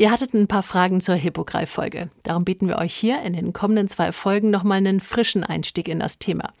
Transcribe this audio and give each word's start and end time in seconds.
Ihr 0.00 0.10
hattet 0.10 0.32
ein 0.32 0.46
paar 0.46 0.62
Fragen 0.62 1.02
zur 1.02 1.14
Hippogreif-Folge. 1.14 2.08
Darum 2.22 2.46
bieten 2.46 2.68
wir 2.68 2.78
euch 2.78 2.94
hier 2.94 3.20
in 3.20 3.34
den 3.34 3.52
kommenden 3.52 3.86
zwei 3.86 4.12
Folgen 4.12 4.48
nochmal 4.48 4.78
einen 4.78 4.98
frischen 4.98 5.44
Einstieg 5.44 5.88
in 5.88 6.00
das 6.00 6.18
Thema. 6.18 6.54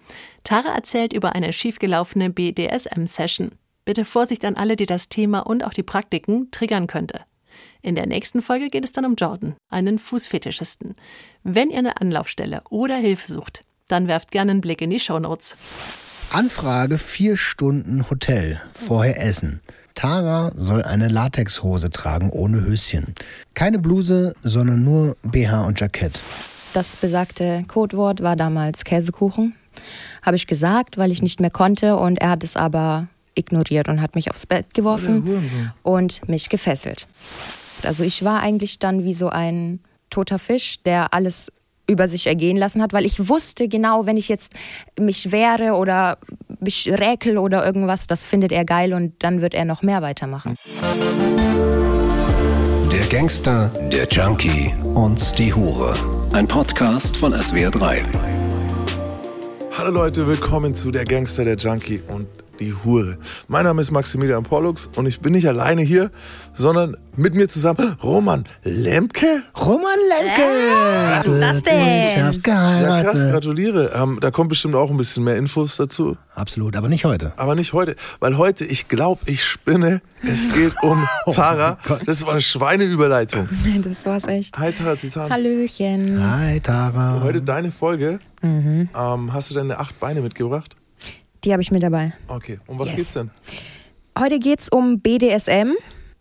Tara 0.44 0.74
erzählt 0.74 1.14
über 1.14 1.34
eine 1.34 1.54
schiefgelaufene 1.54 2.28
BDSM-Session. 2.28 3.52
Bitte 3.86 4.04
Vorsicht 4.04 4.44
an 4.44 4.56
alle, 4.56 4.76
die 4.76 4.84
das 4.84 5.08
Thema 5.08 5.38
und 5.38 5.64
auch 5.64 5.72
die 5.72 5.82
Praktiken 5.82 6.50
triggern 6.50 6.86
könnte. 6.86 7.20
In 7.80 7.94
der 7.94 8.04
nächsten 8.04 8.42
Folge 8.42 8.68
geht 8.68 8.84
es 8.84 8.92
dann 8.92 9.06
um 9.06 9.14
Jordan, 9.14 9.56
einen 9.70 9.98
Fußfetischisten. 9.98 10.94
Wenn 11.42 11.70
ihr 11.70 11.78
eine 11.78 11.98
Anlaufstelle 11.98 12.60
oder 12.68 12.96
Hilfe 12.96 13.32
sucht, 13.32 13.64
dann 13.88 14.06
werft 14.06 14.32
gerne 14.32 14.50
einen 14.50 14.60
Blick 14.60 14.82
in 14.82 14.90
die 14.90 15.00
Shownotes. 15.00 15.56
Anfrage 16.30 16.98
vier 16.98 17.38
Stunden 17.38 18.10
Hotel, 18.10 18.60
vorher 18.74 19.18
Essen. 19.18 19.62
Tara 20.00 20.50
soll 20.54 20.82
eine 20.82 21.08
Latexhose 21.08 21.90
tragen 21.90 22.30
ohne 22.30 22.62
Höschen. 22.62 23.14
Keine 23.52 23.78
Bluse, 23.78 24.34
sondern 24.40 24.82
nur 24.82 25.18
BH 25.24 25.66
und 25.66 25.78
Jackett. 25.78 26.18
Das 26.72 26.96
besagte 26.96 27.64
Codewort 27.68 28.22
war 28.22 28.34
damals 28.34 28.84
Käsekuchen. 28.84 29.54
Habe 30.22 30.36
ich 30.36 30.46
gesagt, 30.46 30.96
weil 30.96 31.12
ich 31.12 31.20
nicht 31.20 31.38
mehr 31.38 31.50
konnte 31.50 31.98
und 31.98 32.16
er 32.16 32.30
hat 32.30 32.44
es 32.44 32.56
aber 32.56 33.08
ignoriert 33.34 33.90
und 33.90 34.00
hat 34.00 34.14
mich 34.14 34.30
aufs 34.30 34.46
Bett 34.46 34.72
geworfen 34.72 35.42
und 35.82 36.26
mich 36.26 36.48
gefesselt. 36.48 37.06
Also 37.82 38.02
ich 38.02 38.24
war 38.24 38.40
eigentlich 38.40 38.78
dann 38.78 39.04
wie 39.04 39.12
so 39.12 39.28
ein 39.28 39.80
toter 40.08 40.38
Fisch, 40.38 40.82
der 40.82 41.12
alles 41.12 41.52
über 41.90 42.08
sich 42.08 42.26
ergehen 42.26 42.56
lassen 42.56 42.80
hat, 42.80 42.92
weil 42.92 43.04
ich 43.04 43.28
wusste 43.28 43.68
genau, 43.68 44.06
wenn 44.06 44.16
ich 44.16 44.28
jetzt 44.28 44.54
mich 44.98 45.32
wehre 45.32 45.74
oder 45.74 46.18
mich 46.60 46.90
räkel 46.90 47.36
oder 47.36 47.64
irgendwas, 47.66 48.06
das 48.06 48.24
findet 48.24 48.52
er 48.52 48.64
geil 48.64 48.92
und 48.94 49.14
dann 49.22 49.40
wird 49.40 49.54
er 49.54 49.64
noch 49.64 49.82
mehr 49.82 50.00
weitermachen. 50.00 50.54
Der 52.92 53.06
Gangster, 53.08 53.70
der 53.92 54.06
Junkie 54.08 54.72
und 54.94 55.38
die 55.38 55.52
Hure. 55.52 55.94
Ein 56.32 56.46
Podcast 56.46 57.16
von 57.16 57.34
SWR3. 57.34 58.04
Hallo 59.76 59.90
Leute, 59.90 60.26
willkommen 60.26 60.74
zu 60.74 60.90
Der 60.90 61.04
Gangster, 61.04 61.44
der 61.44 61.56
Junkie 61.56 62.02
und 62.08 62.26
die 62.60 62.74
Hure. 62.84 63.16
Mein 63.48 63.64
Name 63.64 63.80
ist 63.80 63.90
Maximilian 63.90 64.42
Pollux 64.42 64.88
und 64.96 65.06
ich 65.06 65.20
bin 65.20 65.32
nicht 65.32 65.48
alleine 65.48 65.82
hier, 65.82 66.10
sondern 66.54 66.96
mit 67.16 67.34
mir 67.34 67.48
zusammen 67.48 67.96
Roman 68.02 68.44
Lemke. 68.62 69.42
Roman 69.58 69.98
Lemke! 70.08 70.42
was 71.16 71.26
ist 71.26 71.40
das 71.40 71.62
denn? 71.62 72.02
Ich 72.02 72.16
hab 72.22 72.34
Ja, 72.34 72.40
geheiratet. 72.42 73.10
krass, 73.12 73.30
gratuliere. 73.30 73.92
Ähm, 73.94 74.18
da 74.20 74.30
kommt 74.30 74.50
bestimmt 74.50 74.74
auch 74.74 74.90
ein 74.90 74.96
bisschen 74.96 75.24
mehr 75.24 75.36
Infos 75.36 75.76
dazu. 75.76 76.16
Absolut, 76.34 76.76
aber 76.76 76.88
nicht 76.88 77.04
heute. 77.04 77.32
Aber 77.36 77.54
nicht 77.54 77.72
heute, 77.72 77.96
weil 78.20 78.36
heute, 78.38 78.64
ich 78.64 78.88
glaube, 78.88 79.22
ich 79.26 79.42
spinne. 79.44 80.00
Es 80.22 80.52
geht 80.52 80.72
um 80.82 81.06
Tara. 81.32 81.78
Das 82.06 82.24
war 82.24 82.32
eine 82.32 82.42
Schweineüberleitung. 82.42 83.48
Das 83.82 84.04
war's 84.06 84.24
echt. 84.24 84.58
Hi 84.58 84.72
Tara 84.72 84.96
Titan. 84.96 85.30
Hallöchen. 85.30 86.22
Hi, 86.22 86.60
Tara. 86.60 87.20
Heute 87.22 87.40
deine 87.42 87.70
Folge. 87.72 88.20
Ähm, 88.42 88.88
hast 89.32 89.50
du 89.50 89.54
deine 89.54 89.78
acht 89.78 89.98
Beine 90.00 90.20
mitgebracht? 90.20 90.76
Die 91.44 91.52
habe 91.52 91.62
ich 91.62 91.70
mit 91.70 91.82
dabei. 91.82 92.12
Okay, 92.28 92.58
um 92.66 92.78
was 92.78 92.88
Yes. 92.88 92.96
geht's 92.96 93.12
denn? 93.14 93.30
Heute 94.18 94.38
geht's 94.38 94.68
um 94.70 95.00
BDSM 95.00 95.72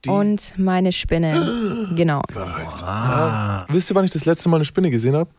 Die- 0.05 0.09
und 0.09 0.53
meine 0.57 0.91
Spinne. 0.91 1.87
Genau. 1.95 2.21
Verrückt. 2.31 2.81
Ja. 2.81 3.65
Wisst 3.69 3.91
ihr, 3.91 3.95
wann 3.95 4.05
ich 4.05 4.11
das 4.11 4.25
letzte 4.25 4.47
Mal 4.49 4.57
eine 4.57 4.65
Spinne 4.65 4.89
gesehen 4.91 5.15
habe? 5.15 5.29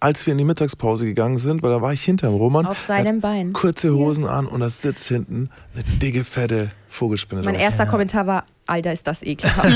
Als 0.00 0.26
wir 0.26 0.32
in 0.32 0.38
die 0.38 0.44
Mittagspause 0.44 1.06
gegangen 1.06 1.38
sind, 1.38 1.62
weil 1.62 1.70
da 1.70 1.80
war 1.80 1.92
ich 1.92 2.02
hinterm 2.02 2.34
Roman. 2.34 2.66
Auf 2.66 2.78
seinem 2.86 3.20
Bein. 3.20 3.52
Kurze 3.54 3.94
Hosen 3.94 4.26
an 4.26 4.46
und 4.46 4.60
da 4.60 4.68
sitzt 4.68 5.08
hinten 5.08 5.48
eine 5.74 5.82
dicke, 5.98 6.24
fette 6.24 6.70
Vogelspinne 6.90 7.42
Mein 7.42 7.54
drauf. 7.54 7.62
erster 7.62 7.86
Kommentar 7.86 8.26
war, 8.26 8.44
Alter, 8.66 8.92
ist 8.92 9.06
das 9.06 9.22
ekelhaft. 9.22 9.66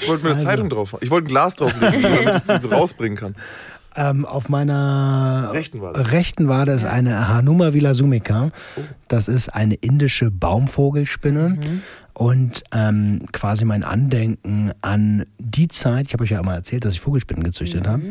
Ich 0.00 0.08
wollte 0.08 0.24
mir 0.24 0.32
eine 0.32 0.44
Zeitung 0.44 0.68
drauf 0.70 0.96
Ich 1.00 1.10
wollte 1.10 1.26
ein 1.26 1.28
Glas 1.28 1.54
drauflegen, 1.56 2.02
damit 2.02 2.36
ich 2.36 2.42
die 2.42 2.60
so 2.60 2.68
rausbringen 2.68 3.16
kann. 3.16 3.34
Ähm, 4.00 4.24
auf 4.24 4.48
meiner 4.48 5.50
Rechten 5.52 5.80
war 5.80 5.92
das. 5.92 6.12
rechten 6.12 6.46
Wade 6.48 6.70
ist 6.72 6.84
eine 6.84 7.28
Hanuma 7.28 7.74
vilasumica. 7.74 8.50
Das 9.08 9.26
ist 9.26 9.48
eine 9.48 9.74
indische 9.74 10.30
Baumvogelspinne. 10.30 11.58
Und 12.14 12.62
ähm, 12.72 13.20
quasi 13.32 13.64
mein 13.64 13.82
Andenken 13.84 14.72
an 14.82 15.24
die 15.38 15.68
Zeit, 15.68 16.06
ich 16.06 16.12
habe 16.12 16.24
euch 16.24 16.30
ja 16.30 16.40
immer 16.40 16.54
erzählt, 16.54 16.84
dass 16.84 16.94
ich 16.94 17.00
Vogelspinnen 17.00 17.42
gezüchtet 17.42 17.86
habe. 17.88 18.02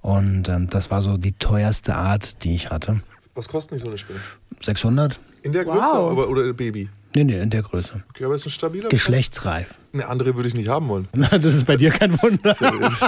Und 0.00 0.48
ähm, 0.48 0.68
das 0.70 0.90
war 0.90 1.02
so 1.02 1.16
die 1.18 1.32
teuerste 1.32 1.94
Art, 1.94 2.42
die 2.44 2.54
ich 2.54 2.70
hatte. 2.70 3.00
Was 3.34 3.48
kostet 3.48 3.72
nicht 3.72 3.82
so 3.82 3.88
eine 3.88 3.98
Spinne? 3.98 4.20
600? 4.60 5.18
In 5.42 5.52
der 5.52 5.64
Größe 5.64 5.78
Wow. 5.78 6.10
aber, 6.12 6.28
oder 6.28 6.52
Baby? 6.52 6.88
Nee, 7.16 7.24
nee, 7.24 7.38
in 7.38 7.50
der 7.50 7.62
Größe. 7.62 8.02
Okay, 8.10 8.24
aber 8.24 8.34
ist 8.34 8.46
ein 8.46 8.50
stabiler 8.50 8.88
Geschlechtsreif. 8.88 9.78
Eine 9.92 10.08
andere 10.08 10.34
würde 10.34 10.48
ich 10.48 10.54
nicht 10.54 10.68
haben 10.68 10.88
wollen. 10.88 11.08
das 11.12 11.44
ist 11.44 11.64
bei 11.64 11.76
dir 11.76 11.90
kein 11.90 12.20
Wunder. 12.20 12.54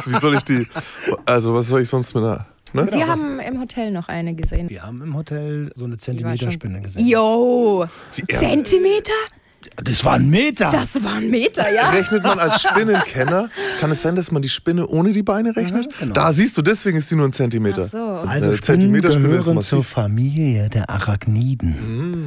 Wie 0.06 0.20
soll 0.20 0.36
ich 0.36 0.42
die. 0.44 0.66
Also, 1.24 1.54
was 1.54 1.68
soll 1.68 1.80
ich 1.82 1.88
sonst 1.88 2.14
mit 2.14 2.22
einer. 2.22 2.46
Ne? 2.72 2.88
Wir 2.92 3.06
haben 3.08 3.40
im 3.40 3.60
Hotel 3.60 3.90
noch 3.90 4.08
eine 4.08 4.34
gesehen. 4.34 4.68
Wir 4.68 4.82
haben 4.82 5.02
im 5.02 5.16
Hotel 5.16 5.72
so 5.74 5.84
eine 5.84 5.96
Zentimeterspinne 5.96 6.80
gesehen. 6.80 7.06
Yo! 7.06 7.86
er- 8.28 8.38
Zentimeter? 8.38 9.12
Das 9.82 10.04
war 10.04 10.14
ein 10.14 10.30
Meter. 10.30 10.70
Das 10.70 11.02
war 11.02 11.14
ein 11.14 11.30
Meter, 11.30 11.70
ja. 11.70 11.90
Rechnet 11.90 12.22
man 12.22 12.38
als 12.38 12.62
Spinnenkenner, 12.62 13.50
kann 13.80 13.90
es 13.90 14.02
sein, 14.02 14.16
dass 14.16 14.30
man 14.30 14.42
die 14.42 14.48
Spinne 14.48 14.86
ohne 14.86 15.12
die 15.12 15.22
Beine 15.22 15.54
rechnet? 15.54 15.98
genau. 15.98 16.12
Da 16.12 16.32
siehst 16.32 16.56
du, 16.56 16.62
deswegen 16.62 16.98
ist 16.98 17.10
die 17.10 17.16
nur 17.16 17.26
ein 17.26 17.32
Zentimeter. 17.32 17.82
Ach 17.86 17.90
so. 17.90 17.98
Also 17.98 18.56
Zentimeterspinne 18.56 19.36
ist 19.36 19.44
gehören 19.46 19.62
zur 19.62 19.84
Familie 19.84 20.68
der 20.68 20.90
Arachniden. 20.90 22.26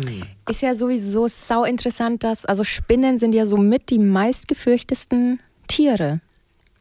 Ist 0.50 0.61
ja 0.61 0.75
sowieso 0.75 1.27
sau 1.27 1.63
interessant, 1.63 2.23
dass, 2.23 2.45
also 2.45 2.63
Spinnen 2.63 3.19
sind 3.19 3.33
ja 3.33 3.45
somit 3.45 3.89
die 3.89 4.00
meistgefürchtesten 4.00 5.39
Tiere. 5.67 6.21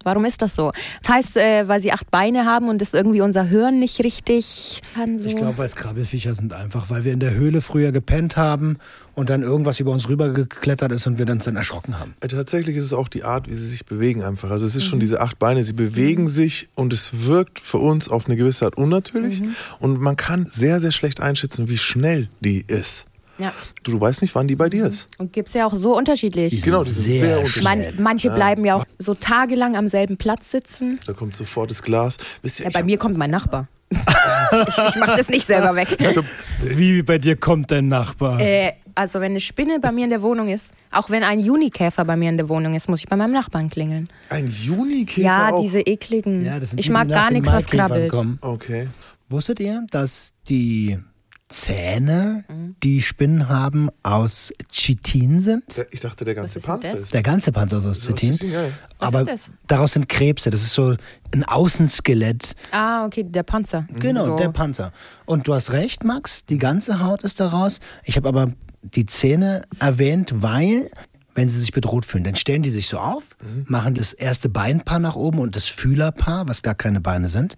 Warum 0.09 0.25
ist 0.25 0.41
das 0.41 0.57
so? 0.57 0.73
Das 1.03 1.13
heißt, 1.15 1.37
äh, 1.37 1.69
weil 1.69 1.83
sie 1.83 1.93
acht 1.93 2.11
Beine 2.11 2.47
haben 2.47 2.71
und 2.71 2.81
das 2.81 2.95
irgendwie 2.95 3.21
unser 3.21 3.43
Hirn 3.45 3.79
nicht 3.79 4.03
richtig 4.03 4.81
kann 4.95 5.19
so. 5.19 5.29
Ich 5.29 5.37
glaube, 5.37 5.59
weil 5.59 5.67
es 5.67 5.77
Krabbelfiecher 5.77 6.35
sind 6.35 6.55
einfach, 6.55 6.89
weil 6.89 7.05
wir 7.05 7.13
in 7.13 7.21
der 7.21 7.35
Höhle 7.35 7.61
früher 7.61 7.93
gepennt 7.93 8.39
haben 8.39 8.79
und 9.15 9.29
dann 9.29 9.43
irgendwas 9.43 9.81
über 9.81 9.91
uns 9.93 10.09
rübergeklettert 10.09 10.93
ist 10.93 11.07
und 11.07 11.19
wir 11.19 11.29
uns 11.29 11.45
dann 11.45 11.57
erschrocken 11.57 11.99
haben. 11.99 12.15
Äh, 12.21 12.29
Tatsächlich 12.29 12.77
ist 12.77 12.85
es 12.85 12.93
auch 12.95 13.09
die 13.09 13.25
Art, 13.25 13.49
wie 13.51 13.55
sie 13.55 13.67
sich 13.69 13.85
bewegen 13.85 14.23
einfach. 14.23 14.51
Also 14.51 14.65
es 14.65 14.75
ist 14.75 14.85
Mhm. 14.87 14.89
schon 14.91 15.01
diese 15.01 15.21
acht 15.21 15.39
Beine, 15.39 15.63
sie 15.63 15.75
bewegen 15.75 16.27
sich 16.27 16.69
und 16.75 16.93
es 16.95 17.27
wirkt 17.27 17.59
für 17.59 17.79
uns 17.79 18.09
auf 18.09 18.27
eine 18.27 18.37
gewisse 18.37 18.65
Art 18.65 18.77
unnatürlich. 18.79 19.43
Mhm. 19.43 19.55
Und 19.81 20.01
man 20.01 20.17
kann 20.17 20.47
sehr, 20.49 20.81
sehr 20.81 20.93
schlecht 20.93 21.21
einschätzen, 21.21 21.69
wie 21.69 21.77
schnell 21.79 22.29
die 22.41 22.65
ist. 22.67 23.05
Ja. 23.39 23.53
Du, 23.85 23.93
du 23.93 24.01
weißt 24.01 24.23
nicht, 24.23 24.35
wann 24.35 24.49
die 24.49 24.57
bei 24.57 24.69
dir 24.69 24.87
ist. 24.87 25.09
Und 25.19 25.33
gibt 25.33 25.49
es 25.49 25.55
ja 25.55 25.67
auch 25.67 25.75
so 25.75 25.97
unterschiedlich. 25.97 26.61
Genau, 26.63 26.85
die 26.85 26.91
sind 26.91 27.03
sehr, 27.05 27.21
Sehr 27.21 27.37
unterschiedlich. 27.39 27.65
Man, 27.65 28.03
manche 28.03 28.31
bleiben 28.31 28.65
ja 28.65 28.75
auch 28.77 28.85
so 28.99 29.15
tagelang 29.15 29.77
am 29.77 29.89
selben 29.89 30.17
Platz 30.17 30.51
sitzen. 30.51 31.01
Da 31.07 31.13
kommt 31.13 31.35
sofort 31.35 31.71
das 31.71 31.83
Glas. 31.83 32.19
Wisst 32.43 32.61
ihr, 32.61 32.67
Ja, 32.67 32.71
bei 32.73 32.83
mir 32.83 32.99
kommt 32.99 33.17
mein 33.17 33.31
Nachbar. 33.31 33.69
ich 33.91 34.79
ich 34.79 34.97
mache 34.97 35.17
das 35.17 35.29
nicht 35.31 35.47
selber 35.47 35.75
weg. 35.75 35.89
hab, 36.01 36.25
Wie 36.63 37.03
bei 37.03 37.17
dir 37.19 37.37
kommt 37.37 37.71
dein 37.71 37.89
Nachbar? 37.89 38.39
Äh, 38.41 38.73
also 38.95 39.21
wenn 39.21 39.33
eine 39.33 39.41
Spinne 39.41 39.79
bei 39.81 39.93
mir 39.93 40.05
in 40.05 40.11
der 40.11 40.21
Wohnung 40.23 40.49
ist, 40.49 40.75
auch 40.91 41.09
wenn 41.09 41.23
ein 41.23 41.41
Junikäfer 41.41 42.05
bei 42.05 42.17
mir 42.17 42.29
in 42.29 42.37
der 42.37 42.49
Wohnung 42.51 42.75
ist, 42.75 42.89
muss 42.89 43.01
ich 43.01 43.07
bei 43.09 43.17
meinem 43.17 43.33
Nachbarn 43.33 43.71
klingeln. 43.71 44.09
ein 44.29 44.47
Junikäfer 44.49 45.21
Ja, 45.27 45.51
auch. 45.53 45.63
diese 45.63 45.81
ekligen. 45.81 46.45
Ja, 46.45 46.59
das 46.61 46.71
sind 46.71 46.81
ich 46.81 46.87
die, 46.87 46.93
mag 46.93 47.09
die 47.09 47.15
gar 47.15 47.31
nichts, 47.31 47.51
was 47.51 47.67
krabbelt. 47.67 48.11
kommen. 48.13 48.39
Okay. 48.43 48.89
Wusstet 49.31 49.61
ihr, 49.61 49.87
dass 49.91 50.33
die 50.49 50.99
Zähne, 51.49 52.45
Mhm. 52.49 52.77
die 52.83 53.03
Spinnen 53.03 53.49
haben, 53.49 53.89
aus 54.03 54.53
Chitin 54.71 55.41
sind? 55.41 55.77
Der- 55.77 55.87
Ich 55.93 56.01
dachte, 56.01 56.25
der 56.25 56.35
ganze 56.35 56.59
ist 56.59 56.67
Panzer 56.67 56.93
ist. 56.95 57.15
Der 57.15 57.23
ganze 57.23 57.53
Panzer 57.53 57.79
ist 57.79 57.87
aus 57.87 58.01
Chitin. 58.01 58.33
Chitin, 58.33 58.53
ja, 58.53 58.61
Aber 58.99 59.21
ist 59.23 59.29
das? 59.29 59.51
daraus 59.67 59.93
sind 59.93 60.09
Krebse. 60.09 60.51
Das 60.51 60.63
ist 60.63 60.75
so 60.75 60.95
ein 61.35 61.45
Außenskelett. 61.45 62.55
Ah, 62.71 63.05
okay, 63.07 63.25
der 63.25 63.43
Panzer. 63.45 63.87
Genau, 63.99 64.25
so. 64.27 64.37
der 64.37 64.51
Panzer. 64.51 64.93
Und 65.25 65.49
du 65.49 65.55
hast 65.55 65.71
recht, 65.73 66.05
Max, 66.05 66.45
die 66.45 66.59
ganze 66.59 67.03
Haut 67.03 67.25
ist 67.25 67.41
daraus. 67.41 67.81
Ich 68.05 68.17
habe 68.17 68.29
aber 68.29 68.53
die 68.83 69.07
Zähne 69.07 69.63
erwähnt, 69.79 70.31
weil, 70.43 70.91
wenn 71.35 71.49
sie 71.49 71.59
sich 71.59 71.73
bedroht 71.73 72.05
fühlen, 72.07 72.25
dann 72.25 72.37
stellen 72.37 72.63
die 72.63 72.71
sich 72.71 72.89
so 72.89 72.99
auf, 72.99 73.37
machen 73.67 73.95
das 73.95 74.13
erste 74.13 74.49
Beinpaar 74.49 74.99
nach 74.99 75.17
oben 75.17 75.39
und 75.39 75.57
das 75.57 75.65
Fühlerpaar, 75.67 76.47
was 76.49 76.63
gar 76.63 76.75
keine 76.75 77.01
Beine 77.01 77.29
sind, 77.29 77.57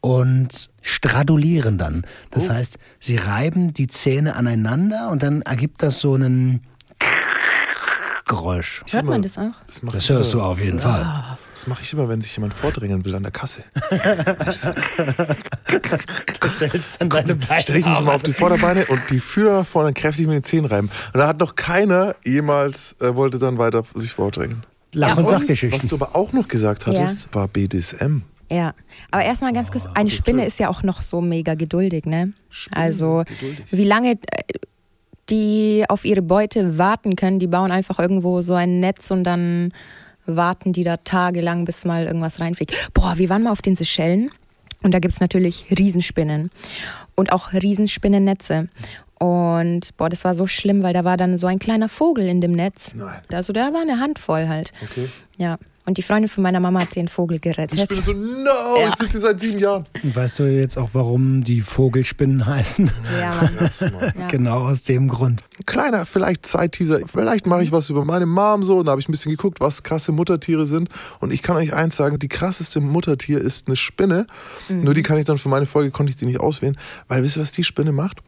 und 0.00 0.70
stradulieren 0.82 1.78
dann. 1.78 2.04
Das 2.30 2.48
heißt, 2.50 2.78
sie 2.98 3.16
reiben 3.16 3.72
die 3.74 3.86
Zähne 3.86 4.34
aneinander 4.36 5.10
und 5.10 5.22
dann 5.22 5.42
ergibt 5.42 5.82
das 5.82 6.00
so 6.00 6.14
einen 6.14 6.62
Geräusch. 8.26 8.82
Hört 8.90 9.04
man 9.06 9.22
das 9.22 9.38
auch? 9.38 9.50
Das 9.66 9.82
mache 9.82 9.96
Das 9.96 10.08
hörst 10.08 10.32
du 10.34 10.40
auf 10.40 10.60
jeden 10.60 10.78
Fall. 10.78 11.24
das 11.54 11.66
mach 11.66 11.80
ich 11.80 11.92
immer, 11.92 12.08
wenn 12.08 12.20
sich 12.20 12.36
jemand 12.36 12.54
vordrängen 12.54 13.04
will 13.04 13.14
an 13.16 13.24
der 13.24 13.32
Kasse. 13.32 13.64
Stellst 16.48 17.00
dann 17.00 17.08
deine 17.10 17.34
Beine 17.34 17.62
Stelle 17.62 17.78
ich 17.80 17.86
mich 17.86 17.98
immer 18.00 18.14
auf 18.14 18.22
die 18.22 18.32
Vorderbeine 18.32 18.86
und 18.86 19.00
die 19.10 19.20
Fühler 19.20 19.58
nach 19.58 19.66
vorne 19.66 19.92
kräftig 19.92 20.26
mit 20.26 20.36
den 20.36 20.44
Zähnen 20.44 20.66
reiben. 20.66 20.90
Und 21.12 21.20
da 21.20 21.28
hat 21.28 21.40
noch 21.40 21.54
keiner 21.56 22.14
jemals 22.24 22.96
äh, 23.00 23.14
wollte 23.14 23.38
dann 23.38 23.58
weiter 23.58 23.84
sich 23.94 24.12
vordrängen. 24.12 24.64
Lach- 24.92 25.08
Ja, 25.08 25.14
und 25.14 25.24
und? 25.24 25.30
Sachgeschichten. 25.30 25.80
Was 25.82 25.88
du 25.88 25.96
aber 25.96 26.14
auch 26.16 26.32
noch 26.32 26.48
gesagt 26.48 26.86
hattest, 26.86 27.32
war 27.34 27.48
BDSM. 27.48 28.22
Ja, 28.50 28.74
aber 29.12 29.24
erstmal 29.24 29.52
ganz 29.52 29.70
kurz, 29.70 29.86
eine 29.94 30.10
Spinne 30.10 30.44
ist 30.44 30.58
ja 30.58 30.68
auch 30.68 30.82
noch 30.82 31.02
so 31.02 31.20
mega 31.20 31.54
geduldig, 31.54 32.04
ne? 32.04 32.32
also, 32.72 33.22
geduldig. 33.24 33.64
wie 33.70 33.84
lange 33.84 34.12
äh, 34.12 34.16
die 35.30 35.84
auf 35.88 36.04
ihre 36.04 36.22
Beute 36.22 36.76
warten 36.76 37.14
können, 37.14 37.38
die 37.38 37.46
bauen 37.46 37.70
einfach 37.70 38.00
irgendwo 38.00 38.42
so 38.42 38.54
ein 38.54 38.80
Netz 38.80 39.12
und 39.12 39.22
dann 39.22 39.72
warten 40.26 40.72
die 40.72 40.82
da 40.82 40.96
tagelang, 40.96 41.64
bis 41.64 41.84
mal 41.84 42.06
irgendwas 42.06 42.40
reinfliegt. 42.40 42.74
Boah, 42.92 43.18
wir 43.18 43.28
waren 43.28 43.44
mal 43.44 43.52
auf 43.52 43.62
den 43.62 43.76
Seychellen 43.76 44.30
und 44.82 44.92
da 44.92 44.98
gibt 44.98 45.14
es 45.14 45.20
natürlich 45.20 45.66
Riesenspinnen 45.70 46.50
und 47.14 47.32
auch 47.32 47.52
Riesenspinnennetze. 47.52 48.68
Und 49.18 49.96
boah, 49.98 50.08
das 50.08 50.24
war 50.24 50.34
so 50.34 50.46
schlimm, 50.46 50.82
weil 50.82 50.94
da 50.94 51.04
war 51.04 51.18
dann 51.18 51.36
so 51.36 51.46
ein 51.46 51.58
kleiner 51.58 51.88
Vogel 51.88 52.26
in 52.26 52.40
dem 52.40 52.52
Netz. 52.52 52.94
Nein. 52.94 53.20
Also 53.30 53.52
da 53.52 53.72
war 53.72 53.82
eine 53.82 54.00
Handvoll 54.00 54.48
halt. 54.48 54.72
Okay. 54.82 55.08
Ja. 55.36 55.58
Und 55.86 55.96
die 55.98 56.02
Freundin 56.02 56.28
von 56.28 56.42
meiner 56.42 56.60
Mama 56.60 56.82
hat 56.82 56.94
den 56.94 57.08
Vogel 57.08 57.40
gerettet. 57.40 57.78
Ich 57.80 57.88
bin 57.88 57.96
so, 57.96 58.12
no, 58.12 58.50
Ja. 58.78 58.90
ich 58.90 58.94
sitze 58.96 59.18
seit 59.18 59.40
sieben 59.40 59.58
Jahren. 59.58 59.86
Und 60.02 60.14
weißt 60.14 60.38
du 60.38 60.44
jetzt 60.44 60.76
auch, 60.76 60.90
warum 60.92 61.42
die 61.42 61.62
Vogelspinnen 61.62 62.44
heißen? 62.46 62.90
Ja. 63.20 63.48
Ja. 64.18 64.26
Genau 64.26 64.68
aus 64.68 64.82
dem 64.82 65.08
Grund. 65.08 65.42
Kleiner, 65.66 66.04
vielleicht 66.06 66.44
Zeitteaser. 66.46 67.00
Vielleicht 67.10 67.46
mache 67.46 67.62
ich 67.62 67.72
was 67.72 67.88
über 67.90 68.04
meine 68.04 68.26
Mom 68.26 68.62
so. 68.62 68.78
Und 68.78 68.86
da 68.86 68.92
habe 68.92 69.00
ich 69.00 69.08
ein 69.08 69.12
bisschen 69.12 69.30
geguckt, 69.30 69.60
was 69.60 69.82
krasse 69.82 70.12
Muttertiere 70.12 70.66
sind. 70.66 70.88
Und 71.20 71.32
ich 71.32 71.42
kann 71.42 71.56
euch 71.56 71.72
eins 71.72 71.96
sagen: 71.96 72.18
Die 72.18 72.28
krasseste 72.28 72.80
Muttertier 72.80 73.40
ist 73.40 73.66
eine 73.66 73.76
Spinne. 73.76 74.26
Mhm. 74.68 74.84
Nur 74.84 74.94
die 74.94 75.02
kann 75.02 75.18
ich 75.18 75.24
dann 75.24 75.38
für 75.38 75.48
meine 75.48 75.66
Folge, 75.66 75.90
konnte 75.90 76.10
ich 76.10 76.16
die 76.16 76.26
nicht 76.26 76.40
auswählen. 76.40 76.76
Weil 77.08 77.22
wisst 77.22 77.36
ihr, 77.36 77.42
was 77.42 77.52
die 77.52 77.64
Spinne 77.64 77.92
macht? 77.92 78.18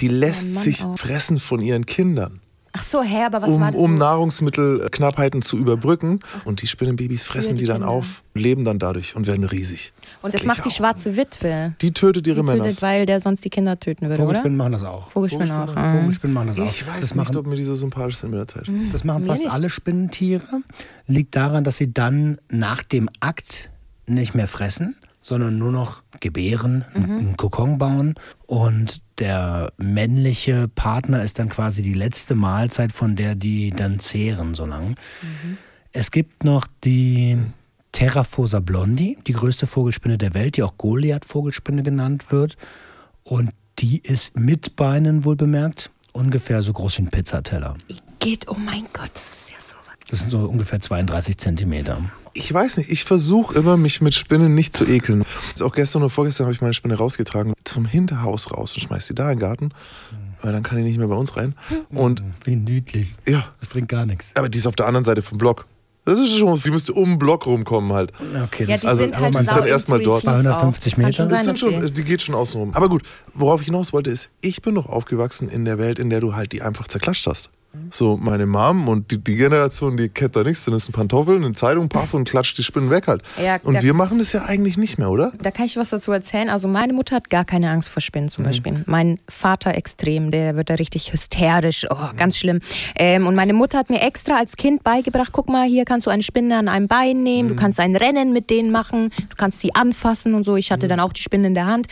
Die 0.00 0.06
mein 0.08 0.16
lässt 0.16 0.60
sich 0.60 0.84
auf. 0.84 0.98
fressen 1.00 1.38
von 1.38 1.60
ihren 1.60 1.86
Kindern. 1.86 2.40
Ach 2.78 2.84
so, 2.84 3.02
hä, 3.02 3.24
aber 3.24 3.40
was 3.42 3.48
war 3.48 3.56
um, 3.56 3.60
das? 3.72 3.76
um 3.76 3.96
so? 3.96 4.04
Nahrungsmittelknappheiten 4.04 5.40
zu 5.42 5.56
überbrücken. 5.56 6.20
Und 6.44 6.60
die 6.62 6.66
Spinnenbabys 6.66 7.22
fressen 7.24 7.56
die 7.56 7.62
die 7.64 7.66
dann 7.66 7.82
auf, 7.82 8.22
leben 8.34 8.64
dann 8.64 8.78
dadurch 8.78 9.16
und 9.16 9.26
werden 9.26 9.44
riesig. 9.44 9.92
Und 10.22 10.34
das 10.34 10.42
Ich 10.42 10.46
macht 10.46 10.64
die 10.64 10.68
auch. 10.68 10.72
schwarze 10.74 11.16
Witwe. 11.16 11.72
Die 11.80 11.92
tötet 11.92 12.26
ihre 12.26 12.36
Die 12.36 12.42
Männer. 12.42 12.64
tötet, 12.64 12.82
weil 12.82 13.06
der 13.06 13.20
sonst 13.20 13.44
die 13.44 13.50
Kinder 13.50 13.78
töten 13.80 14.02
würde, 14.08 14.14
oder? 14.22 14.24
Vogelspinnen 14.26 14.56
machen 14.58 14.72
das 14.72 14.84
auch. 14.84 15.10
Vogelspinnen 15.10 15.50
auch. 15.50 15.56
Vogelspinnen, 15.68 15.88
ah. 15.90 16.00
Vogelspinnen 16.00 16.34
machen 16.34 16.46
das 16.48 16.60
auch. 16.60 16.66
Ich 16.70 16.86
weiß 16.86 17.00
das 17.00 17.14
nicht, 17.14 17.16
machen, 17.16 17.36
ob 17.36 17.46
mir 17.46 17.56
die 17.56 17.64
so 17.64 17.74
sympathisch 17.74 18.16
sind 18.16 18.30
mit 18.30 18.38
der 18.40 18.46
Zeit. 18.46 18.66
das 18.92 19.04
machen 19.04 19.24
fast 19.24 19.42
nicht. 19.44 19.52
alle 19.52 19.70
Spinnentiere. 19.70 20.42
Liegt 21.06 21.34
daran, 21.36 21.64
dass 21.64 21.76
sie 21.78 21.92
dann 21.92 22.38
nach 22.50 22.82
dem 22.82 23.08
Akt 23.20 23.70
nicht 24.06 24.34
mehr 24.34 24.48
fressen, 24.48 24.96
sondern 25.26 25.58
nur 25.58 25.72
noch 25.72 26.04
gebären, 26.20 26.84
einen 26.94 27.36
Kokon 27.36 27.78
bauen. 27.78 28.14
Und 28.46 29.02
der 29.18 29.72
männliche 29.76 30.68
Partner 30.68 31.24
ist 31.24 31.40
dann 31.40 31.48
quasi 31.48 31.82
die 31.82 31.94
letzte 31.94 32.36
Mahlzeit, 32.36 32.92
von 32.92 33.16
der 33.16 33.34
die 33.34 33.72
dann 33.72 33.98
zehren 33.98 34.54
so 34.54 34.64
lang. 34.66 34.94
Es 35.90 36.12
gibt 36.12 36.44
noch 36.44 36.68
die 36.84 37.38
Terraphosa 37.90 38.60
blondi, 38.60 39.18
die 39.26 39.32
größte 39.32 39.66
Vogelspinne 39.66 40.16
der 40.16 40.32
Welt, 40.32 40.58
die 40.58 40.62
auch 40.62 40.78
Goliath-Vogelspinne 40.78 41.82
genannt 41.82 42.30
wird. 42.30 42.56
Und 43.24 43.50
die 43.80 43.98
ist 43.98 44.38
mit 44.38 44.76
Beinen 44.76 45.24
wohl 45.24 45.34
bemerkt, 45.34 45.90
ungefähr 46.12 46.62
so 46.62 46.72
groß 46.72 46.98
wie 46.98 47.02
ein 47.02 47.10
Pizzateller. 47.10 47.74
Geht, 48.20 48.46
oh 48.46 48.54
mein 48.54 48.86
Gott, 48.92 49.10
das 49.12 49.22
ist. 49.22 49.45
Das 50.08 50.20
sind 50.20 50.30
so 50.30 50.38
ungefähr 50.40 50.80
32 50.80 51.36
Zentimeter. 51.38 51.98
Ich 52.32 52.52
weiß 52.52 52.76
nicht, 52.76 52.90
ich 52.90 53.04
versuche 53.04 53.54
immer, 53.58 53.76
mich 53.76 54.00
mit 54.00 54.14
Spinnen 54.14 54.54
nicht 54.54 54.76
zu 54.76 54.86
ekeln. 54.86 55.24
Auch 55.60 55.72
gestern 55.72 56.02
oder 56.02 56.10
vorgestern 56.10 56.44
habe 56.46 56.54
ich 56.54 56.60
meine 56.60 56.74
Spinne 56.74 56.94
rausgetragen, 56.96 57.54
zum 57.64 57.86
Hinterhaus 57.86 58.52
raus 58.52 58.74
und 58.74 58.82
schmeiß 58.82 59.06
die 59.08 59.14
da 59.14 59.24
in 59.32 59.38
den 59.38 59.40
Garten. 59.40 59.70
Weil 60.42 60.52
dann 60.52 60.62
kann 60.62 60.76
die 60.78 60.84
nicht 60.84 60.98
mehr 60.98 61.08
bei 61.08 61.14
uns 61.16 61.36
rein. 61.36 61.54
Und 61.90 62.22
Wie 62.44 62.54
niedlich. 62.56 63.14
ja, 63.26 63.46
Das 63.60 63.68
bringt 63.70 63.88
gar 63.88 64.06
nichts. 64.06 64.30
aber 64.34 64.48
die 64.48 64.58
ist 64.58 64.66
auf 64.66 64.76
der 64.76 64.86
anderen 64.86 65.02
Seite 65.04 65.22
vom 65.22 65.38
Block. 65.38 65.66
Das 66.04 66.20
ist 66.20 66.36
schon, 66.38 66.60
die 66.60 66.70
müsste 66.70 66.92
um 66.92 67.08
den 67.14 67.18
Block 67.18 67.46
rumkommen 67.46 67.92
halt. 67.92 68.12
Okay, 68.44 68.62
Ja, 68.64 68.74
das 68.74 68.82
die 68.82 68.86
Also, 68.86 69.02
sind 69.02 69.16
aber 69.16 69.24
halt 69.24 69.34
man 69.34 69.42
ist 69.44 69.50
dann 69.50 69.66
erst 69.66 69.88
mal 69.88 70.00
dort. 70.00 70.22
intuitiv 70.22 70.42
250 70.44 70.92
auch. 70.92 70.96
Das 70.98 71.02
kann 71.02 71.12
schon 71.14 71.24
Meter. 71.24 71.36
sein, 71.36 71.46
Das 71.46 71.58
sind 71.60 71.72
schon, 71.72 71.80
die- 71.86 71.92
die 71.92 72.04
geht 72.04 72.22
schon 72.22 72.34
außen 72.36 72.60
rum. 72.60 72.74
Aber 72.74 72.88
gut, 72.88 73.02
worauf 73.34 73.60
ich 73.60 73.66
hinaus 73.66 73.92
wollte, 73.92 74.10
ist, 74.10 74.28
ich 74.40 74.62
bin 74.62 74.76
doch 74.76 74.86
aufgewachsen 74.88 75.48
in 75.48 75.64
der 75.64 75.78
Welt, 75.78 75.98
in 75.98 76.10
der 76.10 76.20
du 76.20 76.36
halt 76.36 76.52
die 76.52 76.62
einfach 76.62 76.86
zerklatscht 76.86 77.26
hast. 77.26 77.50
So, 77.90 78.16
meine 78.16 78.46
Mom 78.46 78.88
und 78.88 79.10
die, 79.10 79.18
die 79.22 79.36
Generation, 79.36 79.96
die 79.96 80.08
kennt 80.08 80.34
da 80.36 80.42
nichts, 80.42 80.64
dann 80.64 80.74
ist 80.74 80.88
ein 80.88 80.92
Pantoffeln, 80.92 81.44
eine 81.44 81.54
Zeitung, 81.54 81.88
Paff 81.88 82.14
und 82.14 82.28
klatscht 82.28 82.58
die 82.58 82.62
Spinnen 82.62 82.90
weg 82.90 83.06
halt. 83.06 83.22
Ja, 83.42 83.58
und 83.62 83.82
wir 83.82 83.94
machen 83.94 84.18
das 84.18 84.32
ja 84.32 84.44
eigentlich 84.44 84.76
nicht 84.76 84.98
mehr, 84.98 85.10
oder? 85.10 85.32
Da 85.40 85.50
kann 85.50 85.66
ich 85.66 85.76
was 85.76 85.90
dazu 85.90 86.12
erzählen. 86.12 86.48
Also 86.50 86.68
meine 86.68 86.92
Mutter 86.92 87.16
hat 87.16 87.30
gar 87.30 87.44
keine 87.44 87.70
Angst 87.70 87.88
vor 87.88 88.00
Spinnen 88.02 88.26
Mhm. 88.26 88.30
zum 88.32 88.44
Beispiel. 88.44 88.82
Mein 88.86 89.18
Vater 89.28 89.74
extrem, 89.74 90.30
der 90.30 90.56
wird 90.56 90.68
da 90.70 90.74
richtig 90.74 91.12
hysterisch. 91.12 91.86
Oh, 91.90 91.94
Mhm. 91.94 92.16
ganz 92.16 92.36
schlimm. 92.36 92.60
Ähm, 92.96 93.26
und 93.26 93.34
meine 93.34 93.52
Mutter 93.52 93.78
hat 93.78 93.90
mir 93.90 94.00
extra 94.02 94.36
als 94.36 94.56
Kind 94.56 94.82
beigebracht, 94.82 95.30
guck 95.32 95.48
mal, 95.48 95.66
hier 95.66 95.84
kannst 95.84 96.06
du 96.06 96.10
eine 96.10 96.22
Spinne 96.22 96.56
an 96.58 96.68
einem 96.68 96.88
Bein 96.88 97.22
nehmen, 97.22 97.48
Mhm. 97.48 97.56
du 97.56 97.60
kannst 97.60 97.78
ein 97.80 97.94
Rennen 97.96 98.32
mit 98.32 98.50
denen 98.50 98.70
machen, 98.70 99.10
du 99.28 99.36
kannst 99.36 99.60
sie 99.60 99.74
anfassen 99.74 100.34
und 100.34 100.44
so. 100.44 100.56
Ich 100.56 100.70
Mhm. 100.70 100.74
hatte 100.74 100.88
dann 100.88 101.00
auch 101.00 101.12
die 101.12 101.22
Spinne 101.22 101.46
in 101.48 101.54
der 101.54 101.66
Hand. 101.66 101.86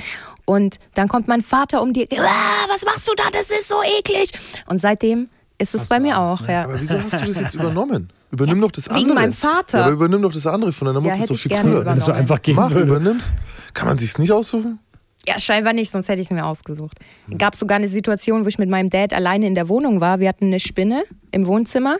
Und 0.46 0.78
dann 0.94 1.08
kommt 1.08 1.26
mein 1.28 1.40
Vater 1.40 1.80
um 1.80 1.92
die, 1.94 2.06
ah, 2.18 2.66
was 2.68 2.84
machst 2.84 3.08
du 3.08 3.12
da? 3.16 3.24
Das 3.32 3.48
ist 3.48 3.68
so 3.68 3.76
eklig. 3.98 4.30
Und 4.66 4.78
seitdem 4.80 5.28
ist 5.58 5.74
es 5.74 5.86
bei 5.88 6.00
mir 6.00 6.18
auch. 6.18 6.46
Ja. 6.48 6.64
Aber 6.64 6.80
wieso 6.80 7.00
hast 7.02 7.12
du 7.14 7.26
das 7.26 7.40
jetzt 7.40 7.54
übernommen? 7.54 8.10
Übernimm 8.30 8.60
doch 8.60 8.72
das 8.72 8.88
Wegen 8.90 8.96
andere. 9.02 9.14
meinem 9.14 9.32
Vater. 9.32 9.78
Ja, 9.78 9.84
aber 9.84 9.92
übernimm 9.92 10.22
doch 10.22 10.32
das 10.32 10.46
andere 10.46 10.72
von 10.72 10.86
deiner 10.86 11.00
Mutter, 11.00 11.14
Ja, 11.16 11.22
ist 11.22 11.30
doch 11.30 11.34
hätte 11.34 11.34
ich 11.34 11.42
viel 11.42 11.50
gerne 11.50 11.62
früher. 11.70 11.80
übernommen. 11.82 11.92
Wenn 11.92 11.98
es 11.98 12.04
so 12.04 12.12
einfach 12.12 12.42
gehen 12.42 12.56
Mach, 12.56 12.70
würde. 12.70 12.82
übernimm's. 12.90 13.32
Kann 13.74 13.86
man 13.88 13.98
sich's 13.98 14.18
nicht 14.18 14.32
aussuchen? 14.32 14.80
Ja, 15.26 15.38
scheinbar 15.38 15.72
nicht, 15.72 15.90
sonst 15.90 16.08
hätte 16.08 16.20
ich 16.20 16.26
es 16.26 16.30
mir 16.32 16.44
ausgesucht. 16.44 16.98
Gab 17.38 17.54
sogar 17.56 17.76
eine 17.78 17.88
Situation, 17.88 18.44
wo 18.44 18.48
ich 18.48 18.58
mit 18.58 18.68
meinem 18.68 18.90
Dad 18.90 19.12
alleine 19.14 19.46
in 19.46 19.54
der 19.54 19.68
Wohnung 19.68 20.00
war. 20.00 20.20
Wir 20.20 20.28
hatten 20.28 20.46
eine 20.46 20.60
Spinne 20.60 21.04
im 21.30 21.46
Wohnzimmer, 21.46 21.96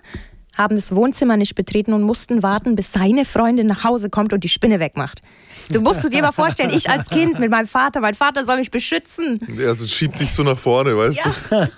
haben 0.58 0.76
das 0.76 0.94
Wohnzimmer 0.94 1.36
nicht 1.36 1.54
betreten 1.54 1.92
und 1.94 2.02
mussten 2.02 2.42
warten, 2.42 2.74
bis 2.74 2.92
seine 2.92 3.24
Freundin 3.24 3.66
nach 3.66 3.82
Hause 3.84 4.10
kommt 4.10 4.32
und 4.32 4.44
die 4.44 4.48
Spinne 4.48 4.78
wegmacht. 4.80 5.22
Du 5.70 5.80
musst 5.80 6.12
dir 6.12 6.22
mal 6.22 6.32
vorstellen, 6.32 6.70
ich 6.70 6.88
als 6.88 7.08
Kind 7.08 7.38
mit 7.38 7.50
meinem 7.50 7.66
Vater, 7.66 8.00
mein 8.00 8.14
Vater 8.14 8.44
soll 8.44 8.58
mich 8.58 8.70
beschützen. 8.70 9.38
Also 9.66 9.86
schiebt 9.86 10.20
dich 10.20 10.30
so 10.30 10.42
nach 10.42 10.58
vorne, 10.58 10.96
weißt 10.96 11.20
du? 11.24 11.68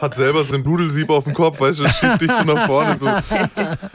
Hat 0.00 0.14
selber 0.14 0.44
so 0.44 0.54
ein 0.54 0.62
Nudelsieb 0.62 1.10
auf 1.10 1.24
dem 1.24 1.34
Kopf, 1.34 1.60
weißt 1.60 1.80
du, 1.80 1.88
schiebt 1.88 2.22
dich 2.22 2.32
so 2.32 2.44
nach 2.44 2.66
vorne. 2.66 2.96
So. 2.98 3.06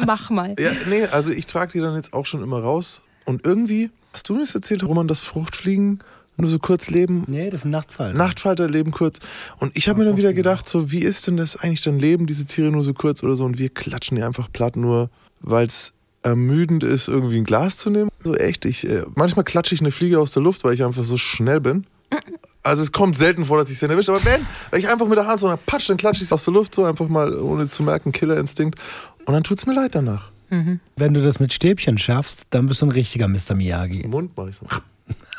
Mach 0.06 0.30
mal. 0.30 0.56
Ja, 0.60 0.72
nee, 0.88 1.06
also 1.06 1.32
ich 1.32 1.46
trage 1.46 1.74
die 1.74 1.80
dann 1.80 1.96
jetzt 1.96 2.14
auch 2.14 2.26
schon 2.26 2.44
immer 2.44 2.60
raus. 2.60 3.02
Und 3.26 3.46
irgendwie, 3.46 3.90
hast 4.14 4.30
du 4.30 4.34
mir 4.34 4.42
das 4.42 4.54
erzählt, 4.54 4.84
Roman, 4.84 5.08
dass 5.08 5.22
Fruchtfliegen 5.22 6.00
nur 6.38 6.50
so 6.50 6.60
kurz 6.60 6.90
leben? 6.90 7.24
Nee, 7.28 7.50
das 7.50 7.62
ist 7.62 7.66
ein 7.66 7.72
Nachtfall. 7.72 8.14
Nachtfalter 8.14 8.68
leben 8.68 8.92
kurz. 8.92 9.20
Und 9.58 9.76
ich 9.76 9.88
habe 9.90 10.00
mir 10.00 10.06
dann 10.06 10.18
wieder 10.18 10.34
gedacht, 10.34 10.68
so 10.68 10.92
wie 10.92 11.00
ist 11.00 11.28
denn 11.28 11.38
das 11.38 11.56
eigentlich 11.56 11.82
dann 11.82 11.98
Leben, 11.98 12.28
diese 12.28 12.46
Tiere 12.46 12.72
nur 12.72 12.84
so 12.84 12.94
kurz 12.94 13.24
oder 13.24 13.36
so 13.36 13.46
und 13.46 13.58
wir 13.58 13.70
klatschen 13.70 14.18
die 14.18 14.24
einfach 14.24 14.52
platt 14.52 14.76
nur, 14.76 15.10
weil 15.40 15.68
es 15.68 15.94
ermüdend 16.26 16.84
ist, 16.84 17.08
irgendwie 17.08 17.38
ein 17.38 17.44
Glas 17.44 17.78
zu 17.78 17.90
nehmen. 17.90 18.10
So 18.24 18.36
echt, 18.36 18.66
ich, 18.66 18.90
äh, 18.90 19.04
manchmal 19.16 19.46
klatsche 19.46 19.76
ich 19.76 19.82
eine 19.82 19.92
Fliege 19.92 20.20
aus 20.20 20.32
der 20.32 20.42
Luft, 20.42 20.64
weil 20.64 20.74
ich 20.74 20.84
einfach 20.84 21.04
so 21.04 21.18
schnell 21.18 21.62
bin. 21.62 21.86
Also 22.64 22.82
es 22.82 22.92
kommt 22.92 23.16
selten 23.16 23.46
vor, 23.46 23.60
dass 23.60 23.70
ich 23.70 23.78
sie 23.78 23.88
erwische, 23.88 24.12
aber 24.12 24.26
wenn, 24.26 24.42
wenn 24.72 24.80
ich 24.80 24.90
einfach 24.90 25.08
mit 25.08 25.18
der 25.18 25.28
Hand 25.28 25.40
so 25.40 25.54
patsch, 25.68 25.88
dann 25.88 25.98
klatsche 25.98 26.22
ich 26.22 26.30
es 26.30 26.34
aus 26.34 26.46
der 26.46 26.54
Luft, 26.54 26.74
so 26.74 26.84
einfach 26.84 27.08
mal, 27.08 27.36
ohne 27.36 27.68
zu 27.68 27.84
merken, 27.84 28.12
Killerinstinkt. 28.12 28.80
Und 29.26 29.34
dann 29.34 29.44
tut 29.44 29.60
es 29.60 29.68
mir 29.68 29.74
leid 29.74 29.94
danach. 29.94 30.32
Wenn 30.96 31.14
du 31.14 31.24
das 31.24 31.40
mit 31.40 31.54
Stäbchen 31.54 31.98
schaffst, 31.98 32.44
dann 32.50 32.66
bist 32.66 32.82
du 32.82 32.88
ein 32.88 32.92
richtiger 32.92 33.28
Mr. 33.28 33.54
Miyagi. 33.56 34.02
Im 34.02 34.12
Mund 34.12 34.36
mache 34.36 34.50
ich 34.50 34.56
so. 34.56 34.66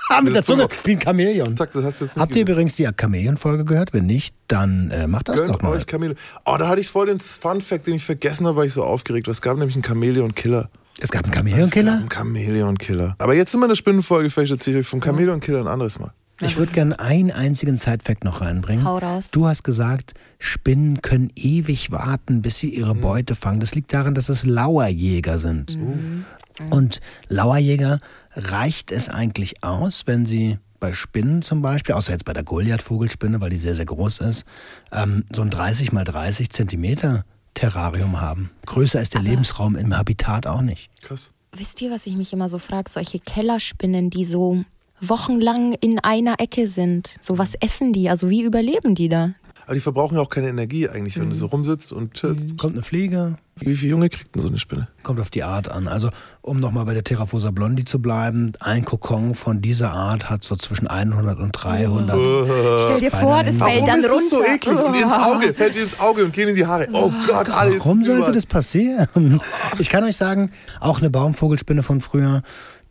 Ah, 0.08 0.20
mit 0.20 0.34
der 0.34 0.42
Zunge, 0.44 0.68
Zunge. 0.68 0.80
wie 0.84 0.92
ein 0.92 1.00
Chamäleon. 1.00 1.56
Zack, 1.56 1.72
das 1.72 1.84
hast 1.84 2.00
du 2.00 2.04
jetzt 2.04 2.14
nicht 2.16 2.22
Habt 2.22 2.32
ihr 2.36 2.44
gesehen. 2.44 2.54
übrigens 2.54 2.75
die 2.76 2.88
Chamäleon-Folge 2.98 3.64
gehört? 3.64 3.92
Wenn 3.92 4.06
nicht, 4.06 4.34
dann 4.48 4.90
äh, 4.90 5.06
macht 5.06 5.28
das 5.28 5.36
doch 5.36 5.46
Gönnt 5.46 5.62
mal. 5.62 5.70
euch 5.70 5.86
Chameleon. 5.86 6.16
Oh, 6.44 6.56
da 6.58 6.68
hatte 6.68 6.80
ich 6.80 6.88
voll 6.88 7.06
den 7.06 7.18
Fun-Fact, 7.18 7.86
den 7.86 7.94
ich 7.94 8.04
vergessen 8.04 8.46
habe, 8.46 8.56
weil 8.56 8.66
ich 8.66 8.72
so 8.72 8.84
aufgeregt 8.84 9.26
war. 9.26 9.32
Es 9.32 9.42
gab 9.42 9.56
nämlich 9.58 9.75
einen 9.75 9.82
Chameleon-Killer. 9.84 10.70
Es 11.00 11.10
gab 11.10 11.25
einen 11.25 11.32
Es 11.32 11.36
gab 11.36 11.44
Chamäleon-Killer? 11.46 11.92
einen 11.92 12.08
Chameleon-Killer. 12.08 13.14
Aber 13.18 13.34
jetzt 13.34 13.50
sind 13.50 13.60
wir 13.60 13.64
in 13.66 13.70
der 13.70 13.76
Spinnenfolge, 13.76 14.30
vielleicht 14.30 14.52
erzähle 14.52 14.78
ich 14.78 14.84
euch 14.86 14.88
vom 14.88 15.00
Chameleon-Killer 15.00 15.60
ein 15.60 15.66
anderes 15.68 15.98
Mal. 15.98 16.12
Ich 16.42 16.58
würde 16.58 16.70
gerne 16.72 17.00
einen 17.00 17.30
einzigen 17.30 17.76
Side-Fact 17.76 18.22
noch 18.22 18.42
reinbringen. 18.42 18.84
Hau 18.84 18.98
raus. 18.98 19.25
Du 19.32 19.46
hast 19.46 19.64
gesagt, 19.64 20.12
Spinnen 20.38 21.00
können 21.00 21.32
ewig 21.34 21.90
warten, 21.90 22.42
bis 22.42 22.58
sie 22.58 22.68
Mhm. 22.68 22.72
ihre 22.75 22.94
Beute 22.94 23.34
fangen. 23.34 23.58
Das 23.58 23.75
liegt 23.75 23.94
daran, 23.94 24.14
dass 24.14 24.28
es 24.28 24.44
Lauerjäger 24.44 25.38
sind. 25.38 25.76
Mhm. 25.78 26.26
Und 26.70 27.00
Lauerjäger 27.28 28.00
reicht 28.34 28.92
es 28.92 29.08
eigentlich 29.08 29.62
aus, 29.62 30.02
wenn 30.06 30.26
sie 30.26 30.58
bei 30.80 30.92
Spinnen 30.92 31.42
zum 31.42 31.62
Beispiel, 31.62 31.94
außer 31.94 32.12
jetzt 32.12 32.25
bei 32.25 32.32
der 32.32 32.44
Goliath-Vogelspinne, 32.44 33.40
weil 33.40 33.50
die 33.50 33.56
sehr, 33.56 33.75
sehr 33.75 33.86
groß 33.86 34.18
ist, 34.20 34.44
ähm, 34.92 35.25
so 35.34 35.42
ein 35.42 35.50
30 35.50 35.92
mal 35.92 36.04
30 36.04 36.50
Zentimeter 36.50 37.25
Terrarium 37.54 38.20
haben. 38.20 38.50
Größer 38.66 39.00
ist 39.00 39.14
der 39.14 39.22
Lebensraum 39.22 39.76
im 39.76 39.96
Habitat 39.96 40.46
auch 40.46 40.60
nicht. 40.60 40.90
Krass. 41.02 41.32
Wisst 41.52 41.80
ihr, 41.80 41.90
was 41.90 42.06
ich 42.06 42.14
mich 42.14 42.32
immer 42.32 42.48
so 42.48 42.58
frage? 42.58 42.90
Solche 42.90 43.18
Kellerspinnen, 43.18 44.10
die 44.10 44.26
so 44.26 44.64
wochenlang 45.00 45.72
in 45.72 45.98
einer 45.98 46.38
Ecke 46.38 46.68
sind. 46.68 47.16
So 47.20 47.38
was 47.38 47.54
essen 47.54 47.92
die? 47.92 48.10
Also 48.10 48.28
wie 48.28 48.42
überleben 48.42 48.94
die 48.94 49.08
da? 49.08 49.30
Aber 49.66 49.75
die 49.75 49.80
verbrauchen 49.80 50.14
ja 50.14 50.20
auch 50.20 50.28
keine 50.28 50.49
Energie 50.49 50.88
eigentlich, 50.88 51.18
wenn 51.18 51.28
du 51.28 51.35
so 51.35 51.46
rumsitzt 51.46 51.92
und 51.92 52.14
chillst. 52.14 52.56
Kommt 52.56 52.75
eine 52.75 52.85
Fliege, 52.85 53.37
Wie 53.56 53.75
viele 53.75 53.90
Junge 53.90 54.08
kriegt 54.08 54.32
denn 54.32 54.40
so 54.40 54.46
eine 54.46 54.58
Spinne? 54.58 54.87
Kommt 55.02 55.18
auf 55.18 55.28
die 55.28 55.42
Art 55.42 55.68
an. 55.68 55.88
Also, 55.88 56.11
um 56.40 56.61
nochmal 56.61 56.85
bei 56.85 56.94
der 56.94 57.02
Terraphosa 57.02 57.50
blondi 57.50 57.85
zu 57.85 58.00
bleiben, 58.00 58.52
ein 58.61 58.85
Kokon 58.85 59.35
von 59.35 59.61
dieser 59.61 59.90
Art 59.90 60.30
hat 60.30 60.44
so 60.44 60.54
zwischen 60.54 60.87
100 60.87 61.40
und 61.40 61.50
300. 61.50 62.16
Stell 62.16 63.00
dir 63.00 63.11
vor, 63.11 63.42
das 63.42 63.58
Warum 63.58 63.73
fällt 63.73 63.88
dann 63.88 64.00
ist 64.04 64.08
das 64.08 64.30
so 64.30 64.37
runter. 64.37 64.54
eklig? 64.54 64.78
Und 64.78 64.94
ins 64.94 65.12
Auge, 65.12 65.54
fällt 65.54 65.75
dir 65.75 65.82
ins 65.82 65.99
Auge 65.99 66.25
und 66.25 66.32
gehen 66.32 66.49
in 66.49 66.54
die 66.54 66.64
Haare. 66.64 66.87
Oh 66.92 67.11
Gott, 67.26 67.50
alles. 67.50 67.80
Warum 67.80 68.04
sollte 68.04 68.18
überall. 68.18 68.32
das 68.32 68.46
passieren? 68.46 69.40
Ich 69.80 69.90
kann 69.90 70.04
euch 70.04 70.16
sagen, 70.16 70.52
auch 70.78 71.00
eine 71.00 71.11
Baumvogelspinne 71.11 71.82
von 71.82 72.00
früher, 72.00 72.42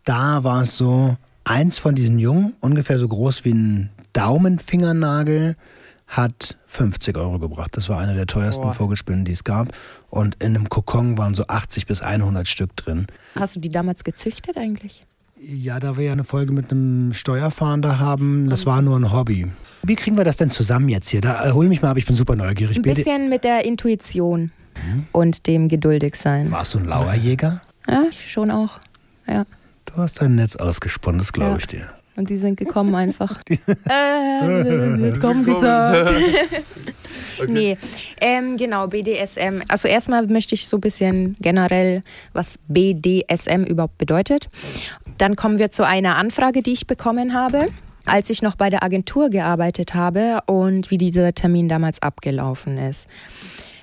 da 0.04 0.44
war 0.44 0.60
es 0.62 0.76
so, 0.76 1.16
eins 1.44 1.78
von 1.78 1.94
diesen 1.94 2.18
Jungen, 2.18 2.54
ungefähr 2.60 2.98
so 2.98 3.08
groß 3.08 3.44
wie 3.46 3.52
ein 3.54 3.90
Daumenfingernagel, 4.12 5.56
hat 6.06 6.56
50 6.76 7.16
Euro 7.16 7.38
gebracht. 7.38 7.76
Das 7.76 7.88
war 7.88 7.98
eine 7.98 8.14
der 8.14 8.26
teuersten 8.26 8.62
Boah. 8.62 8.72
Vogelspinnen, 8.74 9.24
die 9.24 9.32
es 9.32 9.44
gab. 9.44 9.68
Und 10.10 10.36
in 10.42 10.54
einem 10.54 10.68
Kokon 10.68 11.16
waren 11.16 11.34
so 11.34 11.46
80 11.46 11.86
bis 11.86 12.02
100 12.02 12.46
Stück 12.46 12.76
drin. 12.76 13.06
Hast 13.34 13.56
du 13.56 13.60
die 13.60 13.70
damals 13.70 14.04
gezüchtet 14.04 14.56
eigentlich? 14.56 15.06
Ja, 15.38 15.80
da 15.80 15.96
wir 15.96 16.04
ja 16.04 16.12
eine 16.12 16.24
Folge 16.24 16.52
mit 16.52 16.70
einem 16.70 17.12
Steuerfahnder 17.12 17.98
haben, 17.98 18.48
das 18.48 18.66
war 18.66 18.82
nur 18.82 18.98
ein 18.98 19.12
Hobby. 19.12 19.46
Wie 19.82 19.94
kriegen 19.94 20.16
wir 20.16 20.24
das 20.24 20.36
denn 20.36 20.50
zusammen 20.50 20.88
jetzt 20.88 21.08
hier? 21.08 21.20
Da 21.20 21.46
äh, 21.46 21.52
hol 21.52 21.68
mich 21.68 21.82
mal 21.82 21.90
ab, 21.90 21.96
ich 21.96 22.06
bin 22.06 22.16
super 22.16 22.36
neugierig. 22.36 22.76
Ein 22.76 22.82
bisschen 22.82 23.28
mit 23.28 23.44
der 23.44 23.64
Intuition 23.64 24.50
mhm. 24.74 25.06
und 25.12 25.46
dem 25.46 25.68
Geduldigsein. 25.68 26.50
Warst 26.50 26.74
du 26.74 26.78
ein 26.78 26.86
Lauerjäger? 26.86 27.62
Ja, 27.88 28.04
schon 28.12 28.50
auch. 28.50 28.78
Ja. 29.26 29.44
Du 29.84 29.96
hast 29.96 30.20
dein 30.20 30.34
Netz 30.34 30.56
ausgesponnen, 30.56 31.18
das 31.18 31.32
glaube 31.32 31.52
ja. 31.52 31.56
ich 31.58 31.66
dir. 31.66 31.95
Und 32.16 32.30
die 32.30 32.38
sind 32.38 32.56
gekommen 32.56 32.94
einfach. 32.94 33.40
äh, 33.48 35.12
komm 35.20 35.44
gesagt. 35.44 36.10
okay. 37.38 37.46
Nee, 37.46 37.78
ähm, 38.20 38.56
genau, 38.56 38.86
BDSM. 38.86 39.62
Also 39.68 39.86
erstmal 39.88 40.26
möchte 40.26 40.54
ich 40.54 40.66
so 40.66 40.78
ein 40.78 40.80
bisschen 40.80 41.36
generell, 41.40 42.00
was 42.32 42.58
BDSM 42.68 43.64
überhaupt 43.64 43.98
bedeutet. 43.98 44.48
Dann 45.18 45.36
kommen 45.36 45.58
wir 45.58 45.70
zu 45.70 45.86
einer 45.86 46.16
Anfrage, 46.16 46.62
die 46.62 46.72
ich 46.72 46.86
bekommen 46.86 47.34
habe, 47.34 47.68
als 48.06 48.30
ich 48.30 48.40
noch 48.40 48.56
bei 48.56 48.70
der 48.70 48.82
Agentur 48.82 49.28
gearbeitet 49.28 49.94
habe 49.94 50.40
und 50.46 50.90
wie 50.90 50.98
dieser 50.98 51.34
Termin 51.34 51.68
damals 51.68 52.00
abgelaufen 52.00 52.78
ist. 52.78 53.08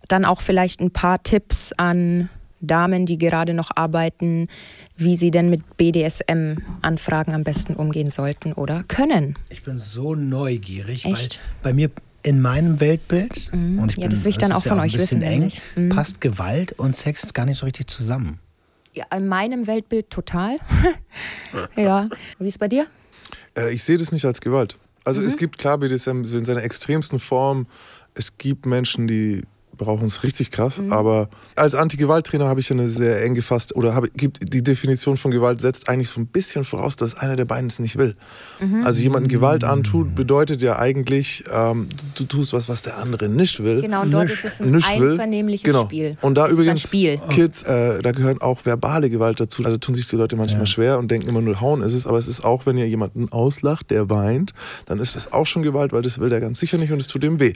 Dann 0.08 0.26
auch 0.26 0.42
vielleicht 0.42 0.82
ein 0.82 0.92
paar 0.92 1.22
Tipps 1.22 1.72
an 1.74 2.30
Damen, 2.64 3.06
die 3.06 3.18
gerade 3.18 3.54
noch 3.54 3.72
arbeiten, 3.76 4.48
wie 4.98 5.16
sie 5.16 5.32
denn 5.32 5.50
mit 5.50 5.78
BDSM-Anfragen 5.78 7.34
am 7.34 7.44
besten 7.44 7.76
umgehen 7.76 8.10
sollten 8.10 8.54
oder 8.54 8.84
können. 8.84 9.36
Ich 9.50 9.64
bin 9.64 9.78
so 9.78 10.16
neugierig, 10.16 11.06
Echt? 11.06 11.40
weil 11.62 11.72
bei 11.72 11.74
mir 11.74 11.92
in 12.24 12.42
meinem 12.42 12.80
Weltbild, 12.80 13.54
mhm. 13.54 13.80
und 13.80 13.92
ich 13.92 13.98
ja, 13.98 14.04
bin, 14.04 14.12
das 14.12 14.24
will 14.24 14.32
ich 14.32 14.38
dann 14.38 14.54
auch 14.54 14.64
von 14.64 14.78
ja 14.78 14.84
euch 14.84 14.98
wissen, 14.98 15.22
eng, 15.22 15.52
mhm. 15.76 15.90
passt 15.90 16.22
Gewalt 16.22 16.72
und 16.74 16.96
Sex 16.96 17.34
gar 17.34 17.46
nicht 17.46 17.58
so 17.58 17.66
richtig 17.66 17.88
zusammen. 17.88 18.40
Ja, 18.94 19.06
in 19.16 19.28
meinem 19.28 19.68
Weltbild 19.68 20.10
total. 20.10 20.58
ja. 21.76 22.08
Wie 22.40 22.48
ist 22.48 22.56
es 22.56 22.60
bei 22.60 22.68
dir? 22.68 22.86
Äh, 23.58 23.74
ich 23.74 23.84
sehe 23.84 23.98
das 23.98 24.12
nicht 24.12 24.24
als 24.26 24.40
Gewalt. 24.40 24.78
Also 25.04 25.20
mhm. 25.20 25.28
es 25.28 25.38
gibt 25.38 25.58
klar 25.58 25.78
BDSM 25.78 26.24
in 26.24 26.44
seiner 26.44 26.64
extremsten 26.64 27.20
Form. 27.20 27.68
Es 28.14 28.38
gibt 28.38 28.66
Menschen, 28.66 29.08
die 29.08 29.44
brauchen 29.78 30.06
es 30.06 30.24
richtig 30.24 30.52
krass. 30.52 30.78
Mhm. 30.78 30.92
Aber 30.92 31.30
als 31.56 31.76
Anti-Gewalt-Trainer 31.76 32.48
habe 32.48 32.60
ich 32.60 32.72
eine 32.72 32.88
sehr 32.88 33.24
eng 33.24 33.36
gefasst 33.36 33.76
oder 33.76 33.96
habe, 33.96 34.10
gibt 34.10 34.54
die 34.54 34.64
Definition 34.64 35.18
von 35.18 35.32
Gewalt 35.32 35.62
setzt 35.62 35.90
eigentlich 35.90 36.10
so 36.10 36.22
ein 36.22 36.28
bisschen 36.28 36.64
voraus, 36.64 36.96
dass 36.96 37.16
einer 37.16 37.36
der 37.36 37.46
beiden 37.46 37.68
es 37.68 37.80
nicht 37.80 37.98
will. 37.98 38.16
Mhm. 38.60 38.84
Also 38.84 39.02
jemanden 39.02 39.30
Gewalt 39.30 39.64
antut, 39.64 40.16
bedeutet 40.16 40.62
ja 40.62 40.78
eigentlich, 40.78 41.44
ähm, 41.52 41.90
du, 42.16 42.24
du, 42.24 42.38
tust 42.38 42.54
was, 42.54 42.70
was 42.70 42.82
der 42.82 42.98
andere 42.98 43.30
nicht 43.30 43.64
will. 43.64 43.82
Genau, 43.82 44.02
und 44.02 44.12
dort 44.12 44.30
nicht, 44.30 44.44
ist 44.44 44.46
es 44.46 44.62
ein 44.62 44.76
einvernehmliches 44.76 45.64
genau. 45.64 45.86
Spiel. 45.86 46.18
Und 46.22 46.36
da 46.36 46.44
das 46.44 46.54
übrigens, 46.54 46.90
Kids, 46.90 47.64
äh, 47.64 48.02
da 48.02 48.12
gehören 48.12 48.42
auch 48.42 48.66
verbale 48.66 49.10
Gewalt 49.10 49.40
dazu. 49.40 49.64
Also 49.66 49.78
tun 49.78 49.96
sich 49.96 50.08
die 50.08 50.16
Leute 50.16 50.36
manchmal 50.36 50.62
ja. 50.62 50.68
schwer 50.68 51.00
und 51.00 51.10
denken 51.10 51.30
immer 51.30 51.42
nur, 51.42 51.62
hauen 51.62 51.82
ist 51.82 51.94
es. 51.94 52.08
Aber 52.08 52.18
es 52.18 52.28
ist 52.28 52.44
auch, 52.44 52.66
wenn 52.66 52.78
ihr 52.78 52.88
jemanden 52.88 53.32
auslacht, 53.32 53.92
der 53.92 54.10
weint, 54.10 54.54
dann 54.86 55.00
ist 55.00 55.16
das 55.16 55.32
auch 55.32 55.46
schon 55.46 55.64
Gewalt, 55.64 55.94
weil 55.94 56.02
das 56.02 56.20
will 56.20 56.30
der 56.30 56.42
ganz 56.42 56.60
sicher 56.60 56.78
nicht 56.78 56.92
und 56.92 57.00
es 57.00 57.08
tut 57.08 57.24
ihm 57.24 57.40
weh. 57.40 57.54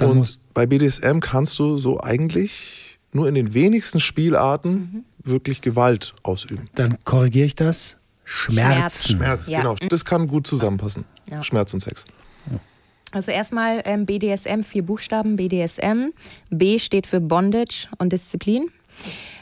Ja. 0.00 0.06
Und 0.06 0.38
bei 0.54 0.66
BDSM 0.66 1.20
kannst 1.20 1.47
du 1.56 1.78
so 1.78 2.00
eigentlich 2.00 2.98
nur 3.12 3.28
in 3.28 3.34
den 3.34 3.54
wenigsten 3.54 4.00
Spielarten 4.00 4.72
mhm. 4.72 5.04
wirklich 5.24 5.60
Gewalt 5.60 6.14
ausüben. 6.22 6.68
Dann 6.74 6.98
korrigiere 7.04 7.46
ich 7.46 7.54
das. 7.54 7.96
Schmerz. 8.24 9.08
Schmerz, 9.08 9.48
ja. 9.48 9.60
genau. 9.60 9.76
Das 9.88 10.04
kann 10.04 10.28
gut 10.28 10.46
zusammenpassen. 10.46 11.04
Ja. 11.30 11.42
Schmerz 11.42 11.72
und 11.72 11.80
Sex. 11.80 12.04
Also 13.10 13.30
erstmal 13.30 13.80
ähm, 13.86 14.04
BDSM, 14.04 14.62
vier 14.62 14.82
Buchstaben 14.82 15.36
BDSM. 15.36 16.10
B 16.50 16.78
steht 16.78 17.06
für 17.06 17.20
Bondage 17.20 17.88
und 17.98 18.12
Disziplin. 18.12 18.68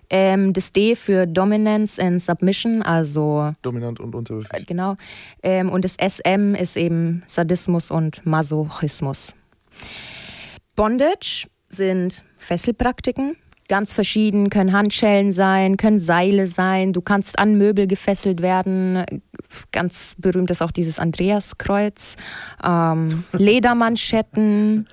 Ähm, 0.09 0.53
das 0.53 0.73
D 0.73 0.95
für 0.95 1.27
Dominance 1.27 2.01
and 2.01 2.23
Submission, 2.23 2.83
also 2.83 3.53
dominant 3.63 3.99
und 3.99 4.15
unterwürfig. 4.15 4.53
Äh, 4.53 4.65
genau. 4.65 4.97
Ähm, 5.43 5.69
und 5.69 5.85
das 5.85 5.97
SM 5.97 6.55
ist 6.55 6.77
eben 6.77 7.25
Sadismus 7.27 7.91
und 7.91 8.25
Masochismus. 8.25 9.35
Bondage 10.77 11.49
sind 11.77 12.25
Fesselpraktiken. 12.39 13.37
Ganz 13.69 13.93
verschieden, 13.93 14.49
können 14.49 14.73
Handschellen 14.73 15.33
sein, 15.33 15.77
können 15.77 15.99
Seile 15.99 16.47
sein. 16.47 16.93
Du 16.93 17.01
kannst 17.01 17.39
an 17.39 17.59
Möbel 17.59 17.89
gefesselt 17.89 18.41
werden. 18.41 19.05
Ganz 19.73 20.15
berühmt 20.19 20.51
ist 20.51 20.63
auch 20.63 20.71
dieses 20.71 20.99
Andreaskreuz. 21.01 22.17
Ähm, 22.63 23.25
Ledermanschetten. 23.33 24.89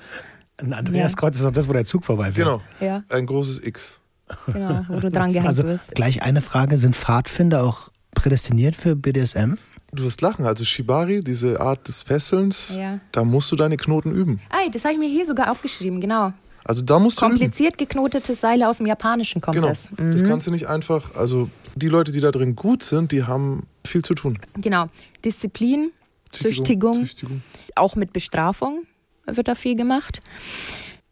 Ein 0.57 0.73
Andreaskreuz 0.73 1.35
ja. 1.35 1.41
ist 1.41 1.45
auch 1.45 1.53
das, 1.53 1.69
wo 1.69 1.73
der 1.73 1.85
Zug 1.85 2.03
vorbeifährt. 2.03 2.47
Genau. 2.47 2.61
Ja. 2.79 3.03
Ein 3.09 3.27
großes 3.27 3.63
X. 3.63 3.99
Genau, 4.47 4.85
wo 4.87 4.99
du 4.99 5.09
dran 5.11 5.31
gehängt 5.31 5.47
also, 5.47 5.63
wirst. 5.63 5.93
Gleich 5.93 6.23
eine 6.23 6.41
Frage: 6.41 6.77
Sind 6.77 6.95
Pfadfinder 6.95 7.63
auch 7.63 7.89
prädestiniert 8.15 8.75
für 8.75 8.95
BDSM? 8.95 9.55
Du 9.91 10.05
wirst 10.05 10.21
lachen. 10.21 10.45
Also 10.45 10.65
Shibari, 10.65 11.23
diese 11.23 11.59
Art 11.59 11.87
des 11.87 12.01
Fesselns, 12.01 12.75
ja. 12.75 12.99
da 13.11 13.23
musst 13.23 13.51
du 13.51 13.55
deine 13.55 13.77
Knoten 13.77 14.11
üben. 14.11 14.41
Ei, 14.49 14.69
das 14.69 14.83
habe 14.85 14.93
ich 14.93 14.99
mir 14.99 15.09
hier 15.09 15.27
sogar 15.27 15.51
aufgeschrieben, 15.51 16.01
genau. 16.01 16.33
Also 16.65 16.81
da 16.81 16.99
musst 16.99 17.21
du 17.21 17.25
Kompliziert 17.25 17.73
üben. 17.73 17.87
geknotete 17.87 18.35
Seile 18.35 18.67
aus 18.69 18.77
dem 18.77 18.87
Japanischen 18.87 19.41
kommt 19.41 19.55
genau. 19.55 19.67
das. 19.67 19.91
Mhm. 19.91 20.13
Das 20.13 20.23
kannst 20.23 20.47
du 20.47 20.51
nicht 20.51 20.67
einfach, 20.67 21.15
also 21.15 21.49
die 21.75 21.89
Leute, 21.89 22.11
die 22.11 22.19
da 22.19 22.31
drin 22.31 22.55
gut 22.55 22.83
sind, 22.83 23.11
die 23.11 23.23
haben 23.23 23.67
viel 23.85 24.03
zu 24.03 24.13
tun. 24.13 24.39
Genau. 24.55 24.85
Disziplin, 25.25 25.91
Züchtigung, 26.31 26.55
Züchtigung, 26.65 26.99
Züchtigung. 27.05 27.43
auch 27.75 27.95
mit 27.95 28.13
Bestrafung 28.13 28.85
wird 29.25 29.47
da 29.47 29.55
viel 29.55 29.75
gemacht 29.75 30.21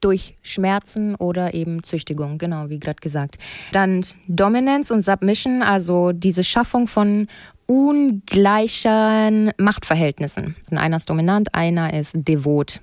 durch 0.02 0.36
Schmerzen 0.42 1.16
oder 1.16 1.54
eben 1.54 1.84
Züchtigung, 1.84 2.38
genau, 2.40 2.70
wie 2.70 2.80
gerade 2.80 3.00
gesagt. 3.00 3.38
Dann 3.72 4.04
Dominance 4.28 4.94
und 4.94 5.06
Submission, 5.06 5.62
also 5.62 6.12
diese 6.12 6.44
Schaffung 6.44 6.88
von 6.88 7.28
ungleichen 7.72 9.52
Machtverhältnissen. 9.58 10.56
Einer 10.72 10.98
ist 10.98 11.10
dominant, 11.10 11.56
einer 11.56 11.94
ist 11.94 12.12
devot. 12.16 12.82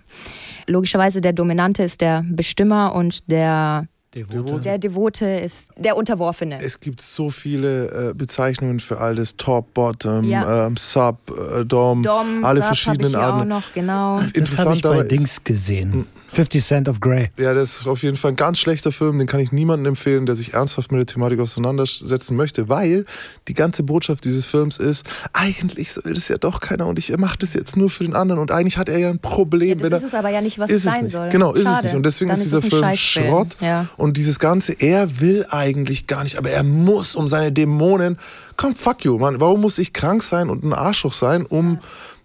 Logischerweise 0.67 1.21
der 1.21 1.35
Dominante 1.35 1.83
ist 1.83 2.01
der 2.01 2.25
Bestimmer 2.27 2.95
und 2.95 3.31
der 3.31 3.87
Devote. 4.15 4.61
Der 4.61 4.79
Devote 4.79 5.27
ist 5.27 5.71
der 5.77 5.95
Unterworfene. 5.95 6.59
Es 6.63 6.81
gibt 6.81 7.03
so 7.03 7.29
viele 7.29 8.11
äh, 8.11 8.15
Bezeichnungen 8.15 8.81
für 8.81 8.99
alles: 8.99 9.37
Top, 9.37 9.75
Bottom, 9.75 10.25
ja. 10.25 10.67
ähm, 10.67 10.79
Sub, 10.79 11.19
äh, 11.31 11.67
Dom, 11.67 12.03
Dom, 12.03 12.43
alle 12.43 12.61
Sub 12.61 12.67
verschiedenen 12.69 13.15
Arten. 13.15 13.63
Genau. 13.75 14.23
Das 14.35 14.59
habe 14.59 14.75
ich 14.75 14.83
bei 14.83 15.03
Dings 15.03 15.45
gesehen. 15.45 16.07
Hm. 16.29 16.37
50 16.37 16.65
Cent 16.65 16.89
of 16.89 17.01
Grey. 17.01 17.31
Ja, 17.37 17.55
das 17.55 17.79
ist 17.79 17.87
auf 17.87 18.03
jeden 18.03 18.17
Fall 18.17 18.33
ein 18.33 18.37
ganz 18.37 18.59
schlechter 18.59 18.93
Film. 18.93 19.19
Den 19.19 19.27
kann 19.27 19.41
ich 19.41 19.53
niemandem 19.53 19.87
empfehlen, 19.87 20.27
der 20.27 20.37
sich 20.37 20.55
ernsthaft 20.55 20.93
mit 20.93 20.99
der 20.99 21.07
Thematik 21.07 21.41
auseinandersetzen 21.41 22.37
möchte, 22.37 22.69
weil 22.69 23.05
die 23.49 23.55
ganze 23.55 23.83
Botschaft 23.83 24.25
dieses 24.25 24.47
Films 24.47 24.79
ist, 24.79 25.07
eigentlich 25.33 25.89
will 26.05 26.15
das 26.15 26.29
ja 26.29 26.39
doch 26.39 26.61
keiner 26.61 26.87
und 26.87 26.99
ich 26.99 27.17
mache 27.17 27.39
das 27.39 27.55
jetzt 27.55 27.77
nur 27.77 27.91
für 27.91 28.05
den 28.05 28.15
anderen 28.15 28.41
und 28.41 28.51
eigentlich 28.51 28.79
hat 28.79 28.89
er 28.89 28.99
ja 28.99 29.11
ein 29.11 29.19
Problem. 29.19 29.79
Ja, 29.81 29.89
das 29.89 30.03
ist 30.03 30.09
es 30.09 30.15
aber 30.15 30.31
ja 30.31 30.41
nicht, 30.41 30.59
was 30.59 30.71
es 30.71 30.83
sein 30.83 31.05
nicht. 31.05 31.13
soll. 31.13 31.29
Genau, 31.31 31.53
ist 31.53 31.65
Schade. 31.65 31.79
es 31.79 31.83
nicht. 31.85 31.95
Und 31.95 32.07
deswegen 32.07 32.29
Dann 32.31 32.39
ist 32.39 32.45
dieser 32.45 32.63
Film 32.63 32.95
Schrott. 32.95 33.57
Ja. 33.61 33.87
Und 33.97 34.17
dieses 34.17 34.39
Ganze, 34.39 34.75
er 34.75 35.21
will 35.21 35.47
eigentlich 35.51 36.07
gar 36.07 36.23
nicht, 36.23 36.37
aber 36.37 36.51
er 36.51 36.63
muss 36.63 37.17
um 37.17 37.29
seine 37.29 37.53
Dämonen. 37.53 38.19
Komm, 38.57 38.75
fuck 38.75 39.05
you, 39.05 39.19
Mann. 39.19 39.41
Warum 39.41 39.61
muss 39.61 39.79
ich 39.79 39.93
krank 39.93 40.23
sein 40.23 40.51
und 40.51 40.65
ein 40.65 40.73
Arschloch 40.73 41.13
sein, 41.13 41.47
um... 41.47 41.75
Ja 41.75 41.81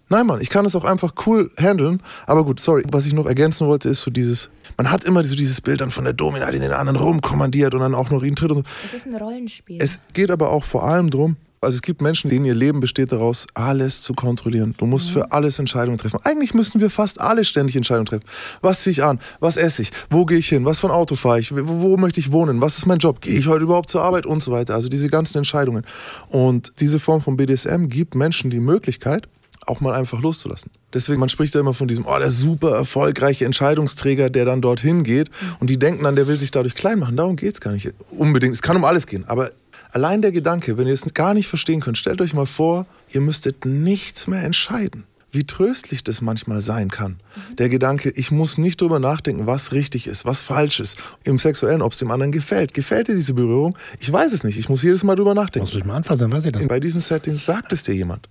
Nein, 0.08 0.26
Mann, 0.26 0.40
ich 0.40 0.50
kann 0.50 0.64
es 0.64 0.76
auch 0.76 0.84
einfach 0.84 1.14
cool 1.26 1.50
handeln. 1.58 2.02
Aber 2.26 2.44
gut, 2.44 2.60
sorry. 2.60 2.84
Was 2.90 3.06
ich 3.06 3.14
noch 3.14 3.26
ergänzen 3.26 3.66
wollte, 3.66 3.88
ist 3.88 4.02
so 4.02 4.10
dieses, 4.10 4.50
man 4.76 4.90
hat 4.90 5.04
immer 5.04 5.24
so 5.24 5.34
dieses 5.34 5.60
Bild 5.60 5.80
dann 5.80 5.90
von 5.90 6.04
der 6.04 6.12
Domina, 6.12 6.50
die 6.50 6.58
den 6.58 6.72
anderen 6.72 6.98
rumkommandiert 6.98 7.74
und 7.74 7.80
dann 7.80 7.94
auch 7.94 8.10
noch 8.10 8.22
ihn 8.22 8.36
tritt 8.36 8.50
und 8.50 8.58
so. 8.58 8.62
Es 8.84 8.94
ist 8.94 9.06
ein 9.06 9.16
Rollenspiel. 9.16 9.78
Es 9.80 10.00
geht 10.12 10.30
aber 10.30 10.50
auch 10.50 10.64
vor 10.64 10.84
allem 10.84 11.10
darum, 11.10 11.36
also 11.64 11.76
es 11.76 11.82
gibt 11.82 12.02
Menschen, 12.02 12.30
denen 12.30 12.44
ihr 12.44 12.54
Leben 12.54 12.80
besteht 12.80 13.10
daraus, 13.10 13.46
alles 13.54 14.02
zu 14.02 14.14
kontrollieren. 14.14 14.74
Du 14.76 14.86
musst 14.86 15.08
mhm. 15.08 15.12
für 15.12 15.32
alles 15.32 15.58
Entscheidungen 15.58 15.98
treffen. 15.98 16.20
Eigentlich 16.22 16.54
müssen 16.54 16.80
wir 16.80 16.90
fast 16.90 17.20
alle 17.20 17.44
ständig 17.44 17.74
Entscheidungen 17.74 18.06
treffen. 18.06 18.24
Was 18.60 18.82
ziehe 18.82 18.92
ich 18.92 19.02
an? 19.02 19.18
Was 19.40 19.56
esse 19.56 19.82
ich? 19.82 19.90
Wo 20.10 20.26
gehe 20.26 20.38
ich 20.38 20.48
hin? 20.48 20.64
Was 20.64 20.80
für 20.80 20.88
ein 20.88 20.92
Auto 20.92 21.14
fahre 21.14 21.40
ich? 21.40 21.52
Wo, 21.52 21.66
wo 21.66 21.96
möchte 21.96 22.20
ich 22.20 22.30
wohnen? 22.30 22.60
Was 22.60 22.78
ist 22.78 22.86
mein 22.86 22.98
Job? 22.98 23.20
Gehe 23.20 23.38
ich 23.38 23.48
heute 23.48 23.64
überhaupt 23.64 23.88
zur 23.88 24.02
Arbeit? 24.02 24.26
Und 24.26 24.42
so 24.42 24.52
weiter. 24.52 24.74
Also 24.74 24.88
diese 24.88 25.08
ganzen 25.08 25.38
Entscheidungen. 25.38 25.84
Und 26.28 26.72
diese 26.80 26.98
Form 26.98 27.22
von 27.22 27.36
BDSM 27.36 27.88
gibt 27.88 28.14
Menschen 28.14 28.50
die 28.50 28.60
Möglichkeit, 28.60 29.28
auch 29.66 29.80
mal 29.80 29.94
einfach 29.94 30.20
loszulassen. 30.20 30.70
Deswegen, 30.92 31.20
man 31.20 31.28
spricht 31.28 31.54
ja 31.54 31.60
immer 31.60 31.74
von 31.74 31.88
diesem, 31.88 32.06
oh, 32.06 32.18
der 32.18 32.30
super 32.30 32.70
erfolgreiche 32.70 33.44
Entscheidungsträger, 33.44 34.30
der 34.30 34.44
dann 34.44 34.60
dorthin 34.60 35.02
geht 35.04 35.30
und 35.60 35.70
die 35.70 35.78
denken 35.78 36.04
dann, 36.04 36.16
der 36.16 36.28
will 36.28 36.38
sich 36.38 36.50
dadurch 36.50 36.74
klein 36.74 36.98
machen. 36.98 37.16
Darum 37.16 37.36
geht 37.36 37.54
es 37.54 37.60
gar 37.60 37.72
nicht 37.72 37.92
unbedingt. 38.10 38.54
Es 38.54 38.62
kann 38.62 38.76
um 38.76 38.84
alles 38.84 39.06
gehen, 39.06 39.24
aber 39.26 39.52
allein 39.92 40.22
der 40.22 40.32
Gedanke, 40.32 40.78
wenn 40.78 40.86
ihr 40.86 40.94
es 40.94 41.12
gar 41.14 41.34
nicht 41.34 41.48
verstehen 41.48 41.80
könnt, 41.80 41.98
stellt 41.98 42.20
euch 42.20 42.34
mal 42.34 42.46
vor, 42.46 42.86
ihr 43.10 43.20
müsstet 43.20 43.64
nichts 43.64 44.26
mehr 44.26 44.42
entscheiden. 44.44 45.04
Wie 45.30 45.44
tröstlich 45.44 46.04
das 46.04 46.20
manchmal 46.20 46.62
sein 46.62 46.90
kann. 46.90 47.12
Mhm. 47.50 47.56
Der 47.56 47.68
Gedanke, 47.68 48.10
ich 48.10 48.30
muss 48.30 48.56
nicht 48.56 48.80
drüber 48.80 49.00
nachdenken, 49.00 49.48
was 49.48 49.72
richtig 49.72 50.06
ist, 50.06 50.24
was 50.24 50.38
falsch 50.38 50.78
ist. 50.78 50.96
Im 51.24 51.40
Sexuellen, 51.40 51.82
ob 51.82 51.90
es 51.90 51.98
dem 51.98 52.12
anderen 52.12 52.30
gefällt. 52.30 52.72
Gefällt 52.72 53.08
dir 53.08 53.16
diese 53.16 53.34
Berührung? 53.34 53.76
Ich 53.98 54.12
weiß 54.12 54.32
es 54.32 54.44
nicht. 54.44 54.56
Ich 54.60 54.68
muss 54.68 54.84
jedes 54.84 55.02
Mal 55.02 55.16
drüber 55.16 55.34
nachdenken. 55.34 55.66
Muss 55.66 55.74
ich 55.74 55.84
mal 55.84 55.96
anfassen, 55.96 56.32
weiß 56.32 56.44
ich 56.44 56.52
das. 56.52 56.68
Bei 56.68 56.78
diesem 56.78 57.00
Setting 57.00 57.38
sagt 57.38 57.72
es 57.72 57.82
dir 57.82 57.96
jemand 57.96 58.28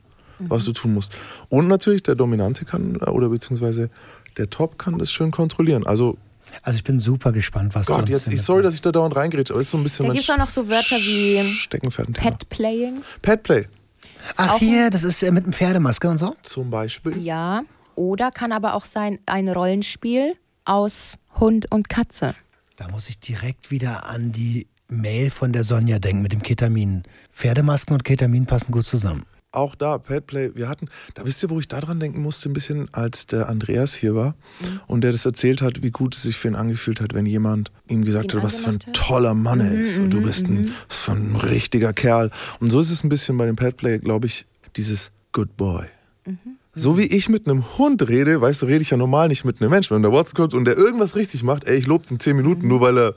was 0.50 0.66
du 0.66 0.74
tun 0.74 0.94
musst. 0.94 1.16
Und 1.50 1.68
natürlich 1.68 2.04
der 2.04 2.16
Dominante 2.16 2.66
kann 2.66 2.98
oder 2.98 3.30
beziehungsweise 3.30 3.90
der 4.38 4.50
Top 4.50 4.78
kann 4.78 4.98
das 4.98 5.12
schön 5.12 5.32
kontrollieren. 5.32 5.86
Also 5.86 6.18
Also 6.62 6.78
ich 6.78 6.84
bin 6.84 7.00
super 7.00 7.32
gespannt, 7.32 7.76
was 7.76 7.88
du 7.88 7.94
Gott, 7.94 8.02
uns 8.02 8.10
jetzt, 8.10 8.28
ich 8.28 8.42
sorry, 8.42 8.64
dass 8.64 8.76
ich 8.76 8.82
da 8.82 8.92
dauernd 8.92 9.16
reingrätsche, 9.16 9.54
aber 9.54 9.62
ist 9.62 9.72
so 9.72 9.78
ein 9.78 9.84
bisschen 9.84 10.08
Da 10.08 10.14
gibt 10.14 10.24
es 10.24 10.30
auch 10.30 10.38
noch 10.38 10.50
so 10.50 10.68
Wörter 10.70 10.98
wie 10.98 11.54
Steckenpferd. 11.54 12.14
Pet-Playing. 12.14 13.02
Petplay 13.22 13.68
Ach 14.38 14.58
hier, 14.58 14.90
das 14.90 15.04
ist 15.04 15.22
äh, 15.24 15.32
mit 15.32 15.44
einem 15.44 15.54
Pferdemaske 15.54 16.10
und 16.10 16.18
so? 16.18 16.36
zum 16.44 16.70
Beispiel. 16.70 17.18
Ja. 17.22 17.64
Oder 17.96 18.32
kann 18.32 18.52
aber 18.52 18.74
auch 18.74 18.86
sein 18.86 19.20
ein 19.26 19.50
Rollenspiel 19.50 20.36
aus 20.66 21.14
Hund 21.40 21.72
und 21.72 21.90
Katze. 21.90 22.34
Da 22.76 22.88
muss 22.90 23.10
ich 23.10 23.20
direkt 23.20 23.70
wieder 23.70 24.08
an 24.08 24.32
die 24.32 24.68
Mail 24.90 25.30
von 25.30 25.52
der 25.52 25.64
Sonja 25.64 26.00
denken 26.00 26.22
mit 26.22 26.34
dem 26.34 26.42
Ketamin. 26.42 27.04
Pferdemasken 27.32 27.94
und 27.94 28.04
Ketamin 28.04 28.46
passen 28.46 28.72
gut 28.72 28.86
zusammen. 28.86 29.26
Auch 29.54 29.76
da, 29.76 30.00
Petplay, 30.00 30.50
wir 30.56 30.68
hatten, 30.68 30.88
da 31.14 31.26
wisst 31.26 31.44
ihr, 31.44 31.50
wo 31.52 31.60
ich 31.60 31.68
daran 31.68 32.00
denken 32.00 32.22
musste, 32.24 32.50
ein 32.50 32.54
bisschen, 32.54 32.90
als 32.92 33.28
der 33.28 33.50
Andreas 33.50 33.94
hier 33.94 34.16
war 34.16 34.36
Mhm. 34.60 34.80
und 34.88 35.02
der 35.04 35.12
das 35.12 35.26
erzählt 35.26 35.62
hat, 35.62 35.84
wie 35.84 35.92
gut 35.92 36.16
es 36.16 36.24
sich 36.24 36.36
für 36.38 36.48
ihn 36.48 36.56
angefühlt 36.56 37.00
hat, 37.00 37.14
wenn 37.14 37.28
jemand 37.28 37.72
ihm 37.88 38.04
gesagt 38.04 38.34
Ihn 38.34 38.40
hat, 38.40 38.44
was 38.46 38.62
für 38.62 38.72
ein 38.72 38.80
hat? 38.86 38.94
toller 38.94 39.36
Mann 39.36 39.60
er 39.62 39.70
Mhm, 39.70 39.82
ist 39.84 39.98
und 40.00 40.10
du 40.10 40.22
bist 40.24 40.48
ein, 40.48 40.72
was 40.90 40.98
für 40.98 41.12
ein 41.12 41.36
richtiger 41.36 41.94
Kerl. 41.94 42.32
Und 42.60 42.72
so 42.72 42.80
ist 42.80 42.90
es 42.90 43.04
ein 43.04 43.10
bisschen 43.10 43.38
bei 43.38 43.46
dem 43.46 43.56
Petplay, 43.56 44.00
glaube 44.00 44.26
ich, 44.26 44.46
dieses 44.76 45.12
Good 45.34 45.56
Boy. 45.56 45.86
Mhm. 46.26 46.38
So 46.74 46.98
wie 46.98 47.04
ich 47.06 47.30
mit 47.30 47.46
einem 47.48 47.78
Hund 47.78 48.10
rede, 48.10 48.42
weißt 48.42 48.64
du, 48.64 48.66
rede 48.66 48.82
ich 48.82 48.90
ja 48.90 48.98
normal 48.98 49.28
nicht 49.28 49.46
mit 49.46 49.62
einem 49.62 49.70
Menschen. 49.70 49.94
Wenn 49.96 50.02
der 50.02 50.12
Watson 50.12 50.34
kommt 50.36 50.56
und 50.56 50.66
der 50.66 50.76
irgendwas 50.76 51.16
richtig 51.16 51.44
macht, 51.44 51.66
ey, 51.66 51.78
ich 51.78 51.86
lobe 51.86 52.06
ihn 52.10 52.20
10 52.20 52.36
Minuten, 52.36 52.68
nur 52.68 52.82
weil 52.82 52.98
er 52.98 53.16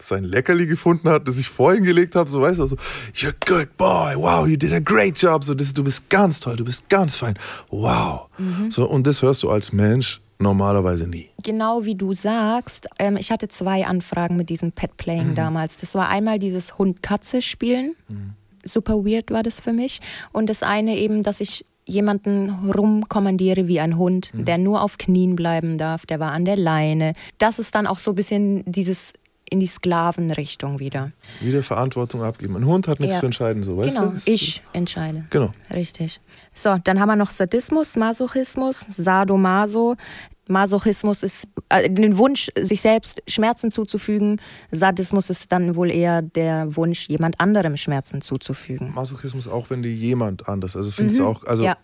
sein 0.00 0.24
Leckerli 0.24 0.66
gefunden 0.66 1.08
hat, 1.08 1.26
das 1.26 1.38
ich 1.38 1.48
vorhin 1.48 1.82
gelegt 1.84 2.14
habe, 2.14 2.30
so 2.30 2.40
weißt 2.40 2.58
du, 2.60 2.66
so, 2.66 2.76
you're 3.14 3.30
a 3.30 3.46
good 3.46 3.76
boy, 3.76 4.14
wow, 4.16 4.46
you 4.46 4.56
did 4.56 4.72
a 4.72 4.78
great 4.78 5.18
job, 5.20 5.42
so, 5.44 5.54
das, 5.54 5.74
du 5.74 5.82
bist 5.84 6.08
ganz 6.10 6.40
toll, 6.40 6.56
du 6.56 6.64
bist 6.64 6.88
ganz 6.88 7.16
fein, 7.16 7.34
wow. 7.70 8.28
So, 8.68 8.88
und 8.88 9.06
das 9.06 9.22
hörst 9.22 9.42
du 9.42 9.50
als 9.50 9.72
Mensch 9.72 10.20
normalerweise 10.38 11.08
nie. 11.08 11.28
Genau 11.42 11.84
wie 11.84 11.96
du 11.96 12.14
sagst, 12.14 12.88
ähm, 13.00 13.16
ich 13.16 13.32
hatte 13.32 13.48
zwei 13.48 13.86
Anfragen 13.86 14.36
mit 14.36 14.48
diesem 14.50 14.68
Mhm. 14.68 14.72
Pet-Playing 14.72 15.34
damals. 15.34 15.76
Das 15.78 15.96
war 15.96 16.08
einmal 16.08 16.38
dieses 16.38 16.78
Hund-Katze-Spielen. 16.78 17.96
Mhm. 18.08 18.34
Super 18.64 19.04
weird 19.04 19.32
war 19.32 19.42
das 19.42 19.60
für 19.60 19.72
mich. 19.72 20.00
Und 20.32 20.48
das 20.48 20.62
eine 20.62 20.96
eben, 20.96 21.24
dass 21.24 21.40
ich 21.40 21.64
jemanden 21.86 22.70
rumkommandiere 22.70 23.66
wie 23.66 23.80
ein 23.80 23.96
Hund, 23.96 24.32
Mhm. 24.32 24.44
der 24.44 24.58
nur 24.58 24.82
auf 24.82 24.96
Knien 24.98 25.34
bleiben 25.34 25.76
darf, 25.78 26.06
der 26.06 26.20
war 26.20 26.30
an 26.32 26.44
der 26.44 26.56
Leine. 26.56 27.14
Das 27.38 27.58
ist 27.58 27.74
dann 27.74 27.88
auch 27.88 27.98
so 27.98 28.12
ein 28.12 28.14
bisschen 28.14 28.62
dieses 28.70 29.14
in 29.50 29.60
die 29.60 29.66
Sklavenrichtung 29.66 30.78
wieder. 30.78 31.12
Wieder 31.40 31.62
Verantwortung 31.62 32.22
abgeben. 32.22 32.56
Ein 32.56 32.64
Hund 32.66 32.88
hat 32.88 33.00
nichts 33.00 33.14
Ja. 33.16 33.20
zu 33.20 33.26
entscheiden, 33.26 33.62
so, 33.62 33.76
weißt 33.76 33.96
genau, 33.96 34.08
du? 34.08 34.12
Das- 34.14 34.26
ich 34.26 34.62
entscheide. 34.72 35.24
Genau. 35.30 35.52
Richtig. 35.72 36.20
So, 36.54 36.76
dann 36.84 37.00
haben 37.00 37.08
wir 37.08 37.16
noch 37.16 37.30
Sadismus, 37.30 37.96
Masochismus, 37.96 38.84
Sadomaso. 38.90 39.96
Masochismus 40.50 41.22
ist 41.22 41.46
äh, 41.68 41.90
den 41.90 42.16
Wunsch, 42.16 42.48
sich 42.58 42.80
selbst 42.80 43.22
Schmerzen 43.28 43.70
zuzufügen. 43.70 44.40
Sadismus 44.70 45.28
ist 45.28 45.52
dann 45.52 45.76
wohl 45.76 45.90
eher 45.90 46.22
der 46.22 46.74
Wunsch, 46.74 47.06
jemand 47.08 47.38
anderem 47.38 47.76
Schmerzen 47.76 48.22
zuzufügen. 48.22 48.92
Masochismus 48.94 49.46
auch, 49.46 49.68
wenn 49.68 49.82
dir 49.82 49.92
jemand 49.92 50.48
anders, 50.48 50.74
also 50.74 50.90
findest 50.90 51.18
du 51.18 51.26
auch, 51.26 51.44
also 51.44 51.64
Ja. 51.64 51.76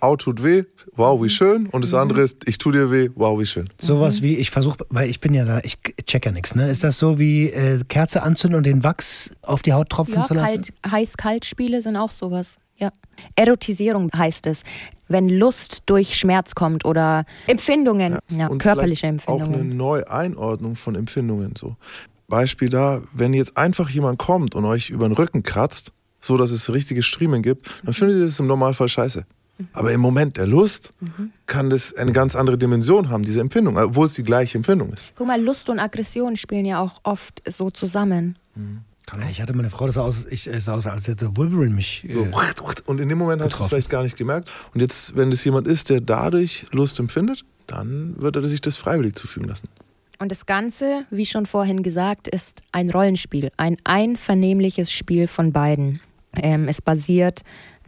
Au 0.00 0.16
tut 0.16 0.42
weh, 0.42 0.64
wow, 0.96 1.22
wie 1.22 1.28
schön. 1.28 1.66
Und 1.66 1.84
das 1.84 1.94
andere 1.94 2.22
ist, 2.22 2.48
ich 2.48 2.58
tu 2.58 2.70
dir 2.72 2.90
weh, 2.90 3.10
wow, 3.14 3.38
wie 3.38 3.46
schön. 3.46 3.68
Sowas 3.80 4.22
wie, 4.22 4.36
ich 4.36 4.50
versuche, 4.50 4.78
weil 4.88 5.08
ich 5.10 5.20
bin 5.20 5.34
ja 5.34 5.44
da, 5.44 5.60
ich 5.62 5.78
check 6.06 6.26
ja 6.26 6.32
nichts, 6.32 6.54
ne? 6.54 6.68
Ist 6.70 6.82
das 6.84 6.98
so 6.98 7.18
wie 7.18 7.48
äh, 7.50 7.80
Kerze 7.88 8.22
anzünden 8.22 8.56
und 8.58 8.66
den 8.66 8.82
Wachs 8.84 9.30
auf 9.42 9.62
die 9.62 9.72
Haut 9.72 9.90
tropfen 9.90 10.14
Ja, 10.16 10.22
zu 10.24 10.34
lassen? 10.34 10.62
kalt, 10.62 10.72
heiß-kalt-Spiele 10.90 11.82
sind 11.82 11.96
auch 11.96 12.10
sowas. 12.10 12.56
Ja. 12.76 12.90
Erotisierung 13.36 14.10
heißt 14.16 14.46
es, 14.46 14.62
wenn 15.08 15.28
Lust 15.28 15.82
durch 15.86 16.16
Schmerz 16.16 16.54
kommt 16.54 16.84
oder 16.84 17.24
Empfindungen, 17.46 18.18
ja, 18.30 18.46
Und 18.46 18.58
körperliche 18.58 19.06
vielleicht 19.08 19.28
Auch 19.28 19.34
eine 19.34 19.44
Empfindungen. 19.44 19.76
Neueinordnung 19.76 20.76
von 20.76 20.94
Empfindungen. 20.94 21.54
So. 21.56 21.76
Beispiel 22.28 22.68
da, 22.70 23.02
wenn 23.12 23.34
jetzt 23.34 23.56
einfach 23.56 23.90
jemand 23.90 24.18
kommt 24.18 24.54
und 24.54 24.64
euch 24.64 24.88
über 24.88 25.06
den 25.08 25.12
Rücken 25.12 25.42
kratzt, 25.42 25.92
so 26.20 26.36
dass 26.36 26.50
es 26.52 26.72
richtige 26.72 27.02
Striemen 27.02 27.42
gibt, 27.42 27.66
dann 27.84 27.92
findet 27.92 28.18
ihr 28.18 28.24
das 28.26 28.38
im 28.40 28.46
Normalfall 28.46 28.88
scheiße. 28.88 29.24
Aber 29.72 29.92
im 29.92 30.00
Moment 30.00 30.36
der 30.36 30.46
Lust 30.46 30.92
kann 31.46 31.70
das 31.70 31.94
eine 31.94 32.12
ganz 32.12 32.34
andere 32.36 32.58
Dimension 32.58 33.08
haben, 33.08 33.22
diese 33.22 33.40
Empfindung, 33.40 33.76
obwohl 33.76 34.06
es 34.06 34.14
die 34.14 34.22
gleiche 34.22 34.58
Empfindung 34.58 34.92
ist. 34.92 35.12
Guck 35.16 35.26
mal, 35.26 35.40
Lust 35.40 35.70
und 35.70 35.78
Aggression 35.78 36.36
spielen 36.36 36.66
ja 36.66 36.80
auch 36.80 37.00
oft 37.04 37.42
so 37.48 37.70
zusammen. 37.70 38.36
Ja, 39.18 39.28
Ich 39.28 39.42
hatte 39.42 39.54
meine 39.54 39.70
Frau, 39.70 39.86
das 39.86 39.96
sah 39.96 40.02
aus, 40.02 40.26
ich, 40.30 40.46
es 40.46 40.66
sah 40.66 40.74
aus 40.74 40.86
als 40.86 41.08
hätte 41.08 41.36
Wolverine 41.36 41.74
mich. 41.74 42.06
So, 42.12 42.24
Äh, 42.24 42.80
und 42.86 43.00
in 43.00 43.08
dem 43.08 43.18
Moment 43.18 43.42
hast 43.42 43.58
du 43.58 43.62
es 43.64 43.68
vielleicht 43.68 43.90
gar 43.90 44.02
nicht 44.02 44.16
gemerkt. 44.16 44.50
Und 44.72 44.80
jetzt, 44.80 45.16
wenn 45.16 45.32
es 45.32 45.44
jemand 45.44 45.66
ist, 45.66 45.90
der 45.90 46.00
dadurch 46.00 46.66
Lust 46.70 46.98
empfindet, 46.98 47.44
dann 47.66 48.14
wird 48.20 48.36
er 48.36 48.46
sich 48.48 48.60
das 48.60 48.76
freiwillig 48.76 49.14
zufügen 49.16 49.48
lassen. 49.48 49.68
Und 50.18 50.30
das 50.30 50.44
Ganze, 50.44 51.06
wie 51.10 51.24
schon 51.24 51.46
vorhin 51.46 51.82
gesagt, 51.82 52.28
ist 52.28 52.60
ein 52.72 52.90
Rollenspiel, 52.90 53.50
ein 53.56 53.78
einvernehmliches 53.84 54.92
Spiel 54.92 55.26
von 55.26 55.52
beiden. 55.52 56.00
Ähm, 56.36 56.68
es 56.68 56.82
basiert 56.82 57.40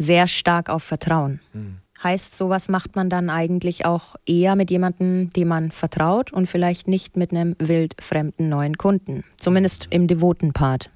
sehr 0.02 0.26
stark 0.28 0.68
auf 0.68 0.82
Vertrauen. 0.82 1.40
Heißt, 2.02 2.36
sowas 2.36 2.68
macht 2.68 2.96
man 2.96 3.10
dann 3.10 3.30
eigentlich 3.30 3.86
auch 3.86 4.16
eher 4.26 4.56
mit 4.56 4.70
jemandem, 4.70 5.32
dem 5.32 5.48
man 5.48 5.70
vertraut 5.70 6.32
und 6.32 6.48
vielleicht 6.48 6.88
nicht 6.88 7.16
mit 7.16 7.30
einem 7.30 7.54
wildfremden 7.60 8.48
neuen 8.48 8.76
Kunden. 8.76 9.22
Zumindest 9.36 9.86
im 9.90 10.08
devoten 10.08 10.52
Part. 10.52 10.90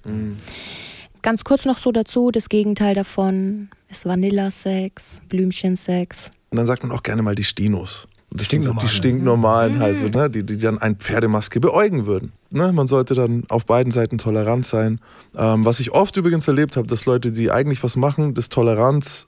Ganz 1.23 1.45
kurz 1.45 1.65
noch 1.65 1.79
so 1.79 1.93
dazu, 1.93 2.31
das 2.33 2.49
Gegenteil 2.49 2.95
davon 2.95 3.69
ist 3.89 4.05
Vanillasex, 4.05 5.23
Blümchensex. 5.29 6.33
Und 6.51 6.59
dann 6.59 6.67
sagt 6.67 6.83
man 6.83 6.93
auch 6.93 7.03
gerne 7.03 7.23
mal 7.23 7.35
die 7.35 7.45
Stinos. 7.45 8.09
Und 8.37 8.41
Das 8.43 8.51
sind 8.51 8.61
so 8.61 8.73
die 8.75 8.87
Stinknormalen. 8.87 9.77
stinknormalen, 9.79 9.83
also, 9.83 10.09
ne, 10.09 10.29
die, 10.29 10.45
die 10.45 10.59
dann 10.59 10.77
ein 10.77 10.97
Pferdemaske 10.97 11.59
beäugen 11.59 12.07
würden. 12.07 12.33
Ne, 12.53 12.71
man 12.71 12.87
sollte 12.87 13.15
dann 13.15 13.45
auf 13.49 13.65
beiden 13.65 13.91
Seiten 13.91 14.19
tolerant 14.19 14.67
sein. 14.67 15.01
Ähm, 15.35 15.65
was 15.65 15.81
ich 15.81 15.93
oft 15.93 16.15
übrigens 16.19 16.47
erlebt 16.47 16.77
habe, 16.77 16.87
dass 16.87 17.07
Leute, 17.07 17.33
die 17.33 17.51
eigentlich 17.51 17.83
was 17.83 17.97
machen, 17.97 18.35
das 18.35 18.51
Toleranz 18.51 19.27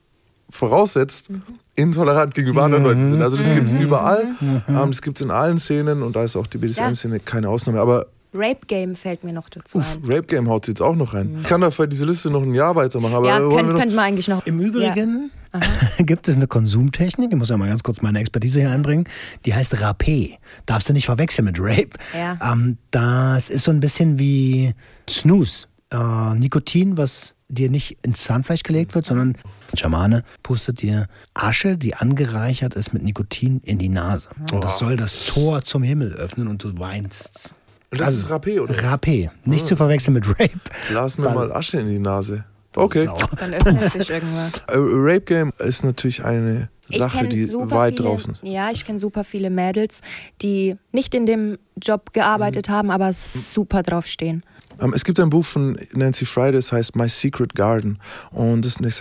voraussetzt, 0.51 1.29
intolerant 1.75 2.35
gegenüber 2.35 2.63
anderen 2.63 2.83
Leuten 2.83 3.07
sind. 3.07 3.21
Also 3.23 3.35
das 3.35 3.47
gibt 3.47 3.67
es 3.67 3.73
überall, 3.73 4.35
ähm, 4.67 4.87
das 4.87 5.01
gibt 5.01 5.17
es 5.17 5.23
in 5.23 5.31
allen 5.31 5.57
Szenen 5.57 6.03
und 6.03 6.15
da 6.15 6.23
ist 6.23 6.35
auch 6.35 6.45
die 6.47 6.59
BDSM-Szene 6.59 7.19
keine 7.19 7.49
Ausnahme. 7.49 7.79
Aber 7.79 8.07
Rape 8.33 8.65
Game 8.67 8.95
fällt 8.95 9.23
mir 9.23 9.33
noch 9.33 9.49
dazu 9.49 9.79
uff, 9.79 9.95
ein. 10.03 10.09
Rape 10.11 10.27
Game 10.27 10.47
haut 10.49 10.67
jetzt 10.67 10.81
auch 10.81 10.95
noch 10.95 11.13
rein. 11.13 11.39
Ich 11.41 11.47
kann 11.47 11.61
dafür 11.61 11.87
diese 11.87 12.05
Liste 12.05 12.29
noch 12.29 12.43
ein 12.43 12.53
Jahr 12.53 12.75
weitermachen, 12.75 13.15
aber 13.15 13.27
Ja, 13.27 13.39
wir 13.41 13.55
könnte 13.55 13.73
noch- 13.73 13.79
könnt 13.79 13.95
man 13.95 14.05
eigentlich 14.05 14.27
noch. 14.27 14.45
Im 14.45 14.59
Übrigen 14.59 15.31
gibt 15.97 16.27
es 16.27 16.35
eine 16.35 16.45
Konsumtechnik, 16.45 17.31
ich 17.31 17.37
muss 17.37 17.49
ja 17.49 17.57
mal 17.57 17.67
ganz 17.67 17.81
kurz 17.81 18.01
meine 18.03 18.19
Expertise 18.19 18.59
hier 18.59 18.69
einbringen, 18.69 19.05
die 19.45 19.55
heißt 19.55 19.73
Rapé. 19.77 20.37
Darfst 20.67 20.87
du 20.89 20.93
nicht 20.93 21.05
verwechseln 21.07 21.45
mit 21.45 21.57
Rape. 21.59 21.89
Ja. 22.15 22.37
Ähm, 22.53 22.77
das 22.91 23.49
ist 23.49 23.63
so 23.63 23.71
ein 23.71 23.79
bisschen 23.79 24.19
wie 24.19 24.73
Snooze. 25.09 25.65
Äh, 25.91 26.35
Nikotin, 26.35 26.97
was 26.97 27.33
dir 27.47 27.71
nicht 27.71 27.97
ins 28.03 28.23
Zahnfleisch 28.25 28.61
gelegt 28.61 28.93
wird, 28.93 29.07
sondern 29.07 29.29
ein 29.71 29.77
Schamane 29.77 30.23
pustet 30.43 30.83
dir 30.83 31.07
Asche, 31.33 31.77
die 31.79 31.95
angereichert 31.95 32.75
ist 32.75 32.93
mit 32.93 33.01
Nikotin, 33.01 33.59
in 33.63 33.79
die 33.79 33.89
Nase. 33.89 34.29
Und 34.51 34.63
das 34.63 34.77
soll 34.77 34.97
das 34.97 35.25
Tor 35.25 35.63
zum 35.63 35.81
Himmel 35.81 36.13
öffnen 36.13 36.47
und 36.47 36.63
du 36.63 36.77
weinst. 36.77 37.49
Und 37.91 37.99
das 37.99 38.13
ist 38.13 38.27
Rapé, 38.29 38.59
oder? 38.61 38.73
Rapé. 38.75 39.29
Nicht 39.45 39.65
zu 39.65 39.75
verwechseln 39.75 40.13
mit 40.13 40.27
Rape. 40.29 40.51
Lass 40.93 41.17
mir 41.17 41.25
Weil- 41.25 41.35
mal 41.35 41.51
Asche 41.53 41.79
in 41.79 41.89
die 41.89 41.99
Nase. 41.99 42.45
Okay. 42.75 43.05
Sau. 43.05 43.17
Dann 43.37 43.53
öffnet 43.55 43.91
sich 43.91 44.09
irgendwas. 44.11 44.51
Äh, 44.67 44.75
Rape 44.77 45.21
Game 45.21 45.53
ist 45.57 45.83
natürlich 45.83 46.23
eine 46.23 46.69
Sache, 46.85 47.27
die 47.27 47.45
super 47.45 47.71
weit 47.77 47.97
viele, 47.97 48.09
draußen 48.09 48.33
ist. 48.33 48.43
Ja, 48.43 48.69
ich 48.69 48.85
kenne 48.85 48.99
super 48.99 49.23
viele 49.23 49.49
Mädels, 49.49 50.01
die 50.43 50.75
nicht 50.91 51.15
in 51.15 51.25
dem 51.25 51.57
Job 51.81 52.13
gearbeitet 52.13 52.67
Mhm. 52.69 52.71
haben, 52.73 52.91
aber 52.91 53.11
super 53.11 53.81
drauf 53.81 54.05
stehen. 54.05 54.43
Ähm, 54.79 54.93
es 54.93 55.03
gibt 55.03 55.19
ein 55.19 55.31
Buch 55.31 55.45
von 55.45 55.79
Nancy 55.93 56.25
Friday, 56.25 56.53
das 56.53 56.71
heißt 56.71 56.95
My 56.95 57.09
Secret 57.09 57.55
Garden. 57.55 57.97
Und 58.31 58.63
das 58.63 58.73
ist 58.73 58.77
eine 58.79 58.91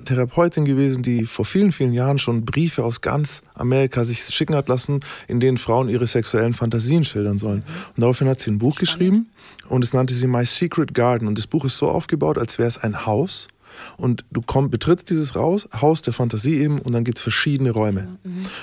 Sexualtherapeutin 0.00 0.64
gewesen, 0.64 1.02
die 1.02 1.24
vor 1.24 1.44
vielen, 1.44 1.72
vielen 1.72 1.92
Jahren 1.92 2.18
schon 2.18 2.44
Briefe 2.44 2.84
aus 2.84 3.00
ganz 3.00 3.42
Amerika 3.54 4.04
sich 4.04 4.24
schicken 4.24 4.54
hat 4.54 4.68
lassen, 4.68 5.00
in 5.28 5.40
denen 5.40 5.58
Frauen 5.58 5.88
ihre 5.88 6.06
sexuellen 6.06 6.54
Fantasien 6.54 7.04
schildern 7.04 7.38
sollen. 7.38 7.62
Und 7.96 8.00
daraufhin 8.00 8.28
hat 8.28 8.40
sie 8.40 8.50
ein 8.50 8.58
Buch 8.58 8.78
geschrieben 8.78 9.30
und 9.68 9.84
es 9.84 9.92
nannte 9.92 10.14
sie 10.14 10.26
My 10.26 10.44
Secret 10.44 10.94
Garden. 10.94 11.28
Und 11.28 11.38
das 11.38 11.46
Buch 11.46 11.64
ist 11.64 11.76
so 11.76 11.88
aufgebaut, 11.88 12.38
als 12.38 12.58
wäre 12.58 12.68
es 12.68 12.78
ein 12.78 13.06
Haus. 13.06 13.48
Und 13.96 14.24
du 14.30 14.42
komm, 14.44 14.70
betrittst 14.70 15.10
dieses 15.10 15.34
Haus, 15.34 15.68
Haus 15.80 16.02
der 16.02 16.12
Fantasie 16.12 16.58
eben 16.58 16.80
und 16.80 16.92
dann 16.92 17.04
gibt 17.04 17.18
es 17.18 17.22
verschiedene 17.22 17.70
Räume. 17.70 18.18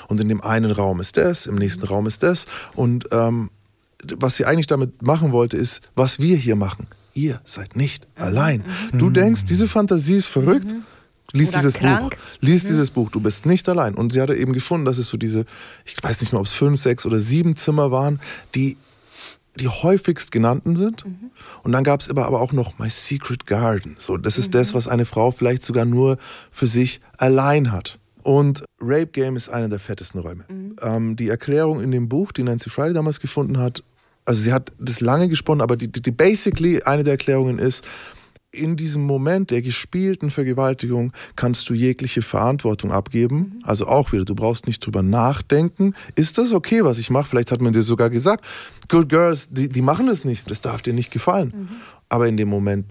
Und 0.08 0.20
in 0.20 0.28
dem 0.28 0.42
einen 0.42 0.70
Raum 0.70 1.00
ist 1.00 1.16
das, 1.16 1.46
im 1.46 1.56
nächsten 1.56 1.86
Raum 1.86 2.06
ist 2.06 2.22
das. 2.22 2.46
Und 2.74 3.08
ähm, 3.10 3.50
was 4.16 4.36
sie 4.36 4.44
eigentlich 4.44 4.66
damit 4.66 5.02
machen 5.02 5.32
wollte, 5.32 5.56
ist, 5.56 5.80
was 5.96 6.20
wir 6.20 6.36
hier 6.36 6.56
machen. 6.56 6.86
Ihr 7.14 7.40
seid 7.44 7.74
nicht 7.74 8.06
allein. 8.14 8.62
Du 8.92 9.10
denkst, 9.10 9.44
diese 9.44 9.66
Fantasie 9.66 10.14
ist 10.14 10.28
verrückt. 10.28 10.72
Lies 11.32 11.48
Oder 11.50 11.58
dieses 11.58 11.74
krank. 11.74 12.10
Buch. 12.10 12.18
Lies 12.40 12.64
dieses 12.64 12.90
Buch. 12.90 13.10
Du 13.10 13.20
bist 13.20 13.44
nicht 13.44 13.68
allein. 13.68 13.94
Und 13.94 14.12
sie 14.12 14.20
hatte 14.20 14.34
eben 14.34 14.52
gefunden, 14.52 14.86
dass 14.86 14.98
es 14.98 15.08
so 15.08 15.16
diese, 15.16 15.44
ich 15.84 16.02
weiß 16.02 16.20
nicht 16.20 16.32
mehr, 16.32 16.40
ob 16.40 16.46
es 16.46 16.54
fünf, 16.54 16.80
sechs 16.80 17.04
oder 17.04 17.18
sieben 17.18 17.56
Zimmer 17.56 17.90
waren, 17.90 18.20
die 18.54 18.76
die 19.58 19.68
häufigst 19.68 20.30
genannten 20.30 20.76
sind. 20.76 21.04
Und 21.62 21.72
dann 21.72 21.84
gab 21.84 22.00
es 22.00 22.08
aber, 22.08 22.26
aber 22.26 22.40
auch 22.40 22.52
noch 22.52 22.78
My 22.78 22.88
Secret 22.88 23.46
Garden. 23.46 23.96
So, 23.98 24.16
das 24.16 24.38
ist 24.38 24.54
das, 24.54 24.72
was 24.74 24.88
eine 24.88 25.04
Frau 25.04 25.30
vielleicht 25.30 25.62
sogar 25.62 25.84
nur 25.84 26.16
für 26.50 26.66
sich 26.66 27.00
allein 27.16 27.72
hat. 27.72 27.98
Und 28.22 28.64
Rape 28.80 29.08
Game 29.08 29.36
ist 29.36 29.48
einer 29.48 29.68
der 29.68 29.78
fettesten 29.78 30.20
Räume. 30.20 30.44
Mhm. 30.48 30.76
Ähm, 30.82 31.16
die 31.16 31.28
Erklärung 31.28 31.80
in 31.80 31.90
dem 31.90 32.08
Buch, 32.08 32.32
die 32.32 32.42
Nancy 32.42 32.70
Friday 32.70 32.94
damals 32.94 33.20
gefunden 33.20 33.58
hat, 33.58 33.82
also 34.24 34.40
sie 34.40 34.52
hat 34.52 34.72
das 34.78 35.00
lange 35.00 35.28
gesponnen, 35.28 35.62
aber 35.62 35.76
die, 35.76 35.88
die, 35.88 36.02
die 36.02 36.10
basically 36.10 36.82
eine 36.82 37.02
der 37.02 37.14
Erklärungen 37.14 37.58
ist, 37.58 37.84
in 38.58 38.76
diesem 38.76 39.04
Moment 39.04 39.50
der 39.50 39.62
gespielten 39.62 40.30
Vergewaltigung 40.30 41.12
kannst 41.36 41.68
du 41.70 41.74
jegliche 41.74 42.22
Verantwortung 42.22 42.92
abgeben. 42.92 43.60
Also 43.62 43.86
auch 43.86 44.12
wieder, 44.12 44.24
du 44.24 44.34
brauchst 44.34 44.66
nicht 44.66 44.84
drüber 44.84 45.02
nachdenken. 45.02 45.94
Ist 46.14 46.38
das 46.38 46.52
okay, 46.52 46.84
was 46.84 46.98
ich 46.98 47.10
mache? 47.10 47.28
Vielleicht 47.28 47.52
hat 47.52 47.60
man 47.60 47.72
dir 47.72 47.82
sogar 47.82 48.10
gesagt, 48.10 48.44
Good 48.88 49.08
Girls, 49.08 49.48
die, 49.50 49.68
die 49.68 49.82
machen 49.82 50.06
das 50.06 50.24
nicht. 50.24 50.50
Das 50.50 50.60
darf 50.60 50.82
dir 50.82 50.92
nicht 50.92 51.10
gefallen. 51.10 51.68
Aber 52.08 52.26
in 52.26 52.36
dem 52.36 52.48
Moment 52.48 52.86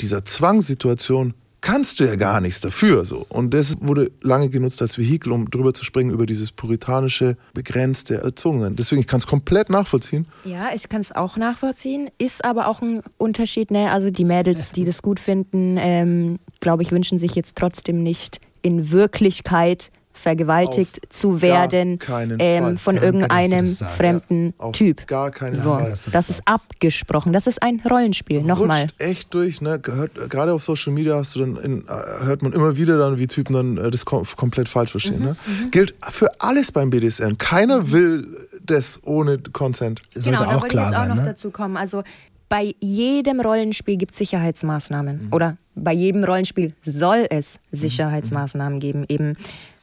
dieser 0.00 0.24
Zwangssituation 0.24 1.34
kannst 1.60 2.00
du 2.00 2.04
ja 2.04 2.16
gar 2.16 2.40
nichts 2.40 2.60
dafür. 2.60 3.04
So. 3.04 3.26
Und 3.28 3.54
das 3.54 3.76
wurde 3.80 4.10
lange 4.22 4.48
genutzt 4.48 4.80
als 4.82 4.98
Vehikel, 4.98 5.32
um 5.32 5.50
drüber 5.50 5.74
zu 5.74 5.84
springen 5.84 6.10
über 6.10 6.26
dieses 6.26 6.52
puritanische, 6.52 7.36
begrenzte 7.54 8.16
Erzogensein. 8.16 8.76
Deswegen, 8.76 9.00
ich 9.00 9.06
kann 9.06 9.18
es 9.18 9.26
komplett 9.26 9.70
nachvollziehen. 9.70 10.26
Ja, 10.44 10.70
ich 10.74 10.88
kann 10.88 11.00
es 11.00 11.12
auch 11.12 11.36
nachvollziehen, 11.36 12.10
ist 12.18 12.44
aber 12.44 12.68
auch 12.68 12.82
ein 12.82 13.02
Unterschied. 13.18 13.70
Ne? 13.70 13.90
Also 13.90 14.10
die 14.10 14.24
Mädels, 14.24 14.72
die 14.72 14.84
das 14.84 15.02
gut 15.02 15.20
finden, 15.20 15.76
ähm, 15.78 16.38
glaube 16.60 16.82
ich, 16.82 16.92
wünschen 16.92 17.18
sich 17.18 17.34
jetzt 17.34 17.56
trotzdem 17.56 18.02
nicht 18.02 18.40
in 18.62 18.92
Wirklichkeit 18.92 19.90
vergewaltigt 20.20 21.00
Auf 21.02 21.08
zu 21.10 21.42
werden 21.42 21.98
ähm, 22.38 22.76
von 22.78 22.94
Danke, 22.96 23.06
irgendeinem 23.06 23.66
fremden 23.74 24.54
Auf 24.58 24.72
Typ. 24.76 25.06
gar 25.06 25.30
keinen 25.30 25.56
So, 25.58 25.72
Fall. 25.72 25.94
das 26.12 26.30
ist 26.30 26.42
abgesprochen. 26.44 27.32
Das 27.32 27.46
ist 27.46 27.62
ein 27.62 27.80
Rollenspiel. 27.88 28.42
Nochmal. 28.42 28.86
echt 28.98 29.32
durch. 29.34 29.60
Ne? 29.60 29.78
Gerade 29.80 30.52
auf 30.52 30.62
Social 30.62 30.92
Media 30.92 31.16
hast 31.16 31.34
du 31.34 31.40
dann 31.40 31.56
in, 31.56 31.80
äh, 31.88 32.24
hört 32.24 32.42
man 32.42 32.52
immer 32.52 32.76
wieder 32.76 32.98
dann, 32.98 33.18
wie 33.18 33.26
Typen 33.26 33.54
dann 33.54 33.76
äh, 33.78 33.90
das 33.90 34.04
kom 34.04 34.24
komplett 34.36 34.68
falsch 34.68 34.90
verstehen. 34.90 35.20
ne? 35.22 35.36
Gilt 35.70 35.94
für 36.10 36.40
alles 36.40 36.70
beim 36.72 36.90
BDSM. 36.90 37.36
Keiner 37.38 37.90
will 37.90 38.26
das 38.64 39.00
ohne 39.04 39.38
Consent. 39.38 40.02
Sollte 40.14 40.30
genau, 40.30 40.40
da 40.50 40.56
auch 40.56 40.62
wollte 40.62 40.68
klar 40.68 40.84
ich 40.84 40.90
jetzt 40.90 40.98
auch 40.98 41.06
sein, 41.06 41.08
noch 41.16 41.22
ne? 41.22 41.24
dazu 41.30 41.50
kommen. 41.50 41.76
Also 41.76 42.02
bei 42.48 42.74
jedem 42.80 43.40
Rollenspiel 43.40 43.96
gibt 43.96 44.12
es 44.12 44.18
Sicherheitsmaßnahmen. 44.18 45.28
Oder 45.30 45.56
bei 45.76 45.92
jedem 45.92 46.24
Rollenspiel 46.24 46.74
soll 46.84 47.26
es 47.30 47.60
Sicherheitsmaßnahmen 47.70 48.80
geben. 48.80 49.04
Eben 49.08 49.36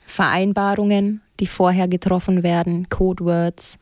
Vereinbarungen, 0.08 1.22
die 1.40 1.46
vorher 1.48 1.88
getroffen 1.88 2.42
werden, 2.42 2.90
Codewords, 2.90 3.78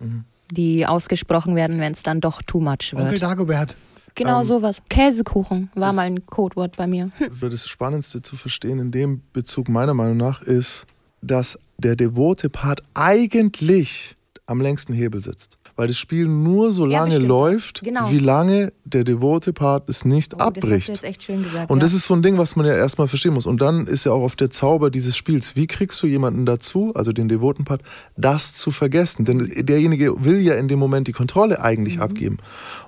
die 0.51 0.85
ausgesprochen 0.85 1.55
werden, 1.55 1.79
wenn 1.79 1.93
es 1.93 2.03
dann 2.03 2.19
doch 2.19 2.41
too 2.41 2.59
much 2.59 2.93
Onkel 2.93 3.11
wird. 3.11 3.21
Dagobert. 3.21 3.75
Genau 4.15 4.41
Ähm, 4.41 4.45
sowas. 4.45 4.81
Käsekuchen 4.89 5.69
war 5.75 5.93
mal 5.93 6.03
ein 6.03 6.25
Codewort 6.25 6.75
bei 6.77 6.87
mir. 6.87 7.11
Für 7.31 7.49
das 7.49 7.67
Spannendste 7.67 8.21
zu 8.21 8.35
verstehen 8.35 8.79
in 8.79 8.91
dem 8.91 9.21
Bezug 9.33 9.69
meiner 9.69 9.93
Meinung 9.93 10.17
nach 10.17 10.41
ist, 10.41 10.85
dass 11.21 11.59
der 11.77 11.95
devote 11.95 12.49
Part 12.49 12.81
eigentlich 12.93 14.15
am 14.47 14.61
längsten 14.61 14.93
Hebel 14.93 15.21
sitzt. 15.21 15.54
Weil 15.77 15.87
das 15.87 15.97
Spiel 15.97 16.27
nur 16.27 16.71
so 16.71 16.85
Ja, 16.85 16.99
lange 16.99 17.09
bestimmt. 17.15 17.27
läuft, 17.27 17.83
Genau. 17.83 18.09
wie 18.09 18.19
lange 18.19 18.71
der 18.85 19.03
devote 19.03 19.51
Part 19.51 19.89
es 19.89 20.05
nicht 20.05 20.33
Oh, 20.33 20.37
das 20.37 20.45
hast 20.47 20.55
du 20.55 20.61
abbricht. 20.67 20.87
jetzt 20.87 21.03
echt 21.03 21.23
schön 21.23 21.43
gesagt. 21.43 21.69
Und 21.69 21.77
ja. 21.79 21.81
das 21.81 21.93
ist 21.93 22.05
so 22.05 22.13
ein 22.13 22.21
Ding, 22.21 22.37
was 22.37 22.55
man 22.55 22.65
ja 22.65 22.73
erstmal 22.75 23.07
verstehen 23.09 23.33
muss. 23.33 23.45
Und 23.45 23.61
dann 23.61 23.85
ist 23.85 24.05
ja 24.05 24.13
auch 24.13 24.23
auf 24.23 24.35
der 24.37 24.49
Zauber 24.49 24.89
dieses 24.89 25.17
Spiels, 25.17 25.55
wie 25.57 25.67
kriegst 25.67 26.01
du 26.01 26.07
jemanden 26.07 26.45
dazu, 26.45 26.93
also 26.95 27.11
den 27.11 27.27
devoten 27.27 27.65
Part, 27.65 27.81
das 28.15 28.53
zu 28.53 28.71
vergessen? 28.71 29.25
Denn 29.25 29.51
derjenige 29.65 30.23
will 30.23 30.39
ja 30.39 30.53
in 30.55 30.67
dem 30.69 30.79
Moment 30.79 31.07
die 31.07 31.13
Kontrolle 31.13 31.61
eigentlich 31.61 31.99
abgeben. 31.99 32.37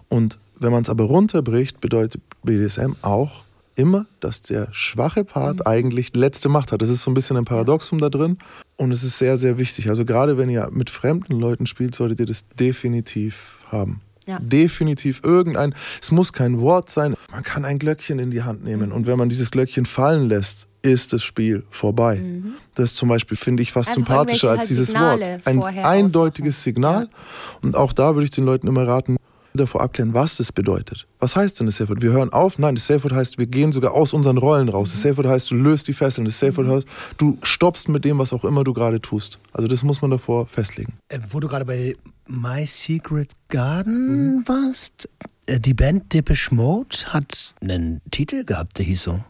Und 0.07 0.37
wenn 0.59 0.71
man 0.71 0.83
es 0.83 0.89
aber 0.89 1.03
runterbricht, 1.03 1.81
bedeutet 1.81 2.21
BDSM 2.43 2.93
auch 3.01 3.43
immer, 3.75 4.05
dass 4.21 4.41
der 4.41 4.69
schwache 4.71 5.23
Part 5.23 5.67
eigentlich 5.67 6.13
die 6.13 6.19
letzte 6.19 6.49
Macht 6.49 6.71
hat. 6.71 6.81
Das 6.81 6.89
ist 6.89 7.03
so 7.03 7.11
ein 7.11 7.13
bisschen 7.13 7.37
ein 7.37 7.45
Paradoxum 7.45 7.99
da 7.99 8.09
drin. 8.09 8.37
Und 8.77 8.91
es 8.91 9.03
ist 9.03 9.17
sehr, 9.17 9.37
sehr 9.37 9.57
wichtig. 9.57 9.89
Also 9.89 10.05
gerade 10.05 10.37
wenn 10.37 10.49
ihr 10.49 10.69
mit 10.71 10.89
fremden 10.89 11.39
Leuten 11.39 11.65
spielt, 11.65 11.95
solltet 11.95 12.19
ihr 12.19 12.25
das 12.27 12.47
definitiv 12.49 13.57
haben. 13.71 14.01
Ja. 14.27 14.39
Definitiv 14.39 15.21
irgendein, 15.23 15.73
es 16.01 16.11
muss 16.11 16.33
kein 16.33 16.59
Wort 16.59 16.89
sein, 16.89 17.15
man 17.31 17.43
kann 17.43 17.63
ein 17.63 17.79
Glöckchen 17.79 18.19
in 18.19 18.29
die 18.29 18.43
Hand 18.43 18.61
nehmen 18.61 18.91
und 18.91 19.07
wenn 19.07 19.17
man 19.17 19.29
dieses 19.29 19.51
Glöckchen 19.51 19.85
fallen 19.85 20.27
lässt, 20.27 20.67
ist 20.81 21.13
das 21.13 21.23
Spiel 21.23 21.63
vorbei. 21.69 22.21
Das 22.75 22.93
zum 22.93 23.09
Beispiel 23.09 23.37
finde 23.37 23.63
ich 23.63 23.71
fast 23.71 23.89
Einfach 23.89 24.07
sympathischer 24.07 24.49
als 24.49 24.69
irgendwelche 24.69 24.91
dieses 24.91 24.95
halt 24.95 25.19
Wort. 25.21 25.45
Signale 25.45 25.75
Ein 25.77 25.85
eindeutiges 25.85 26.55
ausmachen. 26.55 26.63
Signal. 26.63 27.09
Und 27.61 27.75
auch 27.75 27.93
da 27.93 28.15
würde 28.15 28.25
ich 28.25 28.31
den 28.31 28.45
Leuten 28.45 28.67
immer 28.67 28.87
raten, 28.87 29.16
davor 29.57 29.81
abklären, 29.81 30.13
was 30.13 30.37
das 30.37 30.51
bedeutet. 30.51 31.07
Was 31.19 31.35
heißt 31.35 31.59
denn 31.59 31.65
das 31.65 31.77
Safe 31.77 31.89
Word? 31.89 32.01
Wir 32.01 32.11
hören 32.11 32.31
auf? 32.31 32.57
Nein, 32.59 32.75
das 32.75 32.87
Safe 32.87 33.03
Word 33.03 33.13
heißt, 33.13 33.37
wir 33.37 33.47
gehen 33.47 33.71
sogar 33.71 33.93
aus 33.93 34.13
unseren 34.13 34.37
Rollen 34.37 34.69
raus. 34.69 34.91
Das 34.91 35.01
Safe 35.01 35.17
Word 35.17 35.27
heißt, 35.27 35.51
du 35.51 35.55
löst 35.55 35.87
die 35.87 35.93
Fesseln. 35.93 36.25
Das 36.25 36.39
Safe 36.39 36.55
Word 36.57 36.67
heißt, 36.67 36.87
du 37.17 37.37
stoppst 37.43 37.89
mit 37.89 38.05
dem, 38.05 38.17
was 38.17 38.33
auch 38.33 38.45
immer 38.45 38.63
du 38.63 38.73
gerade 38.73 39.01
tust. 39.01 39.39
Also 39.51 39.67
das 39.67 39.83
muss 39.83 40.01
man 40.01 40.11
davor 40.11 40.47
festlegen. 40.47 40.93
Äh, 41.09 41.19
wo 41.29 41.39
du 41.39 41.47
gerade 41.47 41.65
bei 41.65 41.95
My 42.27 42.65
Secret 42.65 43.31
Garden 43.49 44.43
warst, 44.47 45.09
äh, 45.45 45.59
die 45.59 45.73
Band 45.73 46.13
Depeche 46.13 46.53
Mode 46.53 46.97
hat 47.07 47.55
einen 47.61 48.01
Titel 48.11 48.43
gehabt, 48.43 48.77
der 48.77 48.85
hieß 48.85 49.03
so. 49.03 49.23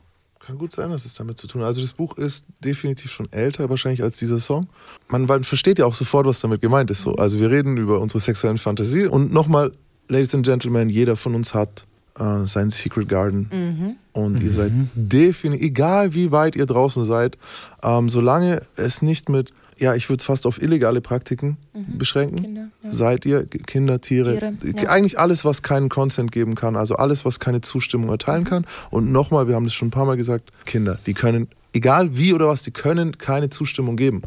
Kann 0.47 0.57
gut 0.57 0.71
sein, 0.71 0.91
dass 0.91 1.03
es 1.03 1.13
damit 1.13 1.37
zu 1.37 1.45
tun 1.45 1.61
hat. 1.61 1.67
Also 1.67 1.81
das 1.81 1.91
Buch 1.91 2.17
ist 2.17 2.45
definitiv 2.63 3.11
schon 3.11 3.29
älter 3.33 3.69
wahrscheinlich 3.69 4.01
als 4.01 4.17
dieser 4.17 4.39
Song. 4.39 4.67
Man, 5.09 5.25
man 5.25 5.43
versteht 5.43 5.77
ja 5.77 5.85
auch 5.85 5.93
sofort, 5.93 6.25
was 6.25 6.39
damit 6.39 6.61
gemeint 6.61 6.89
ist. 6.89 7.01
So. 7.01 7.15
Also 7.15 7.41
wir 7.41 7.51
reden 7.51 7.75
über 7.75 7.99
unsere 7.99 8.21
sexuellen 8.21 8.57
Fantasien. 8.57 9.09
Und 9.09 9.33
nochmal, 9.33 9.73
Ladies 10.09 10.33
and 10.35 10.45
Gentlemen, 10.45 10.89
jeder 10.89 11.15
von 11.15 11.35
uns 11.35 11.53
hat 11.53 11.85
äh, 12.19 12.45
seinen 12.45 12.69
Secret 12.69 13.09
Garden. 13.09 13.97
Und 14.13 14.41
ihr 14.41 14.51
seid 14.53 14.71
definitiv, 14.95 15.65
egal 15.65 16.13
wie 16.13 16.31
weit 16.31 16.55
ihr 16.55 16.65
draußen 16.65 17.03
seid, 17.05 17.37
ähm, 17.83 18.09
solange 18.09 18.61
es 18.75 19.01
nicht 19.01 19.29
mit, 19.29 19.51
ja, 19.77 19.93
ich 19.93 20.09
würde 20.09 20.21
es 20.21 20.25
fast 20.25 20.47
auf 20.47 20.59
illegale 20.61 21.01
Praktiken 21.01 21.57
beschränken, 21.73 22.41
Kinder, 22.41 22.67
ja. 22.81 22.91
seid 22.91 23.25
ihr 23.27 23.45
Kinder, 23.45 24.01
Tiere, 24.01 24.37
Tiere, 24.39 24.83
ja. 24.83 24.89
eigentlich 24.89 25.19
alles, 25.19 25.45
was 25.45 25.61
keinen 25.61 25.89
Consent 25.89 26.31
geben 26.31 26.55
kann, 26.55 26.75
also 26.75 26.95
alles, 26.95 27.25
was 27.25 27.39
keine 27.39 27.61
Zustimmung 27.61 28.09
erteilen 28.09 28.43
Mhm. 28.43 28.47
kann. 28.47 28.65
Und 28.89 29.11
nochmal, 29.11 29.47
wir 29.47 29.55
haben 29.55 29.65
das 29.65 29.73
schon 29.75 29.89
ein 29.89 29.91
paar 29.91 30.05
Mal 30.05 30.17
gesagt, 30.17 30.51
Kinder, 30.65 30.97
die 31.05 31.13
können, 31.13 31.47
egal 31.73 32.17
wie 32.17 32.33
oder 32.33 32.47
was, 32.47 32.63
die 32.63 32.71
können 32.71 33.17
keine 33.19 33.49
Zustimmung 33.49 33.97
geben 33.97 34.23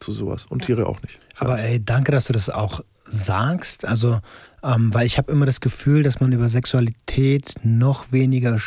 zu 0.00 0.12
sowas. 0.12 0.46
Und 0.48 0.62
Tiere 0.62 0.86
auch 0.86 1.02
nicht. 1.02 1.18
Aber 1.38 1.58
ey, 1.58 1.84
danke, 1.84 2.12
dass 2.12 2.26
du 2.26 2.32
das 2.32 2.48
auch 2.48 2.80
sagst. 3.04 3.84
Also, 3.84 4.20
ähm, 4.64 4.92
weil 4.94 5.06
ich 5.06 5.18
habe 5.18 5.30
immer 5.30 5.46
das 5.46 5.60
Gefühl, 5.60 6.02
dass 6.02 6.20
man 6.20 6.32
über 6.32 6.48
Sexualität 6.48 7.54
noch 7.62 8.10
weniger, 8.12 8.58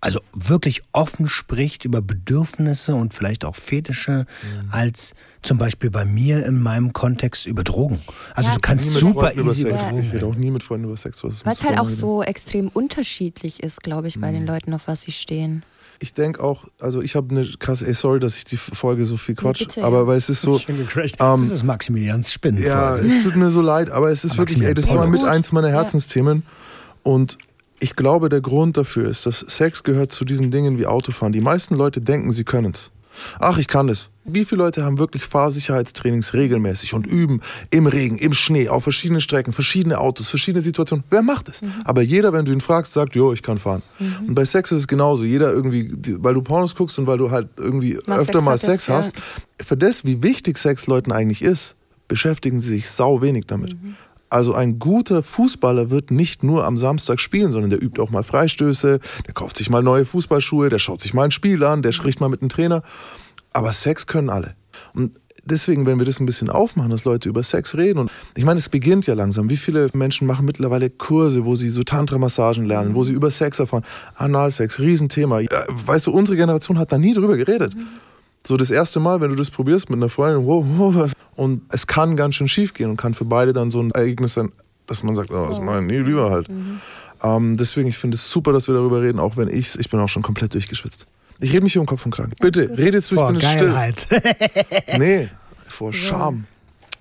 also 0.00 0.20
wirklich 0.34 0.82
offen 0.92 1.28
spricht 1.28 1.84
über 1.86 2.02
Bedürfnisse 2.02 2.94
und 2.94 3.14
vielleicht 3.14 3.44
auch 3.44 3.56
Fetische, 3.56 4.26
als 4.70 5.14
zum 5.42 5.56
Beispiel 5.58 5.90
bei 5.90 6.04
mir 6.04 6.44
in 6.44 6.60
meinem 6.62 6.92
Kontext 6.92 7.46
über 7.46 7.64
Drogen. 7.64 8.00
Also 8.34 8.48
Ja, 8.50 8.54
du 8.56 8.60
kannst 8.60 8.90
super 8.90 9.20
Freunden 9.20 9.40
über 9.40 9.50
easy 9.52 9.62
über 9.62 9.70
Sex. 9.76 9.82
Drogen 9.88 10.00
Ich 10.00 10.06
rede 10.12 10.16
reden. 10.26 10.26
auch 10.34 10.36
nie 10.38 10.50
mit 10.50 10.62
Freunden 10.62 10.86
über 10.86 10.96
Sex. 10.96 11.24
Was 11.24 11.44
Weil 11.46 11.52
es 11.54 11.64
halt 11.64 11.78
auch 11.78 11.86
reden. 11.86 11.96
so 11.96 12.22
extrem 12.22 12.68
unterschiedlich 12.68 13.62
ist, 13.62 13.82
glaube 13.82 14.08
ich, 14.08 14.20
bei 14.20 14.30
Mhm. 14.30 14.34
den 14.34 14.46
Leuten, 14.46 14.74
auf 14.74 14.88
was 14.88 15.02
sie 15.02 15.12
stehen. 15.12 15.62
Ich 16.00 16.14
denke 16.14 16.42
auch, 16.42 16.64
also 16.80 17.00
ich 17.00 17.16
habe 17.16 17.30
eine 17.30 17.46
krasse, 17.58 17.86
ey, 17.86 17.94
sorry, 17.94 18.20
dass 18.20 18.36
ich 18.36 18.44
die 18.44 18.56
Folge 18.56 19.04
so 19.04 19.16
viel 19.16 19.34
quatsch, 19.34 19.66
bitte, 19.66 19.84
aber 19.84 20.06
weil 20.06 20.18
es 20.18 20.28
ist 20.28 20.42
so, 20.42 20.60
ähm, 20.68 21.42
das 21.42 21.50
ist 21.50 21.62
Maximilians 21.62 22.32
Spinnenfolge. 22.32 22.68
Ja, 22.70 22.96
es 22.96 23.22
tut 23.22 23.36
mir 23.36 23.50
so 23.50 23.60
leid, 23.60 23.90
aber 23.90 24.10
es 24.10 24.24
ist 24.24 24.32
Aber 24.32 24.40
wirklich, 24.40 24.62
ey, 24.62 24.74
das 24.74 24.88
war 24.90 25.02
alles 25.02 25.10
mit 25.20 25.24
eins 25.24 25.52
meiner 25.52 25.68
Ja. 25.68 25.74
Herzensthemen. 25.74 26.42
Und 27.02 27.38
ich 27.80 27.96
glaube, 27.96 28.28
der 28.28 28.40
Grund 28.40 28.76
dafür 28.76 29.08
ist, 29.08 29.26
dass 29.26 29.40
Sex 29.40 29.82
gehört 29.82 30.12
zu 30.12 30.24
diesen 30.24 30.50
Dingen 30.50 30.78
wie 30.78 30.86
Autofahren. 30.86 31.32
Die 31.32 31.40
meisten 31.40 31.74
Leute 31.74 32.00
denken, 32.00 32.30
sie 32.32 32.44
können 32.44 32.72
es. 32.72 32.90
Ach, 33.38 33.58
ich 33.58 33.68
kann 33.68 33.86
das. 33.88 34.08
Wie 34.24 34.44
viele 34.44 34.62
Leute 34.62 34.84
haben 34.84 34.98
wirklich 34.98 35.24
Fahrsicherheitstrainings 35.24 36.32
regelmäßig 36.32 36.94
und 36.94 37.06
üben 37.06 37.40
im 37.70 37.86
Regen, 37.86 38.16
im 38.16 38.32
Schnee, 38.32 38.68
auf 38.68 38.82
verschiedenen 38.84 39.20
Strecken, 39.20 39.52
verschiedene 39.52 39.98
Autos, 39.98 40.28
verschiedene 40.28 40.62
Situationen? 40.62 41.04
Wer 41.10 41.22
macht 41.22 41.48
es? 41.48 41.60
Aber 41.84 42.02
jeder, 42.02 42.32
wenn 42.32 42.44
du 42.44 42.52
ihn 42.52 42.60
fragst, 42.60 42.94
sagt, 42.94 43.14
jo, 43.14 43.32
ich 43.32 43.42
kann 43.42 43.58
fahren. 43.58 43.82
Und 44.26 44.34
bei 44.34 44.44
Sex 44.44 44.72
ist 44.72 44.78
es 44.80 44.88
genauso. 44.88 45.24
Jeder 45.24 45.52
irgendwie, 45.52 45.92
weil 46.18 46.34
du 46.34 46.42
Pornos 46.42 46.74
guckst 46.74 46.98
und 46.98 47.06
weil 47.06 47.18
du 47.18 47.30
halt 47.30 47.48
irgendwie 47.56 47.98
Mal 48.06 48.20
öfter 48.20 48.34
Sex 48.34 48.44
mal 48.44 48.58
Sex 48.58 48.86
ja. 48.86 48.94
hast, 48.96 49.12
für 49.60 49.76
das, 49.76 50.04
wie 50.04 50.22
wichtig 50.22 50.58
Sex 50.58 50.86
Leuten 50.86 51.12
eigentlich 51.12 51.42
ist, 51.42 51.76
beschäftigen 52.08 52.60
sie 52.60 52.68
sich 52.68 52.88
sau 52.88 53.20
wenig 53.22 53.46
damit. 53.46 53.76
Also 54.30 54.54
ein 54.54 54.78
guter 54.78 55.22
Fußballer 55.22 55.90
wird 55.90 56.10
nicht 56.10 56.42
nur 56.42 56.64
am 56.64 56.76
Samstag 56.76 57.20
spielen, 57.20 57.52
sondern 57.52 57.70
der 57.70 57.82
übt 57.82 58.00
auch 58.00 58.10
mal 58.10 58.24
Freistöße, 58.24 58.98
der 59.26 59.34
kauft 59.34 59.56
sich 59.56 59.70
mal 59.70 59.82
neue 59.82 60.04
Fußballschuhe, 60.04 60.70
der 60.70 60.78
schaut 60.80 61.00
sich 61.00 61.14
mal 61.14 61.24
ein 61.24 61.30
Spiel 61.30 61.62
an, 61.62 61.82
der 61.82 61.92
spricht 61.92 62.20
mal 62.20 62.28
mit 62.28 62.40
einem 62.42 62.48
Trainer. 62.48 62.82
Aber 63.54 63.72
Sex 63.72 64.06
können 64.06 64.28
alle. 64.28 64.54
Und 64.92 65.12
deswegen, 65.44 65.86
wenn 65.86 65.98
wir 65.98 66.06
das 66.06 66.20
ein 66.20 66.26
bisschen 66.26 66.50
aufmachen, 66.50 66.90
dass 66.90 67.04
Leute 67.04 67.28
über 67.28 67.42
Sex 67.42 67.76
reden 67.76 67.98
und 67.98 68.10
ich 68.34 68.44
meine, 68.44 68.58
es 68.58 68.68
beginnt 68.68 69.06
ja 69.06 69.14
langsam. 69.14 69.48
Wie 69.48 69.56
viele 69.56 69.88
Menschen 69.92 70.26
machen 70.26 70.44
mittlerweile 70.44 70.90
Kurse, 70.90 71.44
wo 71.44 71.54
sie 71.54 71.70
so 71.70 71.82
Tantra-Massagen 71.82 72.64
lernen, 72.66 72.94
wo 72.94 73.04
sie 73.04 73.12
über 73.12 73.30
Sex 73.30 73.60
erfahren? 73.60 73.84
Analsex, 74.16 74.80
Riesenthema. 74.80 75.40
Äh, 75.40 75.48
Weißt 75.86 76.06
du, 76.06 76.12
unsere 76.12 76.36
Generation 76.36 76.78
hat 76.78 76.92
da 76.92 76.98
nie 76.98 77.14
drüber 77.14 77.36
geredet. 77.36 77.74
So 78.46 78.56
das 78.56 78.70
erste 78.70 79.00
Mal, 79.00 79.20
wenn 79.20 79.30
du 79.30 79.36
das 79.36 79.50
probierst 79.50 79.88
mit 79.88 79.98
einer 79.98 80.10
Freundin, 80.10 80.46
wow, 80.46 80.64
wow, 80.76 81.10
und 81.36 81.62
es 81.70 81.86
kann 81.86 82.16
ganz 82.16 82.34
schön 82.34 82.48
schief 82.48 82.74
gehen 82.74 82.90
und 82.90 82.96
kann 82.96 83.14
für 83.14 83.24
beide 83.24 83.52
dann 83.52 83.70
so 83.70 83.80
ein 83.80 83.90
Ereignis 83.90 84.34
sein, 84.34 84.52
dass 84.86 85.02
man 85.02 85.14
sagt, 85.14 85.30
oh, 85.30 85.46
das 85.48 85.60
machen 85.60 85.86
nie 85.86 85.98
lieber 85.98 86.30
halt. 86.30 86.48
Ähm, 87.22 87.56
deswegen, 87.56 87.88
ich 87.88 87.96
finde 87.96 88.16
es 88.16 88.30
super, 88.30 88.52
dass 88.52 88.68
wir 88.68 88.74
darüber 88.74 89.00
reden, 89.00 89.18
auch 89.18 89.38
wenn 89.38 89.48
ich, 89.48 89.78
ich 89.78 89.88
bin 89.88 89.98
auch 89.98 90.10
schon 90.10 90.22
komplett 90.22 90.52
durchgeschwitzt. 90.52 91.06
Ich 91.40 91.52
rede 91.52 91.62
mich 91.62 91.72
hier 91.72 91.80
um 91.82 91.86
Kopf 91.86 92.04
und 92.06 92.14
Kragen. 92.14 92.32
Bitte, 92.40 92.70
redet 92.76 93.04
zu, 93.04 93.14
ich 93.14 93.20
Vor 93.20 93.32
bin 93.32 93.40
jetzt 93.40 93.52
still. 93.52 93.72
Geilheit. 93.72 94.08
Nee, 94.98 95.28
vor 95.68 95.92
Scham. 95.92 96.46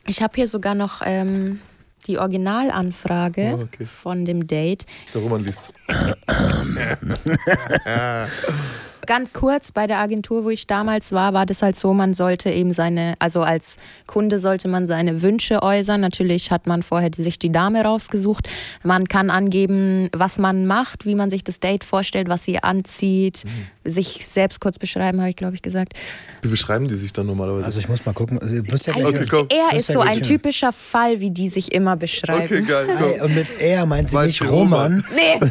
Ich 0.08 0.22
habe 0.22 0.34
hier 0.36 0.48
sogar 0.48 0.76
noch 0.76 1.02
ähm, 1.06 1.60
die 2.08 2.18
Originalanfrage 2.18 3.56
Oh, 3.58 3.62
okay. 3.62 3.86
von 3.86 4.26
dem 4.26 4.48
Date. 4.48 4.86
Der 5.14 5.22
Roman 5.22 5.44
liest. 5.44 5.74
Ganz 9.06 9.34
kurz, 9.34 9.72
bei 9.72 9.86
der 9.88 9.98
Agentur, 10.00 10.44
wo 10.46 10.50
ich 10.50 10.66
damals 10.68 11.12
war, 11.12 11.34
war 11.34 11.46
das 11.46 11.62
halt 11.62 11.76
so, 11.76 11.94
man 11.94 12.14
sollte 12.14 12.50
eben 12.50 12.72
seine, 12.74 13.16
also 13.20 13.42
als 13.42 13.78
Kunde 14.08 14.40
sollte 14.40 14.68
man 14.68 14.88
seine 14.88 15.22
Wünsche 15.22 15.62
äußern. 15.62 16.00
Natürlich 16.02 16.52
hat 16.52 16.68
man 16.68 16.84
vorher 16.84 17.10
sich 17.16 17.38
die 17.38 17.52
Dame 17.52 17.84
rausgesucht. 17.84 18.50
Man 18.84 19.08
kann 19.08 19.30
angeben, 19.30 20.10
was 20.14 20.40
man 20.40 20.66
macht, 20.68 21.06
wie 21.06 21.16
man 21.16 21.30
sich 21.30 21.44
das 21.44 21.60
Date 21.60 21.84
vorstellt, 21.84 22.30
was 22.30 22.44
sie 22.46 22.60
anzieht, 22.64 23.44
sich 23.84 24.26
selbst 24.26 24.62
kurz 24.62 24.80
beschreiben, 24.80 25.20
habe 25.20 25.30
ich 25.30 25.36
glaube 25.36 25.56
ich 25.56 25.62
gesagt. 25.62 25.94
Wie 26.42 26.48
beschreiben 26.48 26.88
die 26.88 26.96
sich 26.96 27.12
dann 27.12 27.26
normalerweise? 27.26 27.66
Also 27.66 27.80
ich 27.80 27.90
muss 27.90 28.06
mal 28.06 28.14
gucken. 28.14 28.40
Also, 28.40 28.56
ihr 28.56 28.72
wisst 28.72 28.88
ja, 28.88 28.94
Also 28.96 29.08
Okay, 29.10 29.26
komm. 29.30 29.48
er 29.50 29.78
ist 29.78 29.88
so 29.92 30.00
ein 30.00 30.22
typischer 30.22 30.72
Fall, 30.72 31.20
wie 31.20 31.32
die 31.32 31.50
sich 31.50 31.72
immer 31.74 31.96
beschreiben. 31.98 32.44
okay, 32.46 32.62
geil. 32.62 32.88
Ey, 32.90 33.18
Komm. 33.20 33.26
und 33.28 33.36
mit 33.36 33.48
er 33.60 33.86
meint 33.86 34.10
sie 34.10 34.16
Meint 34.16 34.28
nicht 34.28 34.40
sie 34.40 34.46
Roman. 34.48 35.04
Nee, 35.14 35.50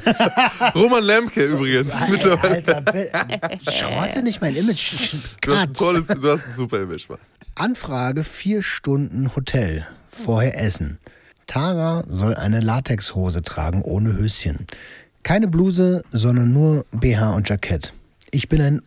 Roman 0.75 1.05
Lemke 1.05 1.45
übrigens. 1.45 1.91
Alter, 1.93 2.81
bi- 2.81 3.09
schrotte 3.69 4.23
nicht 4.23 4.41
mein 4.41 4.57
Image. 4.57 5.15
Du 5.41 5.53
hast, 5.53 5.61
ein 5.61 5.75
tolles, 5.75 6.07
du 6.07 6.31
hast 6.31 6.47
ein 6.47 6.53
super 6.55 6.81
Image, 6.81 7.09
Mann. 7.09 7.19
Anfrage 7.55 8.25
vier 8.25 8.63
Stunden 8.63 9.35
Hotel. 9.37 9.87
Vorher 10.11 10.59
Essen. 10.59 10.99
Tara 11.47 12.05
soll 12.07 12.35
eine 12.35 12.61
Latexhose 12.61 13.43
tragen 13.43 13.83
ohne 13.83 14.15
Höschen. 14.15 14.67
Keine 15.23 15.49
Bluse, 15.49 16.03
sondern 16.11 16.53
nur 16.53 16.87
BH 16.93 17.35
und 17.35 17.49
Jackett. 17.49 17.93
Ich 18.31 18.49
bin 18.49 18.61
ein 18.61 18.83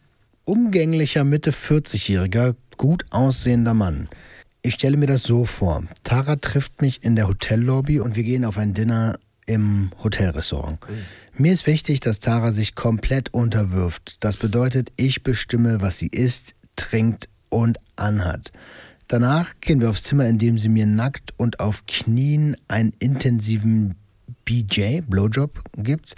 umgänglicher 0.45 1.23
Mitte 1.23 1.51
40-jähriger, 1.51 2.55
gut 2.77 3.05
aussehender 3.09 3.73
Mann. 3.73 4.09
Ich 4.61 4.73
stelle 4.73 4.97
mir 4.97 5.07
das 5.07 5.23
so 5.23 5.45
vor. 5.45 5.83
Tara 6.03 6.37
trifft 6.37 6.81
mich 6.81 7.03
in 7.03 7.15
der 7.15 7.27
Hotellobby 7.27 7.99
und 7.99 8.15
wir 8.15 8.23
gehen 8.23 8.45
auf 8.45 8.57
ein 8.57 8.73
Dinner 8.73 9.19
im 9.45 9.91
Hotelrestaurant. 10.03 10.79
Mir 11.37 11.51
ist 11.51 11.67
wichtig, 11.67 11.99
dass 11.99 12.21
Tara 12.21 12.53
sich 12.53 12.75
komplett 12.75 13.33
unterwirft. 13.33 14.23
Das 14.23 14.37
bedeutet, 14.37 14.93
ich 14.95 15.21
bestimme, 15.21 15.81
was 15.81 15.97
sie 15.97 16.07
isst, 16.07 16.53
trinkt 16.77 17.27
und 17.49 17.77
anhat. 17.97 18.53
Danach 19.09 19.53
gehen 19.59 19.81
wir 19.81 19.89
aufs 19.89 20.03
Zimmer, 20.03 20.27
in 20.27 20.39
dem 20.39 20.57
sie 20.57 20.69
mir 20.69 20.85
nackt 20.85 21.33
und 21.35 21.59
auf 21.59 21.85
Knien 21.87 22.55
einen 22.69 22.93
intensiven 22.99 23.95
BJ, 24.45 25.01
Blowjob, 25.01 25.61
gibt. 25.75 26.15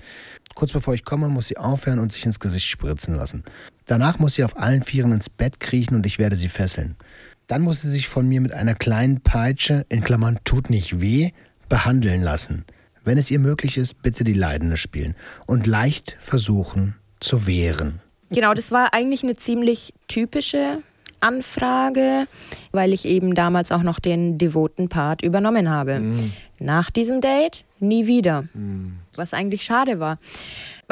Kurz 0.54 0.72
bevor 0.72 0.94
ich 0.94 1.04
komme, 1.04 1.30
muss 1.30 1.48
sie 1.48 1.58
aufhören 1.58 1.98
und 1.98 2.12
sich 2.12 2.24
ins 2.24 2.40
Gesicht 2.40 2.68
spritzen 2.68 3.16
lassen. 3.16 3.44
Danach 3.88 4.20
muss 4.20 4.36
sie 4.36 4.44
auf 4.44 4.56
allen 4.56 4.84
Vieren 4.84 5.14
ins 5.14 5.32
Bett 5.32 5.60
kriechen 5.60 5.96
und 5.96 6.06
ich 6.06 6.20
werde 6.20 6.36
sie 6.36 6.50
fesseln. 6.50 6.96
Dann 7.48 7.64
muss 7.64 7.82
sie 7.82 7.90
sich 7.90 8.08
von 8.08 8.28
mir 8.28 8.40
mit 8.40 8.54
einer 8.54 8.76
kleinen 8.76 9.22
Peitsche, 9.22 9.84
in 9.90 10.04
Klammern 10.04 10.38
tut 10.44 10.70
nicht 10.70 11.02
weh, 11.02 11.32
behandeln 11.70 12.22
lassen. 12.22 12.66
Wenn 13.08 13.18
es 13.18 13.32
ihr 13.32 13.40
möglich 13.40 13.78
ist, 13.78 14.02
bitte 14.02 14.26
die 14.26 14.34
Leidende 14.34 14.76
spielen 14.76 15.16
und 15.46 15.66
leicht 15.66 16.18
versuchen 16.20 16.96
zu 17.22 17.48
wehren. 17.48 18.02
Genau, 18.32 18.54
das 18.54 18.74
war 18.74 18.94
eigentlich 18.94 19.24
eine 19.24 19.38
ziemlich 19.38 19.94
typische 20.10 20.84
Anfrage, 21.22 22.24
weil 22.74 22.92
ich 22.92 23.06
eben 23.06 23.34
damals 23.34 23.72
auch 23.72 23.82
noch 23.82 24.00
den 24.00 24.38
devoten 24.38 24.90
Part 24.90 25.22
übernommen 25.22 25.70
habe. 25.70 26.02
Nach 26.60 26.92
diesem 26.92 27.22
Date 27.22 27.64
nie 27.80 28.08
wieder, 28.08 28.50
was 29.16 29.34
eigentlich 29.34 29.64
schade 29.64 30.02
war. 30.02 30.20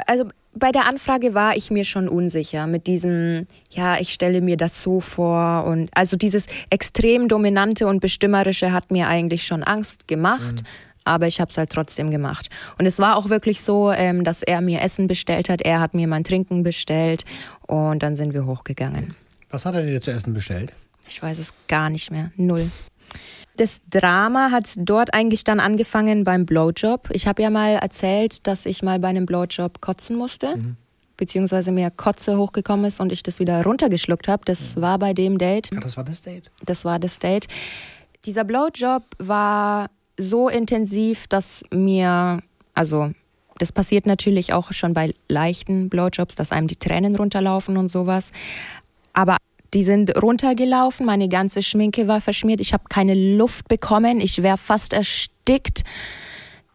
Also 0.08 0.30
bei 0.54 0.71
der 0.71 0.88
Anfrage 0.88 1.34
war 1.34 1.58
ich 1.58 1.69
mir 1.69 1.84
schon 1.84 2.08
unsicher 2.08 2.65
mit 2.65 2.88
diesem, 2.88 3.45
ja, 3.71 3.99
ich 3.99 4.13
stelle 4.13 4.39
mir 4.39 4.56
das 4.56 4.82
so 4.82 5.01
vor 5.01 5.65
und 5.65 5.89
also 5.93 6.15
dieses 6.15 6.47
extrem 6.69 7.28
dominante 7.28 7.88
und 7.88 7.99
bestimmerische 7.99 8.71
hat 8.71 8.89
mir 8.89 9.10
eigentlich 9.10 9.45
schon 9.45 9.63
Angst 9.63 10.08
gemacht. 10.08 10.63
Aber 11.06 11.28
ich 11.28 11.39
habe 11.39 11.50
es 11.50 11.58
halt 11.58 11.70
trotzdem 11.70 12.12
gemacht. 12.12 12.50
Und 12.78 12.86
es 12.86 13.00
war 13.00 13.15
auch 13.15 13.30
wirklich 13.30 13.62
so, 13.62 13.91
ähm, 13.91 14.24
dass 14.24 14.41
er 14.41 14.60
mir 14.60 14.82
Essen 14.82 15.08
bestellt 15.08 15.50
hat, 15.50 15.62
er 15.62 15.80
hat 15.80 15.94
mir 15.94 16.08
mein 16.08 16.24
Trinken 16.24 16.63
bestellt 16.63 17.24
und 17.68 18.04
dann 18.04 18.15
sind 18.15 18.34
wir 18.34 18.46
hochgegangen. 18.46 19.15
Was 19.50 19.65
hat 19.65 19.76
er 19.76 19.84
dir 19.84 20.02
zu 20.02 20.12
essen 20.12 20.34
bestellt? 20.34 20.74
Ich 21.08 21.22
weiß 21.22 21.39
es 21.39 21.54
gar 21.68 21.89
nicht 21.89 22.12
mehr. 22.12 22.32
Null. 22.36 22.72
Das 23.58 23.82
Drama 23.89 24.50
hat 24.52 24.74
dort 24.78 25.13
eigentlich 25.13 25.44
dann 25.46 25.60
angefangen 25.60 26.24
beim 26.26 26.46
Blowjob. 26.46 27.10
Ich 27.12 27.26
habe 27.28 27.41
ja 27.41 27.50
mal 27.50 27.76
erzählt, 27.76 28.46
dass 28.48 28.65
ich 28.65 28.84
mal 28.84 29.00
bei 29.00 29.08
einem 29.08 29.26
Blowjob 29.26 29.80
kotzen 29.80 30.18
musste. 30.18 30.76
Beziehungsweise 31.15 31.72
mir 31.72 31.89
Kotze 31.91 32.38
hochgekommen 32.38 32.86
ist 32.86 33.00
und 33.00 33.13
ich 33.13 33.24
das 33.24 33.39
wieder 33.39 33.63
runtergeschluckt 33.63 34.28
habe. 34.28 34.44
Das 34.44 34.82
war 34.82 35.00
bei 35.00 35.13
dem 35.13 35.38
Date. 35.38 35.70
Ach, 35.74 35.80
das 35.80 35.96
war 35.96 36.04
das 36.04 36.22
Date? 36.22 36.52
Das 36.65 36.84
war 36.84 37.00
das 37.00 37.20
Date. 37.20 37.48
Dieser 38.26 38.44
Blowjob 38.44 39.04
war 39.20 39.89
so 40.17 40.49
intensiv, 40.49 41.28
dass 41.28 41.63
mir, 41.71 42.41
also 42.73 43.12
das 43.58 43.71
passiert 43.71 44.06
natürlich 44.06 44.54
auch 44.54 44.73
schon 44.73 44.93
bei 44.93 45.13
leichten 45.30 45.89
Blowjobs, 45.89 46.36
dass 46.36 46.51
einem 46.51 46.67
die 46.67 46.75
Tränen 46.75 47.15
runterlaufen 47.15 47.78
und 47.78 47.89
sowas. 47.89 48.32
Aber 49.13 49.38
die 49.73 49.84
sind 49.84 50.21
runtergelaufen, 50.21 51.06
meine 51.06 51.30
ganze 51.30 51.62
Schminke 51.62 52.08
war 52.08 52.21
verschmiert, 52.21 52.62
ich 52.62 52.73
habe 52.73 52.84
keine 52.89 53.13
Luft 53.36 53.67
bekommen, 53.67 54.21
ich 54.21 54.41
wäre 54.43 54.58
fast 54.58 54.93
erstickt. 54.93 55.84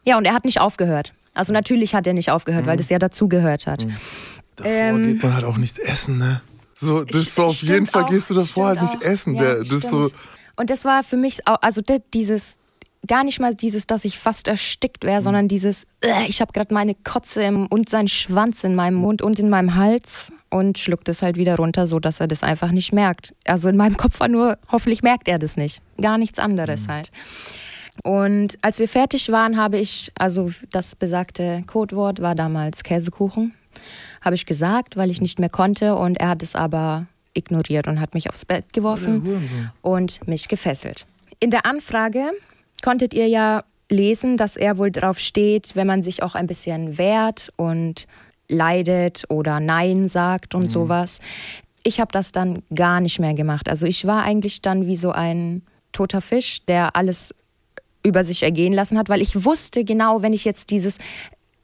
Ja, 0.04 0.16
und 0.18 0.24
er 0.24 0.34
hat 0.34 0.44
nicht 0.44 0.60
aufgehört. 0.60 1.12
Also 1.34 1.52
natürlich 1.52 1.94
hat 1.94 2.06
er 2.06 2.12
nicht 2.12 2.30
aufgehört, 2.30 2.66
weil 2.66 2.76
das 2.76 2.88
ja 2.88 2.98
dazugehört 2.98 3.66
hat. 3.66 3.86
Davor 4.56 4.70
Ähm, 4.72 5.02
geht 5.02 5.22
man 5.22 5.34
halt 5.34 5.44
auch 5.44 5.56
nicht 5.56 5.78
essen, 5.78 6.18
ne? 6.18 6.42
So, 6.76 7.04
das 7.04 7.22
ist 7.22 7.34
so 7.34 7.44
auf 7.44 7.62
jeden 7.62 7.86
Fall 7.86 8.04
auch, 8.04 8.10
gehst 8.10 8.30
du 8.30 8.34
davor 8.34 8.68
halt 8.68 8.82
nicht 8.82 8.96
auch. 8.96 9.02
essen. 9.02 9.34
Ja, 9.34 9.42
Der, 9.42 9.64
das 9.64 9.82
so. 9.82 10.10
Und 10.56 10.70
das 10.70 10.84
war 10.84 11.02
für 11.04 11.16
mich 11.18 11.46
auch, 11.46 11.58
also 11.60 11.82
das, 11.82 12.00
dieses, 12.12 12.56
gar 13.06 13.24
nicht 13.24 13.40
mal 13.40 13.54
dieses, 13.54 13.86
dass 13.86 14.04
ich 14.04 14.18
fast 14.18 14.48
erstickt 14.48 15.04
wäre, 15.04 15.22
sondern 15.22 15.48
dieses, 15.48 15.86
äh, 16.04 16.26
ich 16.28 16.40
habe 16.40 16.52
gerade 16.52 16.72
meine 16.74 16.94
Kotze 16.94 17.42
im, 17.42 17.66
und 17.66 17.88
seinen 17.88 18.08
Schwanz 18.08 18.64
in 18.64 18.74
meinem 18.74 18.96
Mund 18.96 19.22
und 19.22 19.38
in 19.38 19.48
meinem 19.48 19.74
Hals 19.74 20.32
und 20.50 20.78
schluckt 20.78 21.08
es 21.08 21.22
halt 21.22 21.36
wieder 21.36 21.56
runter, 21.56 21.86
so 21.86 21.98
dass 21.98 22.20
er 22.20 22.28
das 22.28 22.42
einfach 22.42 22.72
nicht 22.72 22.92
merkt. 22.92 23.34
Also 23.46 23.68
in 23.68 23.76
meinem 23.76 23.96
Kopf 23.96 24.20
war 24.20 24.28
nur, 24.28 24.58
hoffentlich 24.70 25.02
merkt 25.02 25.28
er 25.28 25.38
das 25.38 25.56
nicht. 25.56 25.80
Gar 26.00 26.18
nichts 26.18 26.38
anderes 26.38 26.88
halt. 26.88 27.10
Und 28.02 28.58
als 28.62 28.78
wir 28.78 28.88
fertig 28.88 29.30
waren, 29.30 29.56
habe 29.56 29.78
ich, 29.78 30.12
also 30.18 30.50
das 30.70 30.96
besagte 30.96 31.64
Codewort 31.66 32.20
war 32.20 32.34
damals 32.34 32.82
Käsekuchen, 32.82 33.54
habe 34.20 34.34
ich 34.34 34.46
gesagt, 34.46 34.96
weil 34.96 35.10
ich 35.10 35.20
nicht 35.20 35.38
mehr 35.38 35.48
konnte 35.48 35.96
und 35.96 36.18
er 36.18 36.28
hat 36.28 36.42
es 36.42 36.54
aber 36.54 37.06
ignoriert 37.34 37.86
und 37.86 38.00
hat 38.00 38.14
mich 38.14 38.28
aufs 38.28 38.44
Bett 38.44 38.72
geworfen 38.72 39.40
und 39.82 40.26
mich 40.26 40.48
gefesselt. 40.48 41.06
In 41.38 41.50
der 41.50 41.64
Anfrage 41.64 42.26
konntet 42.82 43.14
ihr 43.14 43.28
ja 43.28 43.62
lesen, 43.90 44.36
dass 44.36 44.56
er 44.56 44.78
wohl 44.78 44.90
drauf 44.90 45.18
steht, 45.18 45.74
wenn 45.74 45.86
man 45.86 46.02
sich 46.02 46.22
auch 46.22 46.34
ein 46.34 46.46
bisschen 46.46 46.96
wehrt 46.98 47.52
und 47.56 48.06
leidet 48.48 49.24
oder 49.28 49.60
Nein 49.60 50.08
sagt 50.08 50.54
und 50.54 50.70
sowas. 50.70 51.18
Ich 51.82 52.00
habe 52.00 52.12
das 52.12 52.32
dann 52.32 52.62
gar 52.74 53.00
nicht 53.00 53.18
mehr 53.20 53.34
gemacht. 53.34 53.68
Also 53.68 53.86
ich 53.86 54.06
war 54.06 54.22
eigentlich 54.22 54.60
dann 54.60 54.86
wie 54.86 54.96
so 54.96 55.12
ein 55.12 55.62
toter 55.92 56.20
Fisch, 56.20 56.64
der 56.66 56.94
alles 56.96 57.34
über 58.02 58.24
sich 58.24 58.42
ergehen 58.42 58.72
lassen 58.72 58.98
hat, 58.98 59.08
weil 59.08 59.20
ich 59.20 59.44
wusste 59.44 59.84
genau, 59.84 60.22
wenn 60.22 60.32
ich 60.32 60.44
jetzt 60.44 60.70
dieses 60.70 60.98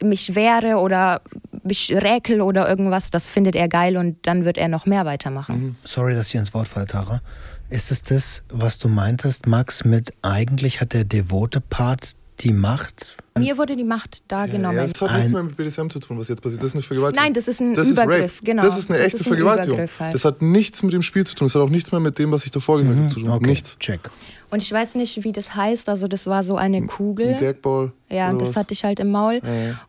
mich 0.01 0.35
wehre 0.35 0.77
oder 0.77 1.21
mich 1.63 1.91
räkel 1.91 2.41
oder 2.41 2.69
irgendwas, 2.69 3.09
das 3.09 3.29
findet 3.29 3.55
er 3.55 3.67
geil 3.67 3.97
und 3.97 4.27
dann 4.27 4.45
wird 4.45 4.57
er 4.57 4.67
noch 4.67 4.85
mehr 4.85 5.05
weitermachen. 5.05 5.75
Sorry, 5.83 6.13
dass 6.13 6.27
ich 6.27 6.35
ins 6.35 6.53
Wort 6.53 6.67
falle, 6.67 6.85
Tara. 6.85 7.21
Ist 7.69 7.91
es 7.91 8.01
das, 8.01 8.43
was 8.49 8.77
du 8.77 8.87
meintest, 8.87 9.45
Max, 9.47 9.83
mit 9.83 10.13
eigentlich 10.21 10.79
hat 10.79 10.93
der 10.93 11.03
devote 11.03 11.59
Part 11.61 12.11
die 12.39 12.53
Macht? 12.53 13.17
Mir 13.37 13.57
wurde 13.57 13.75
die 13.75 13.83
Macht 13.83 14.23
da 14.29 14.45
genommen. 14.45 14.77
ja, 14.77 14.87
das 14.87 14.99
hat 15.01 15.15
nichts 15.15 15.31
mehr 15.31 15.43
mit 15.43 15.57
BDSM 15.57 15.89
zu 15.89 15.99
tun, 15.99 16.17
was 16.17 16.27
jetzt 16.27 16.41
passiert. 16.41 16.61
Das 16.63 16.69
ist 16.69 16.73
eine 16.75 16.81
Vergewaltigung. 16.83 17.23
Nein, 17.23 17.33
das 17.33 17.47
ist 17.47 17.59
ein 17.59 17.73
das 17.75 17.89
Übergriff, 17.89 18.35
Ist 18.35 18.45
genau. 18.45 18.63
Das 18.63 18.79
ist 18.79 18.89
eine 18.89 18.97
Das 18.99 19.07
echte 19.07 19.17
ist 19.17 19.25
ein 19.25 19.29
Vergewaltigung. 19.29 19.77
Halt. 19.77 20.13
Das 20.15 20.25
hat 20.25 20.41
nichts 20.41 20.81
mit 20.81 20.93
dem 20.93 21.01
Spiel 21.01 21.25
zu 21.25 21.35
tun. 21.35 21.47
Das 21.47 21.55
hat 21.55 21.61
auch 21.61 21.69
nichts 21.69 21.91
mehr 21.91 21.99
mit 22.01 22.17
dem, 22.19 22.31
was 22.31 22.45
ich 22.45 22.51
davor 22.51 22.77
gesagt 22.77 22.97
habe, 22.97 23.09
zu 23.09 23.19
tun. 23.19 23.29
Okay, 23.29 23.45
Nichts. 23.47 23.77
check. 23.79 24.09
Und 24.49 24.61
ich 24.63 24.71
weiß 24.71 24.95
nicht, 24.95 25.23
wie 25.23 25.31
das 25.33 25.55
heißt. 25.55 25.89
Also 25.89 26.07
das 26.07 26.25
war 26.25 26.43
so 26.43 26.55
eine 26.55 26.83
Kugel. 26.87 27.33
Ein 27.35 27.39
Gagball. 27.39 27.91
Ja, 28.09 28.29
oder 28.29 28.39
das 28.39 28.49
was? 28.49 28.55
hatte 28.55 28.73
ich 28.73 28.83
halt 28.83 28.99
im 28.99 29.11
Maul. 29.11 29.41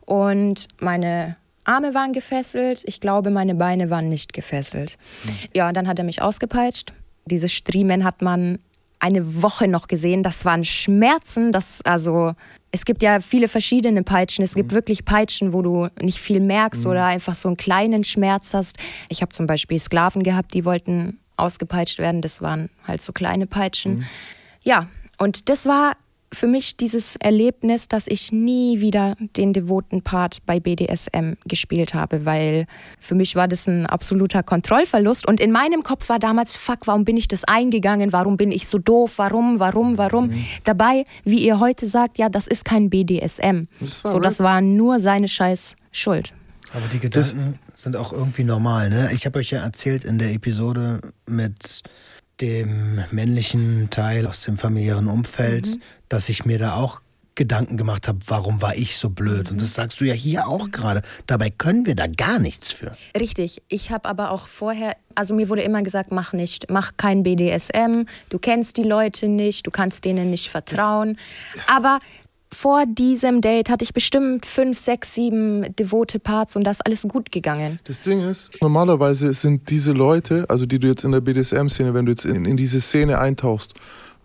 Und 0.05 0.67
meine 0.79 1.37
Arme 1.63 1.93
waren 1.93 2.13
gefesselt. 2.13 2.83
Ich 2.85 2.99
glaube, 2.99 3.29
meine 3.31 3.55
Beine 3.55 3.89
waren 3.89 4.09
nicht 4.09 4.33
gefesselt. 4.33 4.97
Ja, 5.55 5.71
dann 5.71 5.87
hat 5.87 5.97
er 5.97 6.05
mich 6.05 6.21
ausgepeitscht. 6.21 6.93
Diese 7.29 7.49
Striemen 7.49 8.03
hat 8.03 8.21
man 8.21 8.59
eine 8.99 9.41
Woche 9.41 9.67
noch 9.67 9.87
gesehen. 9.87 10.23
Das 10.23 10.43
waren 10.43 10.65
Schmerzen. 10.65 11.51
Das, 11.51 11.81
also, 11.83 12.33
es 12.71 12.83
gibt 12.83 13.01
ja 13.01 13.21
viele 13.21 13.47
verschiedene 13.47 14.03
Peitschen. 14.03 14.43
Es 14.43 14.53
gibt 14.53 14.73
wirklich 14.73 15.05
Peitschen, 15.05 15.53
wo 15.53 15.61
du 15.61 15.87
nicht 16.01 16.19
viel 16.19 16.41
merkst 16.41 16.85
oder 16.85 17.05
einfach 17.05 17.33
so 17.33 17.47
einen 17.47 17.57
kleinen 17.57 18.03
Schmerz 18.03 18.53
hast. 18.53 18.77
Ich 19.07 19.21
habe 19.21 19.31
zum 19.31 19.47
Beispiel 19.47 19.79
Sklaven 19.79 20.23
gehabt, 20.23 20.53
die 20.53 20.65
wollten 20.65 21.19
ausgepeitscht 21.37 21.99
werden. 21.99 22.21
Das 22.21 22.41
waren 22.41 22.69
halt 22.85 23.01
so 23.01 23.13
kleine 23.13 23.47
Peitschen. 23.47 24.05
Ja, 24.63 24.87
und 25.17 25.49
das 25.49 25.65
war 25.65 25.93
für 26.31 26.47
mich 26.47 26.77
dieses 26.77 27.15
Erlebnis, 27.15 27.87
dass 27.87 28.05
ich 28.07 28.31
nie 28.31 28.81
wieder 28.81 29.15
den 29.35 29.53
devoten 29.53 30.01
Part 30.01 30.45
bei 30.45 30.59
BDSM 30.59 31.33
gespielt 31.45 31.93
habe, 31.93 32.25
weil 32.25 32.65
für 32.99 33.15
mich 33.15 33.35
war 33.35 33.47
das 33.47 33.67
ein 33.67 33.85
absoluter 33.85 34.43
Kontrollverlust 34.43 35.27
und 35.27 35.39
in 35.39 35.51
meinem 35.51 35.83
Kopf 35.83 36.09
war 36.09 36.19
damals, 36.19 36.55
fuck, 36.55 36.85
warum 36.85 37.05
bin 37.05 37.17
ich 37.17 37.27
das 37.27 37.43
eingegangen, 37.43 38.13
warum 38.13 38.37
bin 38.37 38.51
ich 38.51 38.67
so 38.67 38.77
doof, 38.77 39.17
warum, 39.17 39.59
warum, 39.59 39.97
warum. 39.97 40.27
Mhm. 40.27 40.45
Dabei, 40.63 41.05
wie 41.23 41.43
ihr 41.45 41.59
heute 41.59 41.87
sagt, 41.87 42.17
ja, 42.17 42.29
das 42.29 42.47
ist 42.47 42.65
kein 42.65 42.89
BDSM. 42.89 43.67
Das 43.79 44.01
so, 44.03 44.19
das 44.19 44.39
war 44.39 44.61
nur 44.61 44.99
seine 44.99 45.27
scheiß 45.27 45.75
Schuld. 45.91 46.33
Aber 46.73 46.85
die 46.93 46.99
Gedanken 46.99 47.57
das 47.73 47.81
sind 47.81 47.95
auch 47.95 48.13
irgendwie 48.13 48.43
normal, 48.43 48.89
ne? 48.89 49.09
Ich 49.13 49.25
habe 49.25 49.39
euch 49.39 49.49
ja 49.49 49.59
erzählt 49.59 50.05
in 50.05 50.19
der 50.19 50.33
Episode 50.33 51.01
mit 51.25 51.83
dem 52.41 53.03
männlichen 53.11 53.89
Teil 53.89 54.27
aus 54.27 54.41
dem 54.41 54.57
familiären 54.57 55.07
Umfeld, 55.07 55.67
mhm. 55.67 55.81
dass 56.07 56.29
ich 56.29 56.45
mir 56.45 56.59
da 56.59 56.75
auch 56.75 57.01
Gedanken 57.39 57.77
gemacht 57.77 58.09
habe, 58.09 58.19
warum 58.25 58.61
war 58.61 58.75
ich 58.75 58.97
so 58.97 59.09
blöd? 59.09 59.45
Mhm. 59.45 59.51
Und 59.51 59.61
das 59.61 59.73
sagst 59.73 60.01
du 60.01 60.05
ja 60.05 60.13
hier 60.13 60.47
auch 60.47 60.71
gerade. 60.71 61.01
Dabei 61.25 61.49
können 61.49 61.85
wir 61.85 61.95
da 61.95 62.05
gar 62.07 62.37
nichts 62.37 62.73
für. 62.73 62.91
Richtig. 63.17 63.61
Ich 63.69 63.91
habe 63.91 64.09
aber 64.09 64.31
auch 64.31 64.45
vorher, 64.45 64.97
also 65.15 65.33
mir 65.33 65.47
wurde 65.47 65.61
immer 65.61 65.81
gesagt, 65.81 66.11
mach 66.11 66.33
nicht, 66.33 66.69
mach 66.69 66.91
kein 66.97 67.23
BDSM. 67.23 68.03
Du 68.27 68.39
kennst 68.39 68.75
die 68.75 68.83
Leute 68.83 69.29
nicht, 69.29 69.65
du 69.65 69.71
kannst 69.71 70.03
denen 70.03 70.29
nicht 70.29 70.49
vertrauen. 70.49 71.17
Das, 71.53 71.63
ja. 71.65 71.75
Aber 71.77 71.99
vor 72.51 72.85
diesem 72.85 73.41
Date 73.41 73.69
hatte 73.69 73.83
ich 73.83 73.93
bestimmt 73.93 74.45
fünf, 74.45 74.77
sechs, 74.77 75.13
sieben 75.13 75.75
devote 75.75 76.19
Parts 76.19 76.55
und 76.55 76.63
das 76.63 76.81
alles 76.81 77.03
gut 77.03 77.31
gegangen. 77.31 77.79
Das 77.83 78.01
Ding 78.01 78.21
ist, 78.21 78.59
normalerweise 78.61 79.33
sind 79.33 79.69
diese 79.69 79.93
Leute, 79.93 80.45
also 80.49 80.65
die 80.65 80.79
du 80.79 80.87
jetzt 80.87 81.03
in 81.03 81.11
der 81.11 81.21
BDSM-Szene, 81.21 81.93
wenn 81.93 82.05
du 82.05 82.11
jetzt 82.11 82.25
in, 82.25 82.45
in 82.45 82.57
diese 82.57 82.81
Szene 82.81 83.19
eintauchst, 83.19 83.73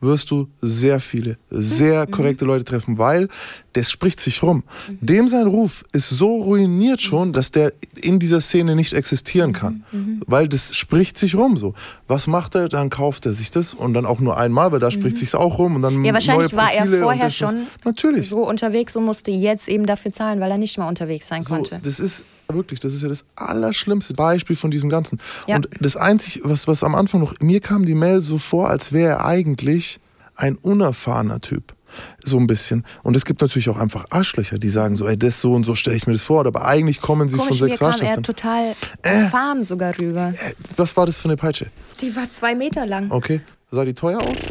wirst 0.05 0.31
du 0.31 0.49
sehr 0.61 1.01
viele, 1.01 1.39
sehr 1.51 2.07
mhm. 2.07 2.11
korrekte 2.11 2.45
Leute 2.45 2.65
treffen, 2.65 2.99
weil 2.99 3.29
das 3.73 3.91
spricht 3.91 4.21
sich 4.21 4.43
rum. 4.43 4.63
Mhm. 4.89 4.99
Dem 5.01 5.29
sein 5.29 5.47
Ruf 5.47 5.85
ist 5.93 6.11
so 6.11 6.43
ruiniert 6.43 7.01
schon, 7.01 7.33
dass 7.33 7.51
der 7.51 7.73
in 7.97 8.19
dieser 8.19 8.41
Szene 8.41 8.77
nicht 8.77 8.93
existieren 8.93 9.53
kann, 9.53 9.85
mhm. 9.91 10.23
weil 10.27 10.49
das 10.49 10.75
spricht 10.75 11.19
sich 11.19 11.35
rum 11.35 11.57
so. 11.57 11.75
Was 12.07 12.27
macht 12.27 12.55
er? 12.55 12.69
Dann 12.69 12.91
kauft 12.91 13.27
er 13.27 13.33
sich 13.33 13.51
das 13.51 13.75
und 13.75 13.95
dann 13.95 14.07
auch 14.07 14.21
nur 14.21 14.39
einmal, 14.39 14.71
weil 14.73 14.81
da 14.81 14.91
spricht 14.91 15.19
sich 15.19 15.35
auch 15.35 15.59
rum 15.59 15.77
und 15.77 15.83
dann 15.83 16.05
Ja, 16.05 16.13
wahrscheinlich 16.13 16.55
war 16.55 16.73
er 16.73 16.87
vorher 16.87 17.31
schon 17.31 17.67
natürlich. 17.85 18.29
so 18.29 18.47
unterwegs 18.47 18.95
und 18.97 19.05
musste 19.05 19.31
jetzt 19.31 19.69
eben 19.69 19.87
dafür 19.87 20.13
zahlen, 20.13 20.41
weil 20.41 20.51
er 20.51 20.59
nicht 20.59 20.79
mal 20.79 20.89
unterwegs 20.89 21.29
sein 21.29 21.43
so, 21.43 21.55
konnte. 21.55 21.81
Das 21.83 21.99
ist 21.99 22.25
wirklich, 22.49 22.81
das 22.81 22.93
ist 22.95 23.03
ja 23.03 23.09
das 23.09 23.25
allerschlimmste 23.37 24.15
Beispiel 24.15 24.57
von 24.57 24.71
diesem 24.71 24.91
Ganzen. 24.91 25.21
Ja. 25.47 25.57
Und 25.57 25.69
das 25.81 25.97
Einzige, 25.97 26.49
was, 26.49 26.69
was 26.69 26.83
am 26.85 26.95
Anfang 26.95 27.21
noch, 27.21 27.35
mir 27.41 27.61
kam 27.61 27.85
die 27.85 27.95
Mail 27.95 28.21
so 28.21 28.39
vor, 28.39 28.71
als 28.71 28.93
wäre 28.93 29.11
er 29.11 29.27
eigentlich 29.27 30.01
ein 30.37 30.57
unerfahrener 30.57 31.41
Typ. 31.41 31.75
So 32.25 32.39
ein 32.39 32.49
bisschen. 32.49 32.85
Und 33.05 33.15
es 33.15 33.25
gibt 33.25 33.41
natürlich 33.41 33.69
auch 33.69 33.79
einfach 33.79 34.07
Arschlöcher, 34.11 34.59
die 34.59 34.69
sagen 34.69 34.97
so, 34.97 35.07
ey, 35.07 35.17
das 35.17 35.41
so 35.41 35.53
und 35.53 35.63
so 35.65 35.77
stelle 35.77 35.97
ich 35.97 36.09
mir 36.09 36.13
das 36.13 36.23
vor. 36.23 36.45
Aber 36.45 36.67
eigentlich 36.67 37.01
kommen 37.01 37.29
sie 37.29 37.37
Komisch, 37.37 37.59
von 37.59 37.69
Sexualstraftaten. 37.69 38.25
total 38.25 38.75
äh, 39.03 39.23
erfahren 39.23 39.65
sogar 39.65 39.95
rüber. 40.01 40.35
Äh, 40.37 40.55
was 40.77 40.97
war 40.97 41.07
das 41.07 41.19
für 41.19 41.29
eine 41.29 41.37
Peitsche? 41.37 41.67
Die 42.01 42.15
war 42.17 42.29
zwei 42.31 42.57
Meter 42.57 42.85
lang. 42.85 43.13
Okay. 43.13 43.43
Sah 43.71 43.85
die 43.85 43.95
teuer 43.95 44.21
aus? 44.21 44.49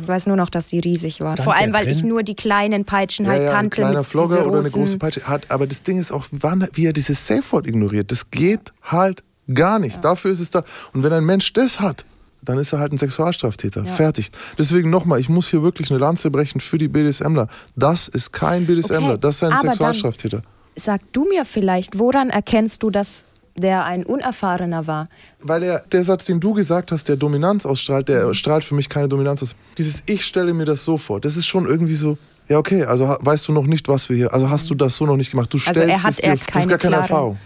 Ich 0.00 0.08
weiß 0.08 0.26
nur 0.26 0.36
noch, 0.36 0.50
dass 0.50 0.66
die 0.66 0.78
riesig 0.78 1.20
war. 1.20 1.34
Stand 1.34 1.44
Vor 1.44 1.56
allem, 1.56 1.72
weil 1.72 1.84
drin? 1.84 1.96
ich 1.96 2.04
nur 2.04 2.22
die 2.22 2.34
kleinen 2.34 2.84
Peitschen 2.84 3.26
ja, 3.26 3.32
halt 3.32 3.42
ja, 3.42 3.52
kannte. 3.52 3.84
Ein 3.84 3.90
kleiner 3.90 4.04
Flogger 4.04 4.46
oder 4.46 4.60
eine 4.60 4.70
große 4.70 4.98
Peitsche 4.98 5.26
hat. 5.26 5.50
Aber 5.50 5.66
das 5.66 5.82
Ding 5.82 5.98
ist 5.98 6.12
auch, 6.12 6.26
wie 6.30 6.86
er 6.86 6.92
dieses 6.92 7.26
Safe 7.26 7.42
Word 7.50 7.66
ignoriert. 7.66 8.10
Das 8.10 8.30
geht 8.30 8.72
halt 8.82 9.22
gar 9.52 9.78
nicht. 9.78 9.96
Ja. 9.96 10.02
Dafür 10.02 10.30
ist 10.30 10.40
es 10.40 10.50
da. 10.50 10.62
Und 10.92 11.02
wenn 11.02 11.12
ein 11.12 11.24
Mensch 11.24 11.52
das 11.52 11.80
hat, 11.80 12.04
dann 12.42 12.58
ist 12.58 12.72
er 12.72 12.78
halt 12.78 12.92
ein 12.92 12.98
Sexualstraftäter. 12.98 13.84
Ja. 13.84 13.92
Fertig. 13.92 14.30
Deswegen 14.56 14.90
nochmal, 14.90 15.20
ich 15.20 15.28
muss 15.28 15.48
hier 15.48 15.62
wirklich 15.62 15.90
eine 15.90 15.98
Lanze 15.98 16.30
brechen 16.30 16.60
für 16.60 16.78
die 16.78 16.88
BDSMler. 16.88 17.48
Das 17.76 18.08
ist 18.08 18.32
kein 18.32 18.66
BDSMler, 18.66 19.10
okay. 19.10 19.18
das 19.20 19.36
ist 19.36 19.42
ein 19.44 19.52
Aber 19.52 19.62
Sexualstraftäter. 19.62 20.42
Sag 20.76 21.00
du 21.12 21.24
mir 21.28 21.44
vielleicht, 21.44 21.98
woran 21.98 22.30
erkennst 22.30 22.82
du, 22.82 22.90
dass 22.90 23.24
der 23.58 23.84
ein 23.84 24.04
Unerfahrener 24.04 24.86
war? 24.86 25.08
Weil 25.40 25.62
er, 25.62 25.82
der 25.92 26.04
Satz, 26.04 26.24
den 26.24 26.40
du 26.40 26.54
gesagt 26.54 26.92
hast, 26.92 27.08
der 27.08 27.16
Dominanz 27.16 27.66
ausstrahlt, 27.66 28.08
der 28.08 28.26
mhm. 28.26 28.34
strahlt 28.34 28.64
für 28.64 28.74
mich 28.74 28.88
keine 28.88 29.08
Dominanz 29.08 29.42
aus. 29.42 29.54
Dieses 29.76 30.02
Ich 30.06 30.24
stelle 30.24 30.54
mir 30.54 30.64
das 30.64 30.84
so 30.84 30.96
vor, 30.96 31.20
das 31.20 31.36
ist 31.36 31.46
schon 31.46 31.66
irgendwie 31.66 31.94
so, 31.94 32.18
ja 32.48 32.58
okay, 32.58 32.84
also 32.84 33.16
weißt 33.20 33.48
du 33.48 33.52
noch 33.52 33.66
nicht, 33.66 33.88
was 33.88 34.08
wir 34.08 34.16
hier, 34.16 34.32
also 34.32 34.50
hast 34.50 34.70
du 34.70 34.74
das 34.74 34.96
so 34.96 35.06
noch 35.06 35.16
nicht 35.16 35.30
gemacht. 35.30 35.52
Du 35.52 35.58
stellst 35.58 35.80
also 35.80 35.92
er 35.92 36.02
hat 36.02 36.10
es 36.10 36.16
dir, 36.16 36.24
er 36.24 36.36
keine 36.36 36.46
du 36.46 36.54
hast 36.54 36.68
gar 36.68 36.78
keine 36.78 36.96
Erfahrung. 36.96 37.38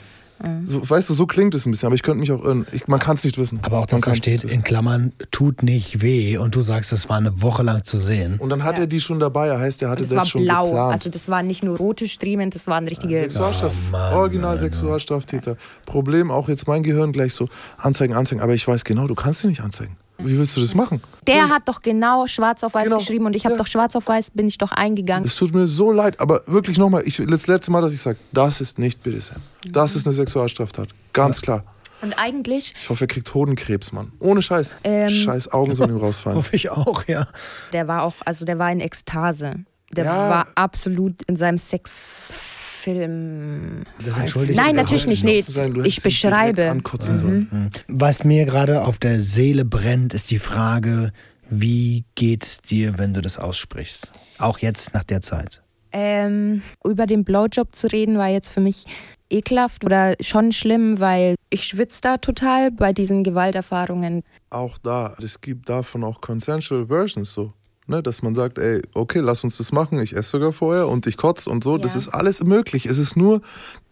So, 0.65 0.89
weißt 0.89 1.09
du, 1.09 1.15
so 1.15 1.27
klingt 1.27 1.55
es 1.55 1.67
ein 1.67 1.71
bisschen, 1.71 1.87
aber 1.87 1.95
ich 1.95 2.03
könnte 2.03 2.21
mich 2.21 2.33
auch 2.33 2.43
irren. 2.43 2.67
Ich, 2.73 2.89
man 2.89 2.99
kann 2.99 3.17
es 3.17 3.25
nicht 3.25 3.39
wissen. 3.39 3.61
Aber 3.63 3.79
auch, 3.79 3.87
dass 3.87 4.01
da 4.01 4.15
steht 4.15 4.45
in 4.45 4.65
Klammern, 4.65 5.13
tut 5.31 5.63
nicht 5.63 6.03
weh 6.03 6.37
und 6.37 6.55
du 6.55 6.63
sagst, 6.63 6.93
das 6.93 7.09
war 7.09 7.17
eine 7.17 7.43
Woche 7.43 7.63
lang 7.63 7.85
zu 7.85 7.99
sehen. 7.99 8.39
Und 8.39 8.51
dann 8.51 8.65
hat 8.65 8.77
ja. 8.77 8.85
er 8.85 8.87
die 8.87 9.01
schon 9.01 9.21
dabei, 9.21 9.49
er 9.49 9.61
heißt, 9.61 9.83
er 9.83 9.91
hatte 9.91 10.03
das, 10.03 10.11
das 10.11 10.29
schon 10.29 10.43
blau. 10.43 10.67
geplant. 10.67 10.93
Also 10.93 11.11
das 11.11 11.29
waren 11.29 11.47
nicht 11.47 11.63
nur 11.63 11.77
rote 11.77 12.09
Striemen, 12.09 12.51
das 12.51 12.67
waren 12.67 12.89
richtige... 12.89 13.21
Sexualstraf 13.21 13.73
oh, 13.73 13.93
Mann, 13.93 14.15
Original 14.15 14.59
Sexualstraftäter. 14.59 15.57
Problem 15.87 16.31
auch 16.31 16.49
jetzt 16.49 16.67
mein 16.67 16.83
Gehirn 16.83 17.13
gleich 17.13 17.35
so, 17.35 17.49
anzeigen, 17.77 18.15
anzeigen, 18.15 18.43
aber 18.43 18.55
ich 18.55 18.67
weiß 18.67 18.85
genau, 18.85 19.07
du 19.07 19.15
kannst 19.15 19.45
ihn 19.45 19.51
nicht 19.51 19.63
anzeigen. 19.63 19.97
Wie 20.25 20.39
willst 20.39 20.57
du 20.57 20.61
das 20.61 20.75
machen? 20.75 21.01
Der 21.27 21.49
hat 21.49 21.69
doch 21.69 21.83
genau 21.83 22.27
schwarz 22.27 22.65
auf 22.65 22.75
weiß 22.75 22.85
genau. 22.85 22.99
geschrieben 22.99 23.27
und 23.27 23.37
ich 23.37 23.45
habe 23.45 23.55
ja. 23.55 23.59
doch 23.59 23.67
schwarz 23.67 23.95
auf 23.97 24.09
weiß, 24.09 24.33
bin 24.33 24.47
ich 24.47 24.59
doch 24.59 24.73
eingegangen. 24.73 25.27
Es 25.27 25.37
tut 25.37 25.55
mir 25.55 25.67
so 25.67 25.93
leid, 25.93 26.19
aber 26.21 26.43
wirklich 26.47 26.79
nochmal, 26.79 27.05
das 27.05 27.47
letzte 27.47 27.71
Mal, 27.71 27.81
dass 27.81 27.93
ich 27.93 28.01
sage, 28.01 28.19
das 28.33 28.61
ist 28.61 28.79
nicht 28.79 29.03
BDSM. 29.03 29.37
Das 29.69 29.95
ist 29.95 30.07
eine 30.07 30.15
Sexualstraftat. 30.15 30.89
Ganz 31.13 31.39
ja. 31.39 31.43
klar. 31.43 31.65
Und 32.03 32.15
eigentlich. 32.15 32.75
Ich 32.81 32.91
hoffe, 32.91 33.05
er 33.05 33.09
kriegt 33.09 33.33
Hodenkrebs, 33.33 33.93
Mann. 33.93 34.11
Ohne 34.19 34.43
Scheiß. 34.43 34.77
Ähm, 34.83 35.09
Scheiß 35.09 35.53
Augen 35.53 35.75
sollen 35.75 35.91
ihm 35.91 35.97
rausfallen. 36.01 36.37
hoffe 36.37 36.57
ich 36.57 36.71
auch, 36.71 37.07
ja. 37.07 37.29
Der 37.73 37.87
war 37.87 38.03
auch, 38.03 38.15
also 38.25 38.45
der 38.45 38.59
war 38.59 38.73
in 38.73 38.81
Ekstase. 38.81 39.65
Der 39.93 40.05
ja. 40.05 40.29
war 40.29 40.47
absolut 40.57 41.23
in 41.23 41.37
seinem 41.37 41.59
Sex 41.59 42.52
Film. 42.83 43.85
Das 44.05 44.19
entschuldigt 44.19 44.59
Nein, 44.59 44.75
natürlich 44.75 45.07
nicht. 45.07 45.25
Nee, 45.25 45.45
ich 45.85 46.03
beschreibe. 46.03 46.75
Mhm. 46.75 47.49
mhm. 47.51 47.71
Was 47.87 48.25
mir 48.25 48.45
gerade 48.45 48.85
auf 48.85 48.99
der 48.99 49.21
Seele 49.21 49.65
brennt, 49.65 50.15
ist 50.15 50.31
die 50.31 50.41
Frage, 50.41 51.13
wie 51.49 52.05
geht 52.15 52.45
es 52.45 52.61
dir, 52.61 52.99
wenn 52.99 53.15
du 53.15 53.21
das 53.21 53.39
aussprichst? 53.39 54.11
Auch 54.39 54.59
jetzt 54.59 54.95
nach 54.95 55.05
der 55.05 55.23
Zeit. 55.23 55.63
Ähm, 55.93 56.63
über 56.85 57.07
den 57.07 57.25
Blowjob 57.25 57.77
zu 57.77 57.87
reden 57.87 58.19
war 58.19 58.29
jetzt 58.29 58.51
für 58.51 58.61
mich 58.61 58.87
ekelhaft 59.31 59.85
oder 59.85 60.15
schon 60.21 60.53
schlimm, 60.53 60.99
weil 60.99 61.37
ich 61.51 61.65
schwitze 61.65 62.01
da 62.03 62.17
total 62.17 62.71
bei 62.71 62.93
diesen 62.93 63.23
Gewalterfahrungen. 63.23 64.23
Auch 64.51 64.79
da, 64.79 65.15
es 65.23 65.41
gibt 65.41 65.69
davon 65.69 66.05
auch 66.05 66.21
consensual 66.21 66.87
versions 66.87 67.33
so. 67.33 67.53
Ne, 67.89 68.01
dass 68.01 68.23
man 68.23 68.37
sagt, 68.37 68.59
ey, 68.59 68.81
okay, 68.95 69.19
lass 69.19 69.43
uns 69.43 69.57
das 69.57 69.73
machen, 69.73 70.01
ich 70.01 70.15
esse 70.15 70.31
sogar 70.31 70.53
vorher 70.53 70.87
und 70.87 71.07
ich 71.09 71.17
kotze 71.17 71.51
und 71.51 71.65
so. 71.65 71.77
Ja. 71.77 71.83
Das 71.83 71.97
ist 71.97 72.09
alles 72.09 72.45
möglich. 72.45 72.87
Es 72.87 72.99
ist 72.99 73.17
nur 73.17 73.41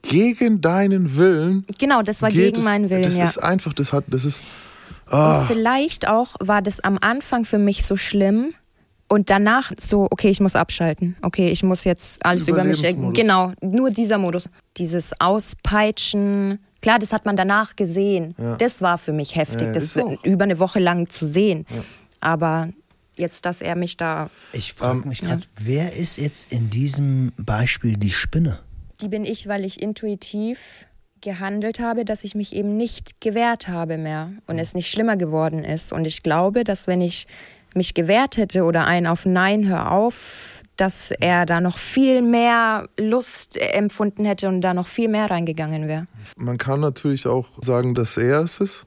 gegen 0.03 0.61
deinen 0.61 1.16
Willen. 1.16 1.66
Genau, 1.79 2.03
das 2.03 2.22
war 2.22 2.31
gegen 2.31 2.59
es, 2.59 2.64
meinen 2.64 2.88
Willen. 2.88 3.03
Das 3.03 3.16
ja. 3.16 3.24
ist 3.24 3.38
einfach, 3.38 3.72
das 3.72 3.92
hat, 3.92 4.05
das 4.07 4.24
ist. 4.24 4.42
Ah. 5.07 5.40
Und 5.40 5.48
vielleicht 5.48 6.07
auch 6.07 6.37
war 6.38 6.62
das 6.62 6.79
am 6.81 6.98
Anfang 7.00 7.44
für 7.44 7.59
mich 7.59 7.85
so 7.85 7.96
schlimm 7.96 8.55
und 9.09 9.29
danach 9.29 9.72
so, 9.76 10.07
okay, 10.09 10.31
ich 10.31 10.38
muss 10.38 10.55
abschalten. 10.55 11.16
Okay, 11.22 11.50
ich 11.50 11.64
muss 11.64 11.83
jetzt 11.83 12.24
alles 12.24 12.46
über 12.46 12.62
mich. 12.62 12.81
Genau, 13.12 13.53
nur 13.61 13.90
dieser 13.90 14.18
Modus. 14.18 14.48
Dieses 14.76 15.20
Auspeitschen. 15.20 16.61
Klar, 16.81 17.00
das 17.00 17.12
hat 17.12 17.26
man 17.26 17.35
danach 17.35 17.74
gesehen. 17.74 18.37
Ja. 18.38 18.55
Das 18.55 18.83
war 18.83 18.98
für 18.98 19.12
mich 19.12 19.35
heftig, 19.35 19.66
ja, 19.66 19.72
das 19.72 19.98
über 20.22 20.44
eine 20.44 20.61
Woche 20.61 20.79
lang 20.79 21.09
zu 21.09 21.26
sehen. 21.26 21.66
Aber 22.20 22.68
jetzt, 23.21 23.45
dass 23.45 23.61
er 23.61 23.77
mich 23.77 23.97
da. 23.97 24.31
Ich 24.53 24.73
frage 24.73 25.07
mich 25.07 25.21
gerade, 25.21 25.43
ja. 25.43 25.65
wer 25.65 25.97
ist 25.97 26.17
jetzt 26.17 26.51
in 26.51 26.71
diesem 26.71 27.33
Beispiel 27.37 27.97
die 27.97 28.11
Spinne? 28.11 28.59
Die 29.01 29.09
bin 29.09 29.25
ich, 29.25 29.47
weil 29.47 29.65
ich 29.65 29.81
intuitiv 29.81 30.87
gehandelt 31.21 31.81
habe, 31.81 32.05
dass 32.05 32.25
ich 32.25 32.35
mich 32.35 32.55
eben 32.55 32.77
nicht 32.77 33.21
gewehrt 33.21 33.69
habe 33.69 33.99
mehr 33.99 34.33
und 34.47 34.59
es 34.59 34.75
nicht 34.75 34.89
schlimmer 34.89 35.17
geworden 35.17 35.65
ist. 35.65 35.93
Und 35.93 36.07
ich 36.07 36.23
glaube, 36.23 36.65
dass 36.65 36.87
wenn 36.87 37.01
ich 37.01 37.27
mich 37.75 37.95
gewehrt 37.95 38.37
hätte 38.37 38.65
oder 38.65 38.87
einen 38.87 39.07
auf 39.07 39.27
Nein, 39.27 39.69
hör 39.69 39.93
auf, 39.93 40.63
dass 40.77 41.11
er 41.11 41.45
da 41.45 41.61
noch 41.61 41.77
viel 41.77 42.23
mehr 42.23 42.89
Lust 42.99 43.59
empfunden 43.59 44.25
hätte 44.25 44.49
und 44.49 44.63
da 44.63 44.73
noch 44.73 44.87
viel 44.87 45.09
mehr 45.09 45.31
reingegangen 45.31 45.89
wäre. 45.89 46.07
Man 46.37 46.57
kann 46.57 46.81
natürlich 46.81 47.27
auch 47.27 47.47
sagen, 47.61 47.95
dass 47.95 48.17
er 48.17 48.41
es 48.41 48.61
ist 48.61 48.87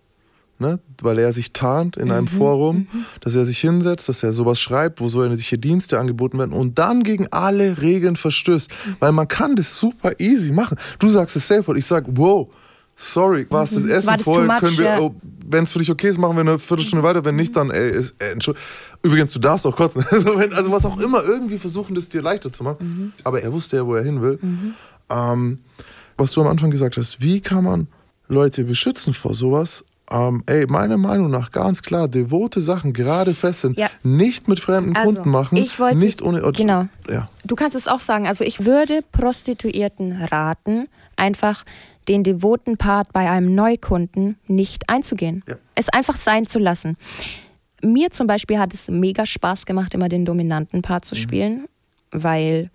ne? 0.64 0.80
weil 1.02 1.20
er 1.20 1.32
sich 1.34 1.54
tarnt 1.54 1.98
in 1.98 2.10
einem 2.12 2.26
mhm, 2.26 2.38
Forum, 2.38 2.76
mhm. 2.92 3.06
dass 3.22 3.36
er 3.36 3.46
sich 3.46 3.60
hinsetzt, 3.60 4.10
dass 4.10 4.24
er 4.24 4.34
sowas 4.34 4.60
schreibt, 4.60 5.00
wo 5.00 5.10
so 5.10 5.22
solche 5.22 5.58
Dienste 5.58 6.00
angeboten 6.00 6.40
werden 6.40 6.54
und 6.54 6.80
dann 6.80 7.04
gegen 7.04 7.28
alle 7.32 7.82
Regeln 7.82 8.16
verstößt. 8.16 8.70
Mhm. 8.70 8.96
Weil 9.00 9.12
man 9.12 9.28
kann 9.28 9.56
das 9.56 9.78
super 9.78 10.14
easy 10.20 10.52
machen. 10.52 10.78
Du 11.00 11.10
sagst 11.10 11.36
es 11.36 11.48
selber, 11.48 11.76
ich 11.76 11.86
sag, 11.86 12.06
wow, 12.08 12.48
sorry, 12.96 13.46
war 13.50 13.64
es 13.64 13.72
das 13.72 13.84
mhm. 13.84 13.92
Essen 13.92 14.08
war 14.08 14.18
das 14.18 14.24
voll? 14.24 14.48
Much, 14.48 14.60
Können 14.60 14.78
wir, 14.78 14.86
ja. 14.86 15.00
oh, 15.00 15.16
wenn 15.46 15.66
es 15.66 15.72
für 15.72 15.80
dich 15.80 15.92
okay 15.92 16.10
ist, 16.10 16.18
machen 16.18 16.36
wir 16.36 16.42
eine 16.42 16.60
Viertelstunde 16.60 17.04
weiter. 17.04 17.24
Wenn 17.26 17.36
nicht, 17.36 17.56
dann, 17.56 17.70
ey, 17.70 17.92
ist, 17.92 18.16
ey 18.20 18.36
Übrigens, 19.02 19.34
du 19.34 19.40
darfst 19.40 19.68
auch 19.68 19.76
kotzen. 19.76 20.04
Also, 20.12 20.40
wenn, 20.40 20.54
also, 20.54 20.72
was 20.72 20.86
auch 20.86 21.00
immer, 21.00 21.24
irgendwie 21.24 21.58
versuchen, 21.58 21.96
das 21.96 22.10
dir 22.10 22.22
leichter 22.22 22.52
zu 22.52 22.64
machen. 22.64 22.78
Mhm. 22.80 23.14
Aber 23.24 23.42
er 23.42 23.52
wusste 23.52 23.78
ja, 23.78 23.86
wo 23.86 23.96
er 23.96 24.04
hin 24.04 24.22
will. 24.22 24.40
Ähm, 25.10 25.60
was 26.18 26.32
du 26.32 26.42
am 26.42 26.48
Anfang 26.48 26.72
gesagt 26.72 26.98
hast, 26.98 27.22
wie 27.22 27.42
kann 27.42 27.64
man 27.64 27.88
Leute 28.28 28.64
beschützen 28.64 29.14
vor 29.14 29.34
sowas? 29.36 29.84
Ähm, 30.14 30.44
ey, 30.46 30.66
meiner 30.68 30.98
Meinung 30.98 31.30
nach 31.32 31.52
ganz 31.52 31.82
klar, 31.82 32.08
devote 32.08 32.62
Sachen, 32.62 32.94
gerade 32.94 33.34
Fesseln, 33.34 33.74
Ja. 33.78 33.90
nicht 34.04 34.48
mit 34.48 34.60
fremden 34.60 34.96
Also, 34.96 35.14
Kunden 35.16 35.30
machen, 35.32 35.58
ich 35.58 35.78
nicht 35.96 36.22
ohne. 36.22 36.42
genau. 36.54 36.86
Ja. 37.10 37.28
Du 37.44 37.56
kannst 37.56 37.76
es 37.76 37.88
auch 37.88 38.00
sagen. 38.00 38.28
Also 38.28 38.44
ich 38.44 38.66
würde 38.66 39.02
Prostituierten 39.12 40.22
raten, 40.32 40.88
einfach 41.16 41.64
den 42.08 42.24
devoten 42.24 42.78
Part 42.78 43.12
bei 43.14 43.30
einem 43.30 43.56
Neukunden 43.56 44.38
nicht 44.48 44.90
einzugehen. 44.90 45.44
Ja. 45.48 45.56
Es 45.76 45.90
einfach 45.90 46.16
sein 46.16 46.46
zu 46.46 46.60
lassen. 46.60 46.98
Mir 47.82 48.12
zum 48.12 48.28
Beispiel 48.28 48.60
hat 48.60 48.74
es 48.74 48.88
mega 48.88 49.26
Spaß 49.26 49.66
gemacht, 49.66 49.94
immer 49.94 50.08
den 50.10 50.26
dominanten 50.26 50.82
Part 50.82 51.04
Mhm. 51.04 51.08
zu 51.08 51.16
spielen, 51.16 51.66
weil 52.12 52.70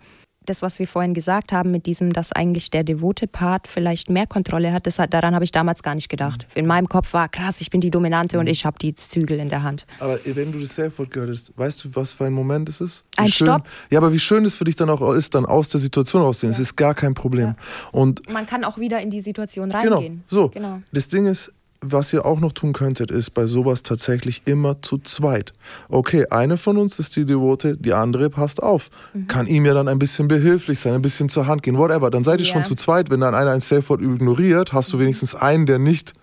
das, 0.49 0.63
was 0.63 0.79
wir 0.79 0.87
vorhin 0.87 1.15
gesagt 1.15 1.53
haben, 1.53 1.71
mit 1.71 1.87
diesem, 1.87 2.13
dass 2.13 2.33
eigentlich 2.33 2.71
der 2.71 2.85
devote 2.85 3.27
Part 3.27 3.69
vielleicht 3.69 4.11
mehr 4.11 4.27
Kontrolle 4.27 4.73
hat, 4.73 4.87
das 4.87 4.99
hat 4.99 5.13
daran 5.15 5.35
habe 5.35 5.45
ich 5.45 5.53
damals 5.53 5.83
gar 5.83 5.95
nicht 5.95 6.09
gedacht. 6.09 6.47
Mhm. 6.55 6.61
In 6.61 6.67
meinem 6.67 6.89
Kopf 6.89 7.13
war 7.13 7.29
krass, 7.29 7.61
ich 7.61 7.71
bin 7.71 7.81
die 7.81 7.91
Dominante 7.91 8.39
und 8.39 8.47
ich 8.49 8.65
habe 8.65 8.79
die 8.79 8.95
Zügel 8.95 9.39
in 9.39 9.49
der 9.49 9.63
Hand. 9.63 9.87
Aber 10.01 10.19
wenn 10.25 10.53
du 10.53 10.59
das 10.61 10.75
Safe-Wort 10.75 11.11
gehört 11.11 11.31
hast, 11.31 11.57
weißt 11.57 11.85
du, 11.85 11.89
was 11.95 12.13
für 12.13 12.25
ein 12.25 12.33
Moment 12.33 12.69
es 12.69 12.81
ist? 12.81 13.05
Wie 13.17 13.23
Ein 13.23 13.29
schön, 13.29 13.47
Stopp. 13.47 13.69
Ja, 13.91 13.99
aber 13.99 14.13
wie 14.13 14.21
schön 14.21 14.45
es 14.45 14.55
für 14.55 14.65
dich 14.65 14.77
dann 14.77 14.91
auch 14.91 15.13
ist, 15.15 15.35
dann 15.35 15.47
aus 15.47 15.69
der 15.69 15.81
Situation 15.81 16.23
rauszugehen. 16.23 16.53
Es 16.53 16.59
ist 16.59 16.77
gar 16.77 16.95
kein 16.95 17.15
Problem. 17.15 17.55
Und 17.93 18.29
Man 18.31 18.47
kann 18.47 18.65
auch 18.65 18.79
wieder 18.79 19.01
in 19.01 19.11
die 19.11 19.21
Situation 19.21 19.69
genau, 19.71 19.97
reingehen. 19.97 20.25
so. 20.29 20.49
Genau. 20.49 20.81
Das 20.93 21.09
Ding 21.09 21.27
ist, 21.27 21.53
was 21.81 22.13
ihr 22.13 22.27
auch 22.27 22.41
noch 22.41 22.53
tun 22.53 22.73
könntet, 22.73 23.11
ist 23.11 23.31
bei 23.35 23.47
sowas 23.47 23.83
tatsächlich 23.85 24.43
immer 24.47 24.83
zu 24.83 24.99
zweit. 24.99 25.53
Okay, 25.89 26.27
eine 26.31 26.57
von 26.57 26.77
uns 26.77 26.99
ist 26.99 27.15
die 27.17 27.25
Devote, 27.25 27.77
die 27.77 27.93
andere 27.93 28.31
passt 28.31 28.63
auf. 28.63 28.91
Mhm. 29.15 29.27
Kann 29.29 29.47
ihm 29.47 29.65
ja 29.65 29.75
dann 29.75 29.87
ein 29.89 29.99
bisschen 29.99 30.27
behilflich 30.27 30.81
sein, 30.81 30.95
ein 30.95 31.03
bisschen 31.03 31.29
zur 31.29 31.47
Hand 31.47 31.63
gehen, 31.63 31.79
whatever. 31.79 32.11
Dann 32.11 32.25
seid 32.25 32.41
ihr 32.41 32.47
Ja. 32.47 32.53
schon 32.53 32.65
zu 32.65 32.75
zweit. 32.75 33.11
Wenn 33.11 33.21
dann 33.21 33.35
einer 33.35 33.53
ein 33.53 33.61
Safe-Wort 33.61 34.03
ignoriert, 34.03 34.73
hast 34.73 34.93
du 34.93 34.99
wenigstens 34.99 35.35
einen, 35.35 35.67
der 35.67 35.79
nicht 35.79 36.15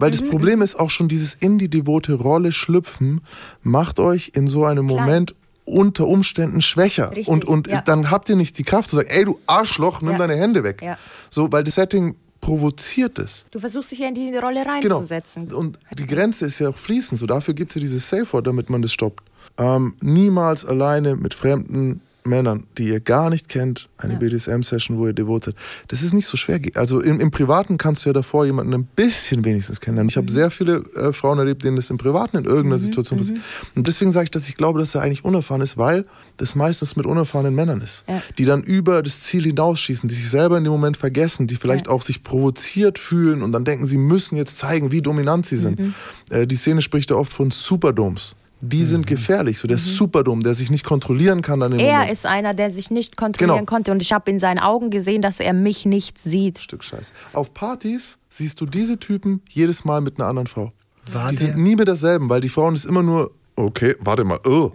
weil 0.00 0.10
Mhm. 0.10 0.16
das 0.16 0.28
Problem 0.30 0.60
ist 0.62 0.78
auch 0.78 0.90
schon 0.90 1.08
dieses 1.08 1.34
in 1.34 1.58
die 1.58 1.68
devote 1.68 2.14
Rolle 2.14 2.50
schlüpfen, 2.52 3.20
macht 3.62 4.00
euch 4.00 4.32
in 4.34 4.46
so 4.48 4.64
einem 4.64 4.88
Klein. 4.88 5.00
Moment 5.00 5.34
unter 5.64 6.06
Umständen 6.06 6.62
schwächer. 6.62 7.10
Richtig, 7.10 7.28
und 7.28 7.44
und 7.44 7.66
ja. 7.68 7.82
dann 7.82 8.10
habt 8.10 8.28
ihr 8.30 8.36
nicht 8.36 8.56
die 8.58 8.64
Kraft 8.64 8.88
zu 8.90 8.96
sagen, 8.96 9.08
ey 9.10 9.24
du 9.24 9.38
Arschloch, 9.46 10.00
nimm 10.00 10.12
Ja. 10.12 10.18
deine 10.18 10.34
Hände 10.36 10.64
weg. 10.64 10.80
Ja. 10.82 10.96
So, 11.30 11.52
weil 11.52 11.62
das 11.62 11.74
Setting 11.76 12.16
provoziert 12.40 13.18
es. 13.18 13.46
Du 13.50 13.58
versuchst 13.58 13.90
dich 13.92 13.98
ja 14.00 14.08
in 14.08 14.14
die 14.14 14.34
Rolle 14.36 14.62
Genau. 14.80 14.96
reinzusetzen. 14.96 15.52
Und 15.52 15.78
die 15.98 16.06
Grenze 16.06 16.46
ist 16.46 16.58
ja 16.58 16.70
auch 16.70 16.76
fließend. 16.76 17.18
So 17.18 17.26
dafür 17.26 17.54
gibt 17.54 17.72
es 17.72 17.74
ja 17.76 17.80
dieses 17.80 18.08
Safe 18.08 18.26
Word, 18.32 18.46
damit 18.46 18.70
man 18.70 18.82
das 18.82 18.92
stoppt. 18.92 19.22
Ähm, 19.56 19.94
niemals 20.00 20.64
alleine 20.64 21.16
mit 21.16 21.34
fremden 21.34 22.00
Männern, 22.28 22.64
die 22.78 22.88
ihr 22.88 23.00
gar 23.00 23.30
nicht 23.30 23.48
kennt, 23.48 23.88
eine 23.98 24.12
Ja. 24.14 24.18
BDSM-Session, 24.18 24.98
wo 24.98 25.06
ihr 25.06 25.12
devot 25.12 25.44
seid. 25.44 25.54
Das 25.88 26.02
ist 26.02 26.12
nicht 26.14 26.26
so 26.26 26.36
schwer. 26.36 26.60
Also 26.74 27.00
im, 27.00 27.18
im 27.20 27.30
Privaten 27.30 27.78
kannst 27.78 28.04
du 28.04 28.10
ja 28.10 28.12
davor 28.12 28.44
jemanden 28.46 28.74
ein 28.74 28.84
bisschen 28.84 29.44
wenigstens 29.44 29.80
kennenlernen. 29.80 30.08
Ich 30.10 30.16
Mhm. 30.16 30.20
habe 30.20 30.32
sehr 30.32 30.50
viele 30.50 30.76
äh, 30.94 31.12
Frauen 31.12 31.38
erlebt, 31.38 31.64
denen 31.64 31.76
das 31.76 31.90
im 31.90 31.98
Privaten 31.98 32.36
in 32.36 32.44
irgendeiner 32.44 32.78
Situation 32.78 33.18
passiert. 33.18 33.38
Und 33.74 33.86
deswegen 33.86 34.12
sage 34.12 34.24
ich, 34.24 34.30
dass 34.30 34.48
ich 34.48 34.56
glaube, 34.56 34.78
dass 34.78 34.94
er 34.94 35.02
eigentlich 35.02 35.24
unerfahren 35.24 35.62
ist, 35.62 35.76
weil 35.78 36.04
das 36.36 36.54
meistens 36.54 36.94
mit 36.96 37.06
unerfahrenen 37.06 37.54
Männern 37.54 37.80
ist, 37.80 38.04
Ja. 38.08 38.22
die 38.38 38.44
dann 38.44 38.62
über 38.62 39.02
das 39.02 39.20
Ziel 39.22 39.44
hinausschießen, 39.44 40.08
die 40.08 40.14
sich 40.14 40.28
selber 40.30 40.58
in 40.58 40.64
dem 40.64 40.72
Moment 40.72 40.96
vergessen, 40.96 41.46
die 41.46 41.56
vielleicht 41.56 41.86
Ja. 41.86 41.92
auch 41.92 42.02
sich 42.02 42.22
provoziert 42.22 42.98
fühlen 42.98 43.42
und 43.42 43.52
dann 43.52 43.64
denken, 43.64 43.86
sie 43.86 43.98
müssen 43.98 44.36
jetzt 44.36 44.56
zeigen, 44.58 44.92
wie 44.92 45.02
dominant 45.02 45.46
sie 45.46 45.56
sind. 45.56 45.78
Mhm. 45.80 45.94
Äh, 46.30 46.46
die 46.46 46.56
Szene 46.56 46.82
spricht 46.82 47.10
ja 47.10 47.16
oft 47.16 47.32
von 47.32 47.50
Superdoms. 47.50 48.36
Die 48.60 48.82
sind 48.84 49.06
gefährlich. 49.06 49.58
So 49.58 49.66
Mhm. 49.66 49.68
der 49.68 49.78
Superdom, 49.78 50.42
der 50.42 50.54
sich 50.54 50.70
nicht 50.70 50.84
kontrollieren 50.84 51.42
kann 51.42 51.60
dann 51.60 51.72
im 51.72 51.78
Er 51.78 51.92
Moment. 51.98 52.12
ist 52.12 52.26
einer, 52.26 52.54
der 52.54 52.72
sich 52.72 52.90
nicht 52.90 53.16
kontrollieren 53.16 53.58
Genau. 53.58 53.66
konnte 53.66 53.92
und 53.92 54.02
ich 54.02 54.12
habe 54.12 54.30
in 54.30 54.38
seinen 54.40 54.58
Augen 54.58 54.90
gesehen, 54.90 55.22
dass 55.22 55.38
er 55.40 55.52
mich 55.52 55.86
nicht 55.86 56.18
sieht. 56.18 56.58
Stück 56.58 56.82
Scheiß. 56.82 57.12
Auf 57.32 57.54
Partys 57.54 58.18
siehst 58.28 58.60
du 58.60 58.66
diese 58.66 58.98
Typen 58.98 59.42
jedes 59.48 59.84
Mal 59.84 60.00
mit 60.00 60.18
einer 60.18 60.28
anderen 60.28 60.46
Frau. 60.48 60.72
War 61.12 61.30
die 61.30 61.36
der- 61.36 61.46
sind 61.52 61.62
nie 61.62 61.76
mit 61.76 61.86
derselben, 61.88 62.28
weil 62.28 62.40
die 62.40 62.48
Frauen 62.48 62.74
ist 62.74 62.84
immer 62.84 63.02
nur, 63.02 63.30
okay, 63.56 63.94
warte 64.00 64.24
mal, 64.24 64.38
oh. 64.44 64.72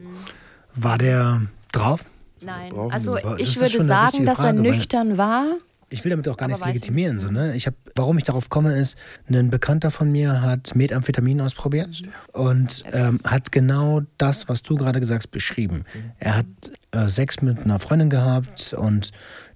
War 0.75 0.97
der 0.97 1.41
drauf? 1.71 2.09
Nein, 2.45 2.73
also 2.89 3.17
ich 3.37 3.55
ist 3.55 3.61
würde 3.61 3.85
sagen, 3.87 4.25
dass 4.25 4.39
er 4.39 4.45
Frage, 4.45 4.57
weil- 4.57 4.71
nüchtern 4.71 5.17
war. 5.17 5.45
Ich 5.93 6.03
will 6.03 6.09
damit 6.09 6.27
auch 6.27 6.37
gar 6.37 6.47
nichts 6.47 6.65
legitimieren. 6.65 7.19
So, 7.19 7.29
ne? 7.31 7.55
ich 7.55 7.67
hab, 7.67 7.75
warum 7.95 8.17
ich 8.17 8.23
darauf 8.23 8.49
komme, 8.49 8.73
ist, 8.73 8.97
ein 9.29 9.49
Bekannter 9.49 9.91
von 9.91 10.11
mir 10.11 10.41
hat 10.41 10.75
Methamphetamin 10.75 11.39
ausprobiert 11.41 12.01
und 12.33 12.83
ähm, 12.91 13.19
hat 13.23 13.51
genau 13.51 14.01
das, 14.17 14.49
was 14.49 14.63
du 14.63 14.75
gerade 14.75 14.99
gesagt 14.99 15.23
hast, 15.23 15.31
beschrieben. 15.31 15.85
Er 16.19 16.37
hat 16.37 16.45
äh, 16.91 17.07
Sex 17.07 17.41
mit 17.41 17.59
einer 17.59 17.79
Freundin 17.79 18.09
gehabt 18.09 18.73
und 18.77 19.11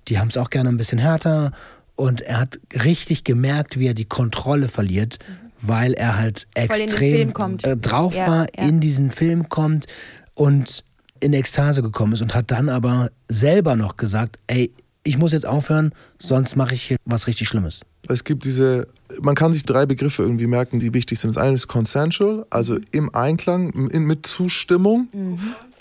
die 0.08 0.20
haben 0.20 0.28
es 0.30 0.38
auch 0.38 0.50
gerne 0.50 0.70
ein 0.70 0.78
bisschen 0.78 1.00
härter 1.00 1.52
und 1.96 2.22
er 2.22 2.40
hat 2.40 2.60
richtig 2.74 3.24
gemerkt, 3.24 3.80
wie 3.80 3.88
er 3.88 3.94
die 3.96 4.06
Kontrolle 4.06 4.68
verliert, 4.68 5.18
weil 5.60 5.94
er 5.94 6.18
halt 6.18 6.48
extrem 6.54 7.34
kommt. 7.34 7.66
äh, 7.66 7.76
drauf 7.76 8.16
Ja, 8.16 8.28
war, 8.28 8.48
ja. 8.56 8.68
in 8.68 8.80
diesen 8.80 9.10
Film 9.12 9.50
kommt 9.50 9.88
und 10.36 10.84
in 11.20 11.34
Ekstase 11.34 11.82
gekommen 11.82 12.14
ist 12.14 12.22
und 12.22 12.36
hat 12.36 12.52
dann 12.52 12.70
aber 12.70 13.10
selber 13.28 13.76
noch 13.76 13.98
gesagt, 13.98 14.38
ey, 14.46 14.72
ich 15.08 15.18
muss 15.18 15.32
jetzt 15.32 15.45
aufhören, 15.45 15.93
sonst 16.20 16.55
mache 16.55 16.76
ich 16.76 16.84
hier 16.84 16.97
was 17.05 17.28
richtig 17.28 17.47
Schlimmes. 17.47 17.82
Es 18.10 18.24
gibt 18.24 18.43
diese, 18.45 18.88
man 19.22 19.36
kann 19.36 19.53
sich 19.53 19.64
drei 19.64 19.86
Begriffe 19.86 20.24
irgendwie 20.24 20.47
merken, 20.47 20.80
die 20.80 20.93
wichtig 20.93 21.20
sind. 21.20 21.30
Das 21.30 21.41
eine 21.41 21.55
ist 21.55 21.68
consensual, 21.68 22.45
also 22.49 22.78
im 22.91 23.14
Einklang, 23.16 23.89
in, 23.89 24.03
mit 24.03 24.26
Zustimmung. 24.26 25.08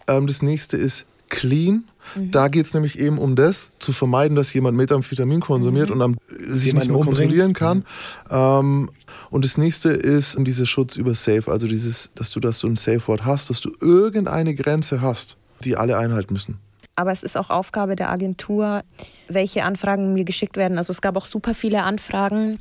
Ähm, 0.07 0.27
das 0.27 0.43
nächste 0.43 0.77
ist 0.77 1.07
clean. 1.29 1.85
Da 2.15 2.47
geht 2.47 2.67
es 2.67 2.73
nämlich 2.73 3.01
eben 3.01 3.19
um 3.19 3.35
das, 3.35 3.73
zu 3.81 3.93
vermeiden, 3.93 4.37
dass 4.37 4.55
jemand 4.55 4.77
Methamphetamin 4.77 5.41
konsumiert 5.41 5.91
und 5.91 5.99
dann 5.99 6.19
sich 6.29 6.73
nicht 6.73 6.87
mehr 6.87 6.97
umbringt. 6.97 7.19
kontrollieren 7.19 7.53
kann. 7.53 7.85
Ähm, 8.31 8.91
und 9.31 9.45
das 9.45 9.59
nächste 9.59 9.89
ist 9.89 10.37
dieser 10.39 10.67
Schutz 10.67 10.97
über 10.97 11.17
Safe, 11.17 11.51
also 11.51 11.67
dieses, 11.67 12.11
dass 12.15 12.31
du, 12.31 12.39
dass 12.39 12.61
du 12.61 12.69
ein 12.69 12.77
Safe-Wort 12.77 13.25
hast, 13.25 13.51
dass 13.51 13.61
du 13.61 13.73
irgendeine 13.81 14.55
Grenze 14.55 15.01
hast, 15.01 15.37
die 15.65 15.77
alle 15.77 15.99
einhalten 15.99 16.33
müssen. 16.33 16.61
Aber 16.97 17.13
es 17.13 17.23
ist 17.23 17.37
auch 17.37 17.51
Aufgabe 17.51 17.95
der 17.95 18.11
Agentur, 18.11 18.83
welche 19.29 19.65
Anfragen 19.65 20.13
mir 20.13 20.25
geschickt 20.25 20.57
werden. 20.57 20.79
Also 20.79 20.93
es 20.93 21.01
gab 21.01 21.17
auch 21.17 21.27
super 21.27 21.55
viele 21.55 21.83
Anfragen, 21.83 22.59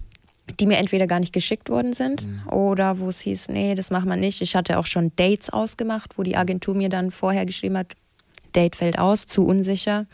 die 0.60 0.68
mir 0.68 0.78
entweder 0.78 1.08
gar 1.08 1.20
nicht 1.20 1.34
geschickt 1.34 1.70
worden 1.70 1.94
sind 1.94 2.28
oder 2.52 3.00
wo 3.00 3.10
es 3.10 3.20
hieß, 3.22 3.50
nee, 3.50 3.74
das 3.74 3.90
machen 3.90 4.10
wir 4.10 4.16
nicht. 4.16 4.42
Ich 4.42 4.56
hatte 4.56 4.78
auch 4.78 4.86
schon 4.86 5.12
Dates 5.16 5.50
ausgemacht, 5.50 6.18
wo 6.18 6.24
die 6.24 6.38
Agentur 6.38 6.76
mir 6.76 6.90
dann 6.90 7.12
vorher 7.12 7.46
geschrieben 7.46 7.78
hat, 7.78 7.94
Date 8.56 8.76
fällt 8.76 8.98
aus, 9.00 9.26
zu 9.26 9.46
unsicher, 9.46 10.06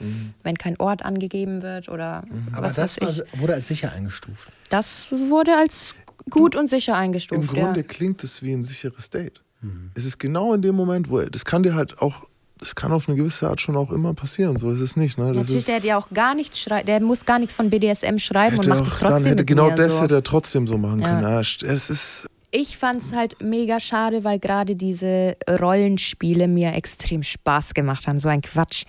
wenn 0.44 0.58
kein 0.58 0.80
Ort 0.80 1.04
angegeben 1.06 1.62
wird 1.62 1.90
oder 1.90 2.24
Aber 2.54 2.68
was 2.68 2.76
das 2.76 3.00
weiß 3.00 3.24
ich. 3.34 3.40
wurde 3.40 3.54
als 3.54 3.68
sicher 3.68 3.92
eingestuft. 3.92 4.52
Das 4.70 5.08
wurde 5.12 5.56
als 5.58 5.94
gut 6.30 6.56
und 6.56 6.70
sicher 6.70 6.94
Im 6.94 7.00
eingestuft. 7.00 7.50
Grunde 7.54 7.82
ja. 7.82 7.86
klingt 7.86 8.24
es 8.24 8.42
wie 8.42 8.54
ein 8.54 8.64
sicheres 8.64 9.10
Date. 9.10 9.42
Es 9.94 10.06
ist 10.06 10.18
genau 10.18 10.56
in 10.56 10.64
dem 10.64 10.76
Moment, 10.76 11.10
wo 11.10 11.20
er, 11.20 11.30
das 11.30 11.46
kann 11.46 11.62
dir 11.62 11.76
halt 11.76 12.00
auch, 12.00 12.28
das 12.62 12.76
kann 12.76 12.92
auf 12.94 13.10
eine 13.10 13.18
gewisse 13.18 13.50
Art 13.50 13.60
schon 13.60 13.76
auch 13.76 13.92
immer 13.92 14.14
passieren. 14.14 14.56
So 14.56 14.72
ist 14.72 14.80
es 14.80 14.96
nicht. 14.96 15.18
Ne? 15.18 15.28
Das 15.28 15.36
Natürlich, 15.36 15.60
ist, 15.60 15.68
der 15.68 15.76
hat 15.78 15.84
ja 15.84 15.98
auch 15.98 16.08
gar 16.14 16.34
nichts 16.36 16.60
schreiben, 16.60 16.86
der 16.86 17.02
muss 17.02 17.26
gar 17.26 17.40
nichts 17.40 17.56
von 17.56 17.70
BDSM 17.70 18.18
schreiben 18.20 18.58
und 18.58 18.66
hätte 18.66 18.70
macht 18.78 18.88
es 18.88 18.94
trotzdem 19.00 19.10
dann 19.16 19.24
hätte, 19.26 19.46
genau 19.46 19.70
das 19.72 19.94
so. 19.96 20.02
hätte 20.04 20.16
er 20.16 20.24
trotzdem 20.24 20.68
so 20.68 20.78
machen 20.78 21.02
Ja. 21.02 21.08
können. 21.10 21.24
Ja, 21.24 21.40
es 21.42 21.90
ist, 21.90 22.28
Ich 22.52 22.78
fand 22.78 23.02
es 23.04 23.14
halt 23.14 23.42
mega 23.42 23.80
schade, 23.80 24.24
weil 24.24 24.38
gerade 24.40 24.76
diese 24.76 25.36
Rollenspiele 25.50 26.48
mir 26.48 26.74
extrem 26.74 27.24
Spaß 27.24 27.74
gemacht 27.74 28.08
haben. 28.08 28.20
So 28.20 28.30
ein 28.30 28.42
Quatsch. 28.42 28.84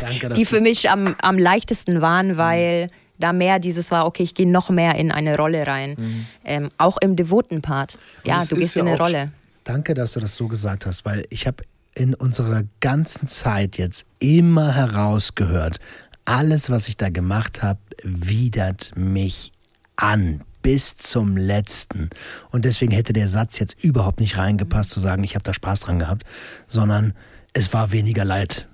Danke, 0.00 0.30
die 0.30 0.44
für 0.44 0.60
mich 0.60 0.88
am, 0.90 1.14
am 1.20 1.38
leichtesten 1.38 2.00
waren, 2.00 2.36
weil 2.36 2.86
da 3.18 3.32
mehr 3.32 3.58
dieses 3.58 3.90
war, 3.90 4.06
okay, 4.06 4.22
ich 4.22 4.34
gehe 4.34 4.48
noch 4.50 4.70
mehr 4.70 4.94
in 4.96 5.12
eine 5.12 5.36
Rolle 5.36 5.66
rein. 5.66 6.24
Ähm, 6.44 6.70
auch 6.78 6.96
im 7.00 7.14
devoten 7.16 7.60
Part. 7.62 7.98
Ja, 8.24 8.44
du 8.44 8.56
gehst 8.56 8.74
ja 8.74 8.82
in 8.82 8.88
eine 8.88 8.98
Rolle. 8.98 9.32
Danke, 9.64 9.94
dass 9.94 10.12
du 10.14 10.20
das 10.20 10.34
so 10.34 10.48
gesagt 10.48 10.86
hast, 10.86 11.04
weil 11.04 11.24
ich 11.30 11.46
habe 11.46 11.62
in 11.94 12.14
unserer 12.14 12.62
ganzen 12.80 13.28
Zeit 13.28 13.78
jetzt 13.78 14.06
immer 14.18 14.72
herausgehört, 14.72 15.78
alles, 16.24 16.70
was 16.70 16.88
ich 16.88 16.96
da 16.96 17.10
gemacht 17.10 17.62
habe, 17.62 17.80
widert 18.02 18.92
mich 18.94 19.52
an. 19.96 20.42
Bis 20.62 20.96
zum 20.96 21.36
letzten. 21.36 22.08
Und 22.52 22.64
deswegen 22.64 22.92
hätte 22.92 23.12
der 23.12 23.26
Satz 23.26 23.58
jetzt 23.58 23.82
überhaupt 23.82 24.20
nicht 24.20 24.38
reingepasst, 24.38 24.92
zu 24.92 25.00
sagen, 25.00 25.24
ich 25.24 25.34
habe 25.34 25.42
da 25.42 25.52
Spaß 25.52 25.80
dran 25.80 25.98
gehabt, 25.98 26.22
sondern 26.68 27.14
es 27.52 27.72
war 27.72 27.90
weniger 27.90 28.24
Leid. 28.24 28.68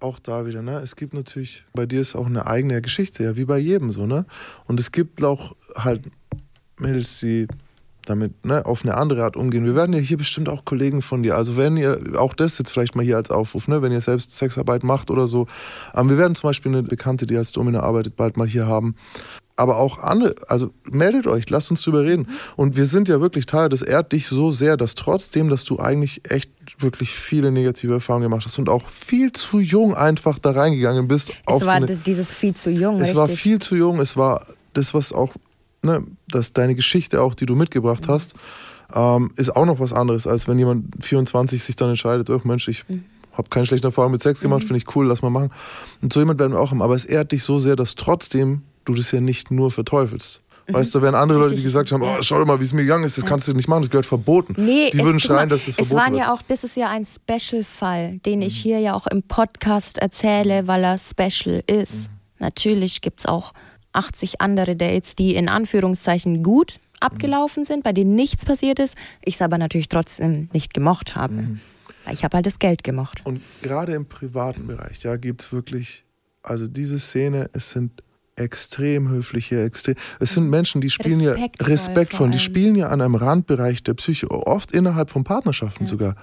auch 0.00 0.18
da 0.18 0.46
wieder, 0.46 0.62
ne? 0.62 0.78
Es 0.80 0.96
gibt 0.96 1.14
natürlich, 1.14 1.64
bei 1.72 1.86
dir 1.86 2.00
ist 2.02 2.14
auch 2.14 2.26
eine 2.26 2.46
eigene 2.46 2.80
Geschichte, 2.82 3.24
ja, 3.24 3.36
wie 3.36 3.46
bei 3.46 3.58
jedem 3.58 3.90
so, 3.90 4.06
ne? 4.06 4.26
Und 4.66 4.78
es 4.78 4.92
gibt 4.92 5.24
auch 5.24 5.56
halt 5.74 6.02
Mädels, 6.78 7.20
die 7.20 7.48
damit 8.06 8.44
ne, 8.44 8.64
auf 8.66 8.82
eine 8.84 8.96
andere 8.96 9.24
Art 9.24 9.36
umgehen. 9.36 9.64
Wir 9.64 9.74
werden 9.74 9.92
ja 9.92 9.98
hier 9.98 10.16
bestimmt 10.18 10.48
auch 10.48 10.64
Kollegen 10.64 11.02
von 11.02 11.22
dir. 11.22 11.36
Also 11.36 11.56
wenn 11.56 11.76
ihr, 11.76 12.00
auch 12.16 12.34
das 12.34 12.58
jetzt 12.58 12.70
vielleicht 12.70 12.94
mal 12.96 13.04
hier 13.04 13.16
als 13.16 13.30
Aufruf, 13.30 13.68
ne, 13.68 13.82
wenn 13.82 13.92
ihr 13.92 14.00
selbst 14.00 14.36
Sexarbeit 14.36 14.82
macht 14.84 15.10
oder 15.10 15.26
so. 15.26 15.46
Ähm, 15.94 16.08
wir 16.10 16.18
werden 16.18 16.34
zum 16.34 16.48
Beispiel 16.50 16.72
eine 16.72 16.82
Bekannte, 16.82 17.26
die 17.26 17.36
als 17.36 17.52
Domina 17.52 17.80
arbeitet, 17.80 18.16
bald 18.16 18.36
mal 18.36 18.46
hier 18.48 18.66
haben. 18.66 18.94
Aber 19.56 19.76
auch 19.76 20.00
andere, 20.00 20.34
also 20.48 20.70
meldet 20.90 21.28
euch, 21.28 21.48
lasst 21.48 21.70
uns 21.70 21.80
drüber 21.82 22.02
reden. 22.02 22.26
Und 22.56 22.76
wir 22.76 22.86
sind 22.86 23.06
ja 23.08 23.20
wirklich 23.20 23.46
Teil, 23.46 23.68
das 23.68 23.82
ehrt 23.82 24.10
dich 24.12 24.26
so 24.26 24.50
sehr, 24.50 24.76
dass 24.76 24.96
trotzdem, 24.96 25.48
dass 25.48 25.64
du 25.64 25.78
eigentlich 25.78 26.28
echt 26.28 26.50
wirklich 26.78 27.10
viele 27.14 27.52
negative 27.52 27.94
Erfahrungen 27.94 28.24
gemacht 28.24 28.44
hast 28.46 28.58
und 28.58 28.68
auch 28.68 28.88
viel 28.88 29.30
zu 29.30 29.60
jung 29.60 29.94
einfach 29.94 30.40
da 30.40 30.50
reingegangen 30.50 31.06
bist. 31.06 31.32
auf 31.46 31.54
Es 31.54 31.60
so 31.60 31.66
war 31.68 31.74
eine, 31.76 31.86
das- 31.86 32.02
dieses 32.02 32.32
viel 32.32 32.54
zu 32.54 32.68
jung, 32.70 32.96
es 32.96 33.02
richtig. 33.02 33.16
war 33.16 33.28
viel 33.28 33.58
zu 33.60 33.76
jung, 33.76 34.00
es 34.00 34.16
war 34.16 34.44
das, 34.72 34.92
was 34.92 35.12
auch 35.12 35.32
ne, 35.84 36.02
dass 36.28 36.52
deine 36.52 36.74
Geschichte 36.74 37.22
auch, 37.22 37.34
die 37.34 37.46
du 37.46 37.54
mitgebracht 37.54 38.08
hast, 38.08 38.34
ähm, 38.94 39.30
ist 39.36 39.54
auch 39.54 39.66
noch 39.66 39.80
was 39.80 39.92
anderes, 39.92 40.26
als 40.26 40.48
wenn 40.48 40.58
jemand 40.58 41.04
24 41.04 41.62
sich 41.62 41.76
dann 41.76 41.90
entscheidet, 41.90 42.30
oh 42.30 42.40
Mensch, 42.44 42.68
ich 42.68 42.88
mhm. 42.88 43.04
habe 43.32 43.48
keine 43.48 43.66
schlechte 43.66 43.88
Erfahrung 43.88 44.12
mit 44.12 44.22
Sex 44.22 44.40
gemacht, 44.40 44.62
mhm. 44.62 44.68
finde 44.68 44.78
ich 44.78 44.96
cool, 44.96 45.06
lass 45.06 45.22
mal 45.22 45.30
machen. 45.30 45.50
Und 46.02 46.12
so 46.12 46.20
jemand 46.20 46.40
werden 46.40 46.52
wir 46.52 46.60
auch 46.60 46.70
haben. 46.70 46.82
Aber 46.82 46.94
es 46.94 47.04
ehrt 47.04 47.32
dich 47.32 47.42
so 47.42 47.58
sehr, 47.58 47.76
dass 47.76 47.94
trotzdem 47.94 48.62
du 48.84 48.94
das 48.94 49.10
ja 49.12 49.20
nicht 49.20 49.50
nur 49.50 49.70
verteufelst. 49.70 50.42
Mhm. 50.66 50.74
Weißt 50.74 50.94
du, 50.94 51.02
wären 51.02 51.14
andere 51.14 51.38
Leute, 51.38 51.54
die 51.54 51.62
gesagt 51.62 51.92
haben, 51.92 52.02
oh, 52.02 52.16
schau 52.20 52.44
mal, 52.44 52.60
wie 52.60 52.64
es 52.64 52.72
mir 52.72 52.82
gegangen 52.82 53.04
ist, 53.04 53.18
das 53.18 53.26
kannst 53.26 53.48
du 53.48 53.54
nicht 53.54 53.68
machen, 53.68 53.82
das 53.82 53.90
gehört 53.90 54.06
verboten. 54.06 54.54
Nee, 54.56 54.90
die 54.90 55.02
würden 55.02 55.20
schreien, 55.20 55.48
dass 55.48 55.66
das 55.66 55.74
verboten 55.74 55.94
Es 55.94 55.96
waren 55.96 56.12
wird. 56.12 56.22
ja 56.22 56.32
auch, 56.32 56.42
das 56.42 56.64
ist 56.64 56.76
ja 56.76 56.88
ein 56.88 57.04
Special-Fall, 57.04 58.18
den 58.24 58.42
ich 58.42 58.56
hier 58.56 58.78
ja 58.80 58.94
auch 58.94 59.06
im 59.06 59.22
Podcast 59.22 59.98
erzähle, 59.98 60.66
weil 60.66 60.84
er 60.84 60.98
special 60.98 61.62
ist. 61.66 62.08
Mhm. 62.08 62.14
Natürlich 62.38 63.00
gibt 63.00 63.20
es 63.20 63.26
auch 63.26 63.52
80 63.94 64.40
andere 64.40 64.76
Dates, 64.76 65.16
die 65.16 65.34
in 65.34 65.48
Anführungszeichen 65.48 66.42
gut 66.42 66.78
abgelaufen 67.00 67.64
sind, 67.64 67.84
bei 67.84 67.92
denen 67.92 68.14
nichts 68.14 68.44
passiert 68.44 68.78
ist, 68.78 68.96
ich 69.24 69.34
es 69.34 69.42
aber 69.42 69.58
natürlich 69.58 69.88
trotzdem 69.88 70.48
nicht 70.52 70.74
gemocht 70.74 71.16
habe. 71.16 71.34
Mhm. 71.34 71.60
Ich 72.10 72.24
habe 72.24 72.36
halt 72.36 72.46
das 72.46 72.58
Geld 72.58 72.84
gemocht. 72.84 73.24
Und 73.24 73.40
gerade 73.62 73.94
im 73.94 74.06
privaten 74.06 74.66
Bereich, 74.66 75.02
ja, 75.02 75.16
gibt 75.16 75.42
es 75.42 75.52
wirklich, 75.52 76.04
also 76.42 76.66
diese 76.66 76.98
Szene, 76.98 77.48
es 77.52 77.70
sind 77.70 78.02
extrem 78.36 79.08
höfliche, 79.08 79.62
extrem. 79.62 79.94
Es 80.18 80.34
sind 80.34 80.48
Menschen, 80.48 80.80
die 80.80 80.90
spielen 80.90 81.20
respektvoll, 81.20 81.68
ja 81.68 81.72
respektvoll, 81.72 82.30
die 82.30 82.38
spielen 82.38 82.74
ja 82.74 82.88
an 82.88 83.00
einem 83.00 83.14
Randbereich 83.14 83.82
der 83.82 83.94
Psyche, 83.94 84.30
oft 84.30 84.72
innerhalb 84.72 85.10
von 85.10 85.24
Partnerschaften 85.24 85.84
ja. 85.84 85.90
sogar. 85.90 86.16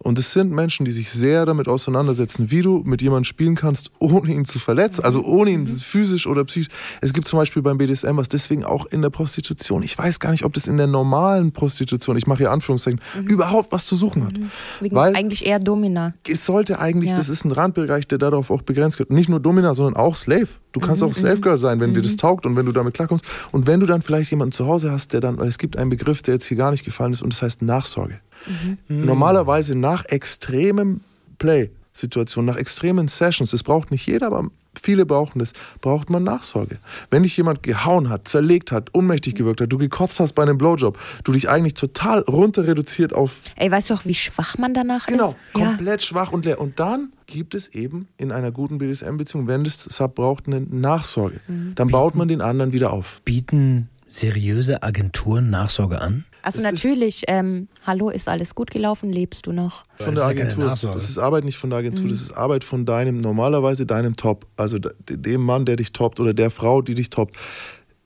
Und 0.00 0.18
es 0.18 0.32
sind 0.32 0.52
Menschen, 0.52 0.84
die 0.84 0.92
sich 0.92 1.10
sehr 1.10 1.44
damit 1.44 1.66
auseinandersetzen, 1.66 2.52
wie 2.52 2.62
du 2.62 2.82
mit 2.84 3.02
jemandem 3.02 3.24
spielen 3.24 3.56
kannst, 3.56 3.90
ohne 3.98 4.32
ihn 4.32 4.44
zu 4.44 4.60
verletzen, 4.60 5.04
also 5.04 5.24
ohne 5.24 5.50
ihn 5.50 5.62
mhm. 5.62 5.66
physisch 5.66 6.28
oder 6.28 6.44
psychisch. 6.44 6.68
Es 7.00 7.12
gibt 7.12 7.26
zum 7.26 7.38
Beispiel 7.38 7.62
beim 7.62 7.78
BDSM 7.78 8.16
was, 8.16 8.28
deswegen 8.28 8.64
auch 8.64 8.86
in 8.86 9.02
der 9.02 9.10
Prostitution. 9.10 9.82
Ich 9.82 9.98
weiß 9.98 10.20
gar 10.20 10.30
nicht, 10.30 10.44
ob 10.44 10.52
das 10.54 10.68
in 10.68 10.76
der 10.76 10.86
normalen 10.86 11.50
Prostitution, 11.50 12.16
ich 12.16 12.28
mache 12.28 12.38
hier 12.38 12.52
Anführungszeichen, 12.52 13.00
mhm. 13.20 13.26
überhaupt 13.26 13.72
was 13.72 13.86
zu 13.86 13.96
suchen 13.96 14.24
hat. 14.24 14.38
Mhm. 14.38 14.50
Wegen 14.80 14.94
Weil 14.94 15.16
eigentlich 15.16 15.44
eher 15.44 15.58
Domina. 15.58 16.14
Es 16.26 16.46
sollte 16.46 16.78
eigentlich, 16.78 17.10
ja. 17.10 17.16
das 17.16 17.28
ist 17.28 17.44
ein 17.44 17.50
Randbereich, 17.50 18.06
der 18.06 18.18
darauf 18.18 18.52
auch 18.52 18.62
begrenzt 18.62 19.00
wird. 19.00 19.10
Nicht 19.10 19.28
nur 19.28 19.40
Domina, 19.40 19.74
sondern 19.74 19.96
auch 19.96 20.14
Slave. 20.14 20.48
Du 20.72 20.80
kannst 20.80 21.02
mhm, 21.02 21.08
auch 21.08 21.14
Slave 21.14 21.40
Girl 21.40 21.58
sein, 21.58 21.80
wenn 21.80 21.90
mhm. 21.90 21.94
dir 21.94 22.02
das 22.02 22.16
taugt 22.16 22.46
und 22.46 22.54
wenn 22.54 22.66
du 22.66 22.72
damit 22.72 22.94
klarkommst. 22.94 23.24
Und 23.50 23.66
wenn 23.66 23.80
du 23.80 23.86
dann 23.86 24.02
vielleicht 24.02 24.30
jemanden 24.30 24.52
zu 24.52 24.66
Hause 24.66 24.92
hast, 24.92 25.12
der 25.12 25.20
dann, 25.20 25.38
weil 25.38 25.48
es 25.48 25.58
gibt 25.58 25.76
einen 25.76 25.90
Begriff, 25.90 26.22
der 26.22 26.34
jetzt 26.34 26.46
hier 26.46 26.56
gar 26.56 26.70
nicht 26.70 26.84
gefallen 26.84 27.12
ist, 27.12 27.22
und 27.22 27.32
das 27.32 27.42
heißt 27.42 27.62
Nachsorge. 27.62 28.20
Mhm. 28.46 29.04
Normalerweise 29.04 29.74
nach 29.74 30.04
extremem 30.06 31.00
Play, 31.38 31.70
Situation, 31.92 32.44
nach 32.44 32.56
extremen 32.56 33.08
Sessions, 33.08 33.50
das 33.50 33.62
braucht 33.62 33.90
nicht 33.90 34.06
jeder, 34.06 34.28
aber 34.28 34.50
viele 34.80 35.04
brauchen 35.04 35.38
das, 35.40 35.52
braucht 35.80 36.10
man 36.10 36.22
Nachsorge. 36.22 36.78
Wenn 37.10 37.22
dich 37.22 37.36
jemand 37.36 37.62
gehauen 37.62 38.08
hat, 38.08 38.28
zerlegt 38.28 38.72
hat, 38.72 38.94
ohnmächtig 38.94 39.34
gewirkt 39.34 39.60
hat, 39.60 39.72
du 39.72 39.78
gekotzt 39.78 40.20
hast 40.20 40.34
bei 40.34 40.42
einem 40.42 40.58
Blowjob, 40.58 40.98
du 41.24 41.32
dich 41.32 41.48
eigentlich 41.48 41.74
total 41.74 42.20
runter 42.20 42.66
reduziert 42.66 43.12
auf. 43.12 43.40
Ey, 43.56 43.70
weißt 43.70 43.90
du 43.90 43.94
auch, 43.94 44.04
wie 44.04 44.14
schwach 44.14 44.58
man 44.58 44.74
danach 44.74 45.06
genau, 45.06 45.30
ist? 45.30 45.36
Genau, 45.52 45.66
komplett 45.66 46.00
ja. 46.00 46.06
schwach 46.06 46.32
und 46.32 46.44
leer. 46.44 46.60
Und 46.60 46.78
dann 46.80 47.12
gibt 47.26 47.54
es 47.54 47.68
eben 47.68 48.08
in 48.16 48.32
einer 48.32 48.52
guten 48.52 48.78
BDSM-Beziehung, 48.78 49.46
wenn 49.48 49.64
das 49.64 49.82
Sub 49.82 50.14
braucht, 50.14 50.46
eine 50.46 50.60
Nachsorge. 50.60 51.40
Mhm. 51.48 51.72
Dann 51.74 51.88
baut 51.88 52.14
man 52.14 52.28
den 52.28 52.40
anderen 52.40 52.72
wieder 52.72 52.92
auf. 52.92 53.20
Bieten 53.24 53.88
seriöse 54.08 54.82
Agenturen 54.82 55.50
Nachsorge 55.50 56.00
an? 56.00 56.24
Also 56.48 56.62
das 56.62 56.72
natürlich, 56.72 57.24
ähm, 57.28 57.68
hallo, 57.86 58.08
ist 58.08 58.26
alles 58.26 58.54
gut 58.54 58.70
gelaufen, 58.70 59.12
lebst 59.12 59.46
du 59.46 59.52
noch? 59.52 59.84
Von 59.98 60.14
der 60.14 60.24
Agentur. 60.24 60.64
Das 60.66 61.10
ist 61.10 61.18
Arbeit 61.18 61.44
nicht 61.44 61.58
von 61.58 61.68
der 61.68 61.80
Agentur, 61.80 62.06
mhm. 62.06 62.08
das 62.08 62.22
ist 62.22 62.32
Arbeit 62.32 62.64
von 62.64 62.86
deinem, 62.86 63.18
normalerweise 63.18 63.84
deinem 63.84 64.16
Top. 64.16 64.46
Also 64.56 64.78
dem 64.78 65.42
Mann, 65.42 65.66
der 65.66 65.76
dich 65.76 65.92
toppt 65.92 66.20
oder 66.20 66.32
der 66.32 66.50
Frau, 66.50 66.80
die 66.80 66.94
dich 66.94 67.10
toppt. 67.10 67.36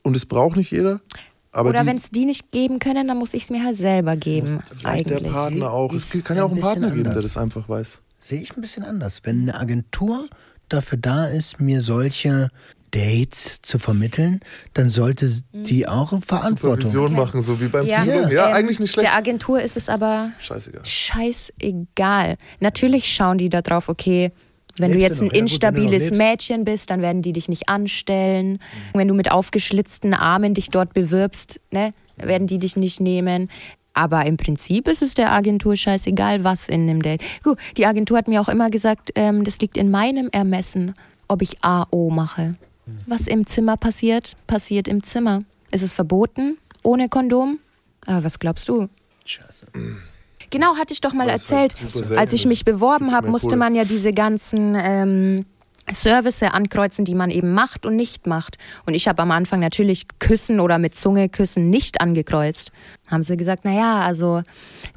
Und 0.02 0.16
es 0.16 0.26
braucht 0.26 0.56
nicht 0.56 0.72
jeder. 0.72 1.00
oder 1.54 1.86
wenn 1.86 1.96
es 1.96 2.10
die 2.10 2.24
nicht 2.24 2.50
geben 2.50 2.80
können, 2.80 3.06
dann 3.06 3.16
muss 3.16 3.32
ich 3.32 3.44
es 3.44 3.50
mir 3.50 3.62
halt 3.62 3.76
selber 3.76 4.16
geben. 4.16 4.60
Vielleicht 4.70 4.86
eigentlich. 4.86 5.22
der 5.22 5.30
Partner 5.30 5.70
auch. 5.70 5.92
Es 5.92 6.08
kann 6.10 6.36
ja 6.36 6.42
auch 6.42 6.50
einen 6.50 6.60
Partner 6.60 6.88
anders. 6.88 6.94
geben, 6.94 7.14
der 7.14 7.22
das 7.22 7.36
einfach 7.36 7.68
weiß. 7.68 8.02
Sehe 8.18 8.40
ich 8.40 8.56
ein 8.56 8.60
bisschen 8.60 8.82
anders. 8.82 9.20
Wenn 9.22 9.42
eine 9.42 9.54
Agentur 9.54 10.26
dafür 10.68 10.98
da 10.98 11.26
ist, 11.26 11.60
mir 11.60 11.80
solche 11.80 12.50
Dates 12.92 13.60
zu 13.62 13.78
vermitteln, 13.78 14.40
dann 14.74 14.88
sollte 14.88 15.28
die 15.52 15.88
auch 15.88 16.10
Verantwortung 16.22 16.90
Supervision 16.90 17.06
okay. 17.06 17.14
machen, 17.14 17.42
so 17.42 17.60
wie 17.60 17.68
beim 17.68 17.86
ja. 17.86 18.04
Ja, 18.04 18.48
ähm, 18.48 18.54
eigentlich 18.54 18.78
nicht 18.78 18.92
schlecht. 18.92 19.08
Der 19.08 19.16
Agentur 19.16 19.60
ist 19.60 19.76
es 19.76 19.88
aber 19.88 20.30
scheißegal. 20.38 20.84
scheißegal. 20.84 22.36
Natürlich 22.60 23.12
schauen 23.12 23.38
die 23.38 23.48
da 23.48 23.62
drauf, 23.62 23.88
okay, 23.88 24.30
wenn 24.78 24.92
Lebst 24.92 25.00
du 25.00 25.08
jetzt 25.08 25.22
ein 25.22 25.34
ja, 25.34 25.42
instabiles 25.42 26.10
gut, 26.10 26.18
Mädchen 26.18 26.64
bist, 26.64 26.90
dann 26.90 27.02
werden 27.02 27.22
die 27.22 27.32
dich 27.32 27.48
nicht 27.48 27.68
anstellen. 27.68 28.52
Mhm. 28.52 28.98
Wenn 28.98 29.08
du 29.08 29.14
mit 29.14 29.30
aufgeschlitzten 29.30 30.14
Armen 30.14 30.54
dich 30.54 30.70
dort 30.70 30.94
bewirbst, 30.94 31.60
ne, 31.70 31.92
werden 32.16 32.46
die 32.46 32.58
dich 32.58 32.76
nicht 32.76 33.00
nehmen. 33.00 33.48
Aber 33.94 34.24
im 34.24 34.38
Prinzip 34.38 34.88
ist 34.88 35.02
es 35.02 35.14
der 35.14 35.32
Agentur 35.32 35.76
scheißegal, 35.76 36.44
was 36.44 36.68
in 36.68 36.86
dem 36.86 37.02
Date. 37.02 37.20
Gut, 37.42 37.58
die 37.76 37.84
Agentur 37.84 38.16
hat 38.16 38.28
mir 38.28 38.40
auch 38.40 38.48
immer 38.48 38.70
gesagt, 38.70 39.10
ähm, 39.14 39.44
das 39.44 39.58
liegt 39.58 39.76
in 39.76 39.90
meinem 39.90 40.28
Ermessen, 40.32 40.94
ob 41.28 41.42
ich 41.42 41.62
AO 41.62 42.08
mache. 42.10 42.54
Was 43.06 43.26
im 43.26 43.46
Zimmer 43.46 43.76
passiert, 43.76 44.36
passiert 44.46 44.88
im 44.88 45.02
Zimmer. 45.02 45.42
Ist 45.70 45.82
es 45.82 45.92
verboten 45.92 46.58
ohne 46.82 47.08
Kondom? 47.08 47.58
Aber 48.06 48.24
was 48.24 48.38
glaubst 48.38 48.68
du? 48.68 48.88
Scheiße. 49.24 49.66
Genau, 50.50 50.76
hatte 50.76 50.92
ich 50.92 51.00
doch 51.00 51.14
mal 51.14 51.30
halt 51.30 51.40
erzählt. 51.40 51.74
Als 52.16 52.32
ich 52.32 52.46
mich 52.46 52.64
beworben 52.64 53.14
habe, 53.14 53.28
musste 53.28 53.56
man 53.56 53.74
ja 53.74 53.84
diese 53.84 54.12
ganzen 54.12 54.76
ähm, 54.78 55.46
Service 55.92 56.42
ankreuzen, 56.42 57.04
die 57.04 57.14
man 57.14 57.30
eben 57.30 57.52
macht 57.52 57.84
und 57.86 57.96
nicht 57.96 58.26
macht. 58.26 58.56
Und 58.86 58.94
ich 58.94 59.08
habe 59.08 59.22
am 59.22 59.30
Anfang 59.30 59.60
natürlich 59.60 60.06
Küssen 60.18 60.60
oder 60.60 60.78
mit 60.78 60.94
Zunge 60.94 61.28
küssen 61.28 61.70
nicht 61.70 62.00
angekreuzt. 62.00 62.70
Haben 63.08 63.22
sie 63.22 63.36
gesagt, 63.36 63.64
naja, 63.64 64.00
also 64.00 64.42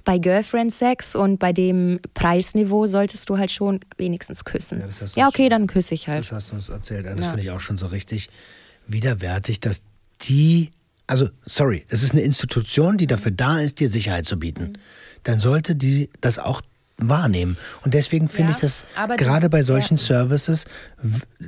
bei 0.03 0.19
Girlfriend 0.19 0.73
Sex 0.73 1.15
und 1.15 1.39
bei 1.39 1.53
dem 1.53 1.99
Preisniveau 2.13 2.85
solltest 2.85 3.29
du 3.29 3.37
halt 3.37 3.51
schon 3.51 3.79
wenigstens 3.97 4.45
küssen. 4.45 4.79
Ja, 4.79 5.07
ja 5.15 5.27
okay, 5.27 5.49
dann 5.49 5.67
küsse 5.67 5.95
ich 5.95 6.07
halt. 6.07 6.23
Das 6.23 6.31
hast 6.31 6.51
du 6.51 6.55
uns 6.55 6.69
erzählt. 6.69 7.05
Das 7.05 7.19
ja. 7.19 7.27
finde 7.29 7.41
ich 7.41 7.51
auch 7.51 7.59
schon 7.59 7.77
so 7.77 7.87
richtig 7.87 8.29
widerwärtig, 8.87 9.59
dass 9.59 9.81
die, 10.21 10.71
also 11.07 11.29
sorry, 11.45 11.85
es 11.89 12.03
ist 12.03 12.13
eine 12.13 12.21
Institution, 12.21 12.97
die 12.97 13.07
dafür 13.07 13.31
da 13.31 13.59
ist, 13.59 13.79
dir 13.79 13.89
Sicherheit 13.89 14.27
zu 14.27 14.37
bieten. 14.37 14.63
Mhm. 14.63 14.73
Dann 15.23 15.39
sollte 15.39 15.75
die 15.75 16.09
das 16.21 16.37
auch 16.37 16.61
wahrnehmen. 16.97 17.57
Und 17.83 17.93
deswegen 17.93 18.29
finde 18.29 18.51
ja, 18.51 18.55
ich 18.55 18.61
das 18.61 18.85
gerade 19.17 19.49
bei 19.49 19.63
solchen 19.63 19.97
ja. 19.97 20.03
Services 20.03 20.65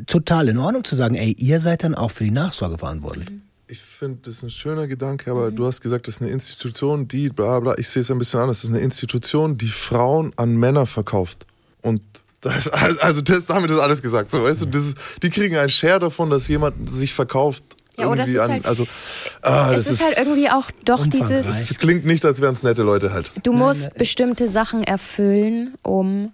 total 0.06 0.50
in 0.50 0.58
Ordnung 0.58 0.84
zu 0.84 0.96
sagen, 0.96 1.16
ey, 1.16 1.32
ihr 1.32 1.60
seid 1.60 1.84
dann 1.84 1.96
auch 1.96 2.12
für 2.12 2.24
die 2.24 2.32
Nachsorge 2.32 2.78
verantwortlich. 2.78 3.30
Mhm. 3.30 3.42
Ich 3.70 3.82
finde, 3.82 4.20
das 4.24 4.36
ist 4.36 4.44
ein 4.44 4.50
schöner 4.50 4.88
Gedanke, 4.88 5.30
aber 5.30 5.52
mhm. 5.52 5.56
du 5.58 5.66
hast 5.66 5.82
gesagt, 5.82 6.08
das 6.08 6.16
ist 6.16 6.22
eine 6.22 6.32
Institution, 6.32 7.08
die, 7.08 7.30
bla 7.30 7.60
bla, 7.60 7.78
ich 7.78 7.90
sehe 7.90 8.02
es 8.02 8.12
ein 8.12 8.20
bisschen 8.20 8.40
anders, 8.40 8.62
das 8.62 8.70
ist 8.70 8.76
eine 8.76 8.84
Institution, 8.84 9.58
die 9.58 9.68
Frauen 9.68 10.32
an 10.38 10.56
Männer 10.56 10.86
verkauft. 10.86 11.46
Und 11.82 12.02
das, 12.42 12.68
also 12.70 13.22
das, 13.22 13.46
damit 13.46 13.72
ist 13.72 13.80
alles 13.80 14.02
gesagt. 14.02 14.32
So, 14.32 14.44
weißt 14.44 14.62
du, 14.62 14.66
das 14.68 14.88
ist, 14.88 14.98
die 15.24 15.30
kriegen 15.30 15.58
einen 15.58 15.70
Share 15.70 16.00
davon, 16.00 16.30
dass 16.30 16.48
jemand 16.48 16.90
sich 16.90 17.14
verkauft 17.14 17.77
ja, 18.00 18.08
oder 18.08 18.24
es 18.24 18.30
ist, 18.30 18.40
halt, 18.40 18.66
also, 18.66 18.88
ah, 19.42 19.72
es 19.74 19.88
ist, 19.88 19.94
ist 19.94 20.04
halt 20.04 20.18
irgendwie 20.18 20.50
auch 20.50 20.70
doch 20.86 21.08
dieses. 21.08 21.48
Es 21.48 21.78
klingt 21.78 22.06
nicht, 22.06 22.26
als 22.26 22.42
wären 22.42 22.54
es 22.54 22.64
nette 22.64 22.84
Leute 22.84 23.12
halt. 23.12 23.32
Du 23.44 23.54
musst 23.54 23.94
bestimmte 23.96 24.48
Sachen 24.48 24.84
erfüllen, 24.84 25.76
um 25.82 26.32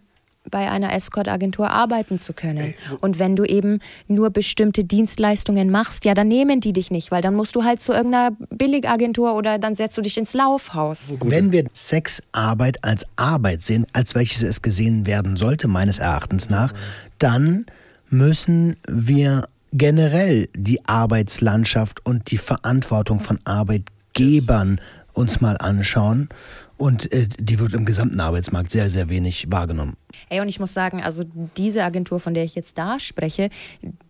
bei 0.50 0.70
einer 0.70 0.94
Escort-Agentur 0.94 1.70
arbeiten 1.70 2.20
zu 2.20 2.34
können. 2.34 2.74
Und 3.00 3.20
wenn 3.20 3.36
du 3.36 3.46
eben 3.46 3.80
nur 4.08 4.30
bestimmte 4.30 4.84
Dienstleistungen 4.84 5.70
machst, 5.70 6.06
ja, 6.06 6.14
dann 6.14 6.28
nehmen 6.28 6.60
die 6.60 6.74
dich 6.74 6.92
nicht, 6.92 7.12
weil 7.12 7.22
dann 7.22 7.36
musst 7.36 7.56
du 7.56 7.64
halt 7.64 7.82
zu 7.82 7.94
irgendeiner 7.94 8.36
Billigagentur 8.50 9.36
oder 9.36 9.58
dann 9.58 9.76
setzt 9.76 9.98
du 9.98 10.02
dich 10.02 10.18
ins 10.18 10.34
Laufhaus. 10.34 11.14
Wenn 11.22 11.52
wir 11.52 11.66
Sexarbeit 11.74 12.84
als 12.84 13.06
Arbeit 13.16 13.62
sehen, 13.62 13.88
als 13.94 14.16
welches 14.16 14.44
es 14.44 14.62
gesehen 14.62 15.06
werden 15.06 15.38
sollte, 15.38 15.68
meines 15.68 16.00
Erachtens 16.00 16.50
nach, 16.50 16.74
dann 17.20 17.66
müssen 18.10 18.76
wir 18.88 19.48
generell 19.74 20.48
die 20.56 20.86
Arbeitslandschaft 20.86 22.06
und 22.06 22.32
die 22.32 22.38
Verantwortung 22.38 23.20
von 23.20 23.40
Arbeitgebern 23.44 24.80
uns 25.12 25.42
mal 25.42 25.58
anschauen. 25.58 26.30
Und 26.78 27.12
äh, 27.12 27.28
die 27.38 27.60
wird 27.60 27.74
im 27.74 27.86
gesamten 27.86 28.20
Arbeitsmarkt 28.20 28.72
sehr, 28.72 28.90
sehr 28.90 29.10
wenig 29.10 29.48
wahrgenommen. 29.50 29.96
Ey, 30.30 30.42
und 30.42 30.50
ich 30.50 30.60
muss 30.60 30.74
sagen, 30.74 31.02
also 31.04 31.24
diese 31.56 31.84
Agentur, 31.84 32.20
von 32.20 32.34
der 32.34 32.44
ich 32.44 32.56
jetzt 32.56 32.78
da 32.78 33.00
spreche, 33.00 33.50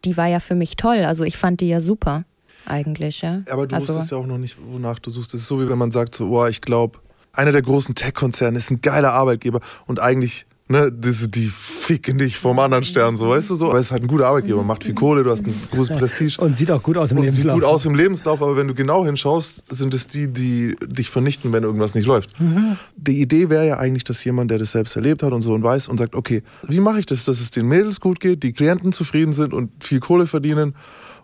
die 0.05 0.18
war 0.18 0.28
ja 0.28 0.39
für 0.39 0.55
mich 0.55 0.76
toll. 0.76 1.03
Also 1.03 1.24
ich 1.24 1.38
fand 1.38 1.59
die 1.61 1.68
ja 1.68 1.82
super, 1.82 2.24
eigentlich. 2.66 3.22
Ja. 3.22 3.43
Aber 3.49 3.68
du 3.68 3.76
also, 3.76 3.93
wusstest 3.93 4.11
ja 4.11 4.18
auch 4.18 4.26
noch 4.26 4.38
nicht, 4.38 4.57
wonach 4.72 4.99
du 4.99 5.11
suchst. 5.11 5.34
Es 5.34 5.41
ist 5.41 5.47
so, 5.47 5.61
wie 5.61 5.70
wenn 5.70 5.78
man 5.78 5.91
sagt, 5.91 6.16
so, 6.16 6.30
oh, 6.30 6.45
ich 6.47 6.61
glaube, 6.61 6.99
einer 7.34 7.51
der 7.51 7.61
großen 7.61 7.95
Tech-Konzerne 7.95 8.57
ist 8.57 8.72
ein 8.72 8.82
geiler 8.82 9.14
Arbeitgeber 9.14 9.59
und 9.86 10.01
eigentlich 10.01 10.45
ne, 10.68 10.91
die, 10.91 11.30
die 11.30 11.47
ficken 11.47 12.18
dich 12.18 12.38
vom 12.38 12.59
anderen 12.59 12.84
Stern, 12.84 13.16
so, 13.16 13.30
weißt 13.30 13.49
du 13.49 13.55
so. 13.55 13.70
Aber 13.70 13.80
es 13.80 13.88
ist 13.88 13.91
halt 13.91 14.03
ein 14.03 14.07
guter 14.07 14.28
Arbeitgeber, 14.28 14.64
macht 14.64 14.84
viel 14.84 14.93
Kohle, 14.93 15.24
du 15.24 15.32
hast 15.32 15.45
ein 15.45 15.53
großes 15.72 15.97
Prestige. 15.97 16.41
Und 16.41 16.55
sieht 16.57 16.72
auch 16.72 16.82
gut 16.82 16.97
aus 16.97 17.11
im 17.11 17.18
und 17.18 17.26
Lebenslauf. 17.26 17.55
Sieht 17.55 17.61
gut 17.61 17.70
aus 17.70 17.86
im 17.86 17.95
Lebenslauf, 17.95 18.41
aber 18.41 18.57
wenn 18.57 18.68
du 18.68 18.74
genau 18.74 19.05
hinschaust, 19.05 19.64
sind 19.70 19.93
es 19.93 20.07
die, 20.07 20.32
die 20.32 20.76
dich 20.86 21.09
vernichten, 21.09 21.51
wenn 21.53 21.64
irgendwas 21.64 21.95
nicht 21.95 22.05
läuft. 22.05 22.39
Mhm. 22.39 22.78
Die 22.95 23.22
Idee 23.22 23.49
wäre 23.49 23.68
ja 23.68 23.78
eigentlich, 23.78 24.03
dass 24.03 24.24
jemand, 24.24 24.51
der 24.51 24.57
das 24.57 24.72
selbst 24.72 24.95
erlebt 24.95 25.24
hat 25.24 25.34
und 25.34 25.41
so 25.41 25.53
und 25.53 25.64
weiß 25.64 25.88
und 25.88 25.97
sagt, 25.97 26.16
okay, 26.16 26.43
wie 26.68 26.80
mache 26.80 26.99
ich 26.99 27.05
das, 27.05 27.26
dass 27.26 27.39
es 27.39 27.51
den 27.51 27.68
Mädels 27.68 27.99
gut 27.99 28.20
geht, 28.20 28.43
die 28.43 28.53
Klienten 28.53 28.91
zufrieden 28.93 29.34
sind 29.34 29.53
und 29.53 29.72
viel 29.84 29.99
Kohle 29.99 30.28
verdienen 30.28 30.76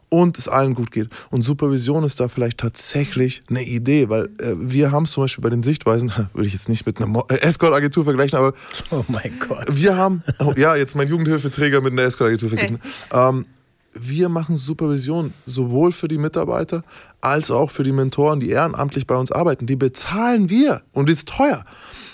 und 0.10 0.38
es 0.38 0.48
allen 0.48 0.74
gut 0.74 0.92
geht. 0.92 1.10
Und 1.30 1.44
Supervision 1.44 2.04
ist 2.04 2.20
da 2.20 2.28
vielleicht 2.28 2.58
tatsächlich 2.58 3.44
eine 3.50 3.64
Idee, 3.64 4.10
weil 4.10 4.26
äh, 4.40 4.54
wir 4.56 4.92
haben 4.92 5.04
es 5.04 5.12
zum 5.12 5.24
Beispiel 5.24 5.44
bei 5.44 5.50
den 5.50 5.64
Sichtweisen, 5.64 6.12
würde 6.34 6.48
ich 6.48 6.54
jetzt 6.54 6.70
nicht 6.70 6.86
mit 6.86 7.02
einer 7.02 7.24
äh, 7.30 7.36
Escort-Agentur 7.36 8.04
vergleichen, 8.04 8.38
aber 8.38 8.54
Oh 8.92 9.04
mein 9.08 9.32
Gott. 9.48 9.76
wir 9.76 9.96
haben, 9.96 10.24
oh, 10.40 10.54
ja, 10.58 10.76
jetzt 10.76 10.96
mein 10.96 11.08
Jugendhilfeträger 11.08 11.82
mit 11.82 11.94
einer 11.94 12.04
Escort-Agentur 12.04 12.50
verglichen. 12.50 12.80
Ähm, 13.12 13.46
wir 13.94 14.30
machen 14.30 14.56
Supervision 14.56 15.34
sowohl 15.46 15.92
für 15.92 16.08
die 16.08 16.18
Mitarbeiter 16.18 16.84
als 17.22 17.50
auch 17.50 17.72
für 17.72 17.84
die 17.84 17.92
Mentoren, 17.92 18.40
die 18.40 18.50
ehrenamtlich 18.50 19.08
bei 19.08 19.16
uns 19.16 19.32
arbeiten. 19.32 19.66
Die 19.66 19.76
bezahlen 19.76 20.50
wir 20.50 20.82
und 20.92 21.10
ist 21.10 21.30
teuer, 21.30 21.66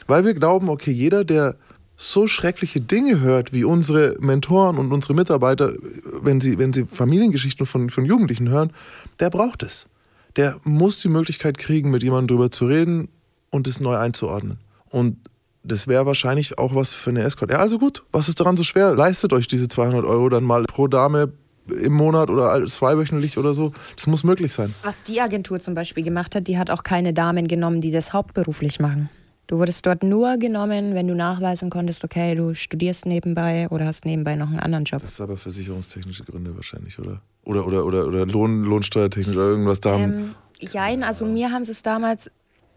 weil 0.08 0.24
wir 0.26 0.34
glauben, 0.34 0.70
okay, 0.70 0.92
jeder, 0.92 1.26
der 1.26 1.58
so 1.98 2.28
schreckliche 2.28 2.82
Dinge 2.82 3.22
hört, 3.22 3.54
wie 3.54 3.64
unsere 3.64 4.18
Mentoren 4.20 4.78
und 4.78 4.92
unsere 4.92 5.14
Mitarbeiter, 5.14 5.74
wenn 6.22 6.42
sie, 6.42 6.60
wenn 6.60 6.74
sie 6.74 6.86
Familiengeschichten 6.86 7.66
von, 7.66 7.90
von 7.90 8.06
Jugendlichen 8.06 8.50
hören, 8.50 8.72
der 9.20 9.30
braucht 9.30 9.64
es. 9.64 9.88
Der 10.36 10.60
muss 10.64 11.00
die 11.00 11.08
Möglichkeit 11.08 11.58
kriegen, 11.58 11.92
mit 11.92 12.04
jemandem 12.04 12.36
drüber 12.36 12.52
zu 12.52 12.68
reden 12.68 13.08
und 13.50 13.68
es 13.68 13.80
neu 13.80 13.96
einzuordnen. 13.96 14.58
Und 14.90 15.18
das 15.64 15.88
wäre 15.88 16.06
wahrscheinlich 16.06 16.58
auch 16.60 16.76
was 16.76 16.94
für 16.94 17.10
eine 17.10 17.24
Escort. 17.24 17.52
Ja, 17.52 17.60
also 17.60 17.80
gut, 17.80 18.04
was 18.12 18.28
ist 18.28 18.40
daran 18.40 18.58
so 18.58 18.64
schwer? 18.64 18.94
Leistet 18.96 19.34
euch 19.34 19.48
diese 19.48 19.68
200 19.68 20.06
Euro 20.06 20.30
dann 20.30 20.44
mal 20.44 20.64
pro 20.66 20.88
Dame 20.88 21.32
im 21.68 21.94
Monat 21.94 22.30
oder 22.30 22.66
zweiwöchentlich 22.68 23.38
oder 23.38 23.54
so. 23.54 23.72
Das 23.96 24.06
muss 24.08 24.24
möglich 24.24 24.54
sein. 24.54 24.76
Was 24.84 25.04
die 25.04 25.20
Agentur 25.22 25.60
zum 25.60 25.74
Beispiel 25.74 26.04
gemacht 26.04 26.36
hat, 26.36 26.48
die 26.48 26.58
hat 26.58 26.70
auch 26.70 26.84
keine 26.84 27.14
Damen 27.14 27.48
genommen, 27.48 27.82
die 27.82 27.92
das 27.92 28.14
hauptberuflich 28.14 28.80
machen. 28.80 29.10
Du 29.48 29.60
wurdest 29.60 29.86
dort 29.86 30.04
nur 30.04 30.38
genommen, 30.38 30.96
wenn 30.96 31.08
du 31.08 31.14
nachweisen 31.14 31.70
konntest, 31.70 32.04
okay, 32.04 32.34
du 32.36 32.56
studierst 32.56 33.06
nebenbei 33.06 33.68
oder 33.70 33.86
hast 33.86 34.06
nebenbei 34.06 34.36
noch 34.36 34.50
einen 34.50 34.60
anderen 34.60 34.86
Job. 34.86 35.02
Das 35.02 35.12
ist 35.12 35.22
aber 35.22 35.38
versicherungstechnische 35.38 36.24
Gründe 36.24 36.56
wahrscheinlich, 36.56 36.98
oder? 36.98 37.22
Oder, 37.44 37.68
oder, 37.68 37.86
oder, 37.86 38.08
oder 38.08 38.26
Lohn, 38.26 38.64
Lohnsteuertechnisch 38.64 39.36
oder 39.36 39.50
irgendwas 39.50 39.80
da. 39.80 39.98
Ähm, 39.98 40.34
jein, 40.60 41.04
also 41.04 41.26
mir 41.26 41.52
haben 41.52 41.64
sie 41.64 41.74
es 41.74 41.84
damals 41.84 42.32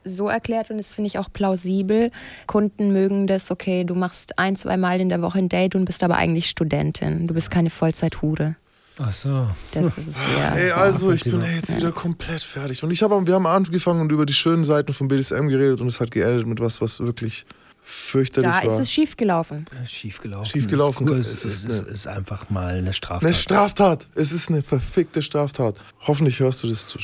so 0.05 0.29
erklärt 0.29 0.71
und 0.71 0.77
das 0.77 0.95
finde 0.95 1.09
ich 1.09 1.19
auch 1.19 1.33
plausibel. 1.33 2.11
Kunden 2.47 2.93
mögen 2.93 3.27
das, 3.27 3.51
okay, 3.51 3.85
du 3.85 3.95
machst 3.95 4.39
ein, 4.39 4.57
zwei 4.57 4.77
Mal 4.77 5.01
in 5.01 5.09
der 5.09 5.23
Woche 5.23 5.39
ein 5.39 5.49
Date 5.49 5.75
und 5.75 5.87
bist 5.87 6.03
aber 6.03 6.17
eigentlich 6.17 6.49
Studentin. 6.49 7.27
Du 7.27 7.35
bist 7.35 7.51
keine 7.51 7.71
Vollzeithure. 7.71 8.57
Ach 9.01 9.13
so. 9.13 9.49
Das 9.73 9.97
ist 9.99 10.09
es 10.09 10.15
eher. 10.17 10.53
Ey, 10.57 10.71
also 10.73 11.13
ich 11.13 11.23
bin 11.25 11.41
jetzt 11.43 11.75
wieder 11.77 11.93
komplett 11.93 12.43
fertig. 12.43 12.83
Und 12.83 12.91
ich 12.91 13.03
habe, 13.03 13.27
wir 13.27 13.35
haben 13.35 13.47
angefangen 13.47 14.01
und 14.01 14.11
über 14.13 14.27
die 14.27 14.35
schönen 14.35 14.65
Seiten 14.65 14.93
von 14.93 15.09
BDSM 15.09 15.49
geredet 15.49 15.81
und 15.81 15.87
es 15.89 16.01
hat 16.01 16.11
geendet 16.11 16.47
mit 16.47 16.61
was, 16.61 16.81
was 16.81 17.01
wirklich 17.01 17.47
fürchterlich 17.83 18.51
Da 18.51 18.67
war. 18.67 18.75
ist 18.75 18.81
es 18.81 18.93
schiefgelaufen. 18.93 19.65
Schiefgelaufen. 19.87 20.51
Schiefgelaufen. 20.51 21.09
Es, 21.15 21.29
Es 21.29 21.45
ist, 21.45 21.65
ist 21.65 21.83
es 21.83 21.83
ist 21.89 22.07
einfach 22.07 22.51
mal 22.51 22.75
eine 22.75 22.93
Straftat. 22.93 23.25
Eine 23.27 23.35
Straftat. 23.35 24.09
Es 24.15 24.33
ist 24.33 24.51
eine 24.51 24.63
verfickte 24.63 25.23
Straftat. 25.23 25.77
Hoffentlich 26.07 26.41
hörst 26.41 26.63
du 26.65 26.69
das 26.69 26.87
zu. 26.89 26.99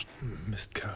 Mistkerl. 0.46 0.94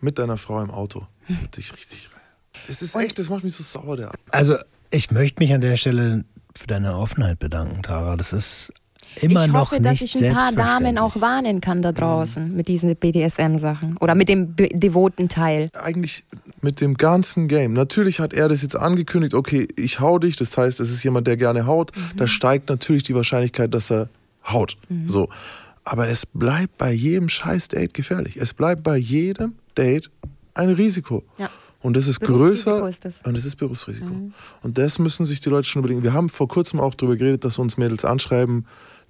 Mit 0.00 0.18
deiner 0.18 0.36
Frau 0.36 0.62
im 0.62 0.70
Auto. 0.70 1.06
Mit 1.28 1.56
dich 1.56 1.72
richtig 1.74 2.10
rein. 2.12 2.20
Das 2.68 2.82
ist 2.82 2.94
echt, 2.94 3.18
das 3.18 3.28
macht 3.28 3.42
mich 3.42 3.54
so 3.54 3.64
sauer, 3.64 3.96
der. 3.96 4.12
Also, 4.30 4.58
ich 4.90 5.10
möchte 5.10 5.40
mich 5.42 5.52
an 5.52 5.60
der 5.60 5.76
Stelle 5.76 6.24
für 6.56 6.66
deine 6.66 6.96
Offenheit 6.96 7.38
bedanken, 7.38 7.82
Tara. 7.82 8.16
Das 8.16 8.32
ist 8.32 8.72
immer 9.20 9.44
ich 9.44 9.52
noch 9.52 9.60
hoffe, 9.60 9.80
dass 9.80 10.00
nicht 10.00 10.14
ich 10.14 10.24
ein 10.24 10.34
paar 10.34 10.52
Damen 10.52 10.98
auch 10.98 11.20
warnen 11.20 11.60
kann 11.60 11.82
da 11.82 11.92
draußen 11.92 12.54
mit 12.54 12.68
diesen 12.68 12.94
BDSM-Sachen. 12.96 13.96
Oder 13.98 14.14
mit 14.14 14.28
dem 14.28 14.54
devoten 14.56 15.28
Teil. 15.28 15.70
Eigentlich 15.74 16.24
mit 16.60 16.80
dem 16.80 16.96
ganzen 16.96 17.48
Game. 17.48 17.72
Natürlich 17.72 18.20
hat 18.20 18.32
er 18.32 18.48
das 18.48 18.62
jetzt 18.62 18.76
angekündigt, 18.76 19.34
okay, 19.34 19.68
ich 19.76 20.00
hau 20.00 20.18
dich. 20.18 20.36
Das 20.36 20.56
heißt, 20.56 20.80
es 20.80 20.90
ist 20.90 21.02
jemand, 21.02 21.26
der 21.26 21.36
gerne 21.36 21.66
haut. 21.66 21.92
Da 22.16 22.26
steigt 22.26 22.68
natürlich 22.68 23.02
die 23.02 23.14
Wahrscheinlichkeit, 23.14 23.72
dass 23.74 23.90
er 23.90 24.08
haut. 24.46 24.76
So. 25.06 25.28
Aber 25.84 26.08
es 26.08 26.26
bleibt 26.26 26.78
bei 26.78 26.92
jedem 26.92 27.28
scheiß 27.28 27.68
Date 27.68 27.94
gefährlich. 27.94 28.36
Es 28.36 28.52
bleibt 28.52 28.82
bei 28.82 28.96
jedem 28.96 29.54
Date 29.76 30.10
ein 30.54 30.70
Risiko. 30.70 31.22
Ja. 31.38 31.48
Und 31.80 31.96
das 31.96 32.08
ist 32.08 32.18
größer. 32.20 32.88
ist 32.88 33.04
das. 33.04 33.22
Und 33.22 33.36
das 33.36 33.44
ist 33.44 33.54
Berufsrisiko. 33.56 34.32
Und 34.62 34.78
das 34.78 34.98
müssen 34.98 35.24
sich 35.24 35.40
die 35.40 35.48
Leute 35.50 35.68
schon 35.68 35.80
überlegen. 35.80 36.02
Wir 36.02 36.12
haben 36.12 36.28
vor 36.28 36.48
kurzem 36.48 36.80
auch 36.80 36.94
darüber 36.94 37.16
geredet, 37.16 37.44
dass 37.44 37.58
uns 37.58 37.76
Mädels 37.76 38.04
anschreiben, 38.04 38.66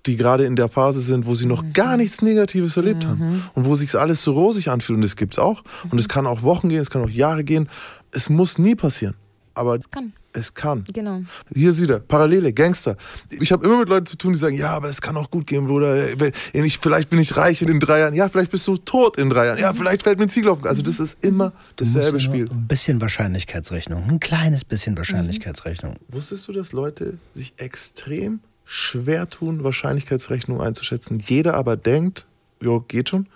die 0.06 0.16
gerade 0.16 0.44
in 0.44 0.56
der 0.56 0.68
Phase 0.68 1.00
sind, 1.00 1.26
wo 1.26 1.34
sie 1.34 1.46
noch 1.46 1.64
gar 1.72 1.96
nichts 1.96 2.22
Negatives 2.22 2.76
erlebt 2.76 3.06
haben. 3.06 3.42
Und 3.54 3.64
wo 3.64 3.74
sich 3.74 3.94
alles 3.98 4.22
so 4.22 4.32
rosig 4.32 4.68
anfühlt. 4.68 4.96
Und 4.96 5.02
das 5.02 5.16
gibt 5.16 5.34
es 5.34 5.38
auch. 5.38 5.62
Und 5.90 5.98
es 5.98 6.08
kann 6.08 6.26
auch 6.26 6.42
Wochen 6.42 6.68
gehen, 6.68 6.80
es 6.80 6.90
kann 6.90 7.02
auch 7.02 7.10
Jahre 7.10 7.44
gehen. 7.44 7.68
Es 8.12 8.28
muss 8.28 8.58
nie 8.58 8.74
passieren. 8.74 9.14
Aber 9.56 9.78
kann. 9.90 10.12
es 10.34 10.52
kann. 10.52 10.84
Genau. 10.92 11.22
Hier 11.54 11.70
ist 11.70 11.80
wieder 11.80 11.98
Parallele, 11.98 12.52
Gangster. 12.52 12.98
Ich 13.30 13.52
habe 13.52 13.64
immer 13.64 13.78
mit 13.78 13.88
Leuten 13.88 14.04
zu 14.04 14.18
tun, 14.18 14.34
die 14.34 14.38
sagen, 14.38 14.54
ja, 14.54 14.68
aber 14.68 14.90
es 14.90 15.00
kann 15.00 15.16
auch 15.16 15.30
gut 15.30 15.46
gehen, 15.46 15.66
Bruder. 15.66 16.08
Ich, 16.52 16.78
vielleicht 16.78 17.08
bin 17.08 17.18
ich 17.18 17.38
reich 17.38 17.62
in 17.62 17.80
drei 17.80 18.00
Jahren. 18.00 18.12
Ja, 18.12 18.28
vielleicht 18.28 18.50
bist 18.50 18.68
du 18.68 18.76
tot 18.76 19.16
in 19.16 19.30
drei 19.30 19.46
Jahren. 19.46 19.58
Ja, 19.58 19.72
vielleicht 19.72 20.02
fällt 20.02 20.18
mir 20.18 20.24
ein 20.26 20.28
Ziegel 20.28 20.50
auf. 20.50 20.62
Also 20.62 20.82
das 20.82 21.00
ist 21.00 21.24
immer 21.24 21.54
Du 21.76 21.84
musst 21.84 21.96
dasselbe 21.96 22.20
Spiel. 22.20 22.50
Ein 22.50 22.66
bisschen 22.68 23.00
Wahrscheinlichkeitsrechnung. 23.00 24.04
Ein 24.10 24.20
kleines 24.20 24.62
bisschen 24.62 24.98
Wahrscheinlichkeitsrechnung. 24.98 25.96
Wusstest 26.08 26.46
du, 26.48 26.52
dass 26.52 26.72
Leute 26.72 27.14
sich 27.32 27.54
extrem 27.56 28.40
schwer 28.66 29.30
tun, 29.30 29.64
Wahrscheinlichkeitsrechnung 29.64 30.60
einzuschätzen? 30.60 31.18
Jeder 31.24 31.54
aber 31.54 31.76
denkt, 31.76 32.26
jo, 32.60 32.80
geht 32.80 33.08
schon. 33.08 33.26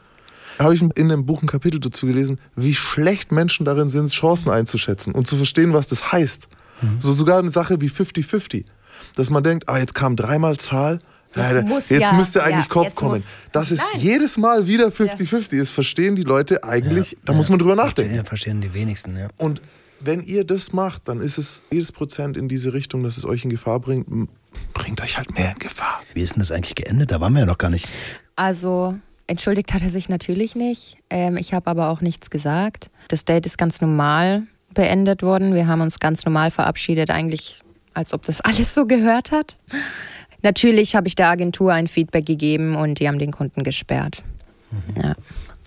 Habe 0.59 0.75
ich 0.75 0.83
in 0.83 0.93
einem 0.97 1.25
Buch 1.25 1.41
ein 1.43 1.47
Kapitel 1.47 1.81
dazu 1.81 2.07
gelesen, 2.07 2.39
wie 2.57 2.75
schlecht 2.75 3.33
Menschen 3.33 3.65
darin 3.65 3.89
sind, 3.89 4.11
Chancen 4.11 4.51
einzuschätzen 4.51 5.15
und 5.15 5.27
zu 5.27 5.37
verstehen, 5.37 5.73
was 5.73 5.87
das 5.87 6.13
heißt. 6.13 6.49
So 6.99 7.13
sogar 7.13 7.39
eine 7.39 7.51
Sache 7.51 7.81
wie 7.81 7.89
50-50. 7.89 8.65
Dass 9.15 9.31
man 9.31 9.43
denkt, 9.43 9.69
ah, 9.69 9.79
jetzt 9.79 9.95
kam 9.95 10.17
dreimal 10.17 10.57
Zahl, 10.57 10.99
Das 11.33 11.53
ja, 11.53 11.61
jetzt 11.69 11.91
ja, 11.91 12.13
müsste 12.15 12.43
eigentlich 12.43 12.67
ja, 12.67 12.71
Kopf 12.71 12.95
kommen. 12.95 13.13
muss- 13.13 13.27
Dass 13.53 13.71
es 13.71 13.79
Nein. 13.79 14.01
jedes 14.01 14.37
Mal 14.37 14.67
wieder 14.67 14.89
50-50 14.89 15.53
ist, 15.61 15.71
verstehen 15.71 16.17
die 16.17 16.23
Leute 16.25 16.65
eigentlich, 16.65 17.17
da 17.25 17.33
muss 17.33 17.49
man 17.49 17.59
drüber 17.59 17.77
nachdenken. 17.77 18.15
Ja, 18.17 18.25
verstehen 18.25 18.61
die 18.61 18.75
wenigsten, 18.75 19.17
ja. 19.17 19.29
Und 19.37 19.63
wenn 20.01 20.23
ihr 20.23 20.45
das 20.45 20.73
macht, 20.73 21.07
dann 21.09 21.21
ist 21.21 21.39
es 21.39 21.63
jedes 21.71 21.93
Prozent 21.93 22.37
in 22.37 22.49
diese 22.49 22.73
Richtung, 22.73 23.03
dass 23.05 23.17
es 23.19 23.25
euch 23.25 23.45
in 23.45 23.51
Gefahr 23.51 23.79
bringt, 23.81 24.09
bringt 24.75 25.01
euch 25.01 25.17
halt 25.19 25.37
mehr 25.37 25.53
in 25.53 25.59
Gefahr. 25.59 26.03
Wie 26.15 26.23
ist 26.23 26.35
denn 26.35 26.41
das 26.41 26.51
eigentlich 26.53 26.75
geendet? 26.75 27.11
Da 27.11 27.21
waren 27.21 27.33
wir 27.33 27.41
ja 27.41 27.47
noch 27.47 27.59
gar 27.59 27.71
nicht. 27.71 27.89
Also, 28.37 28.95
entschuldigt 29.27 29.73
hat 29.73 29.83
er 29.83 29.91
sich 29.91 30.09
natürlich 30.09 30.55
nicht. 30.55 30.99
Ähm, 31.11 31.37
ich 31.37 31.53
habe 31.55 31.71
aber 31.71 31.89
auch 31.89 32.01
nichts 32.01 32.31
gesagt. 32.31 32.91
Das 33.09 33.25
Date 33.25 33.47
ist 33.47 33.59
ganz 33.59 33.81
normal 33.81 34.45
beendet 34.75 35.23
worden. 35.23 35.55
Wir 35.55 35.67
haben 35.67 35.81
uns 35.81 35.99
ganz 35.99 36.25
normal 36.25 36.51
verabschiedet, 36.51 37.11
eigentlich 37.11 37.61
als 37.95 38.13
ob 38.13 38.25
das 38.25 38.41
alles 38.43 38.75
so 38.75 38.87
gehört 38.87 39.33
hat. 39.33 39.59
Natürlich 40.43 40.97
habe 40.97 41.07
ich 41.07 41.17
der 41.17 41.29
Agentur 41.29 41.73
ein 41.73 41.87
Feedback 41.87 42.25
gegeben 42.25 42.77
und 42.77 42.99
die 42.99 43.09
haben 43.09 43.19
den 43.19 43.31
Kunden 43.31 43.63
gesperrt. 43.63 44.23
Ja. 44.97 45.15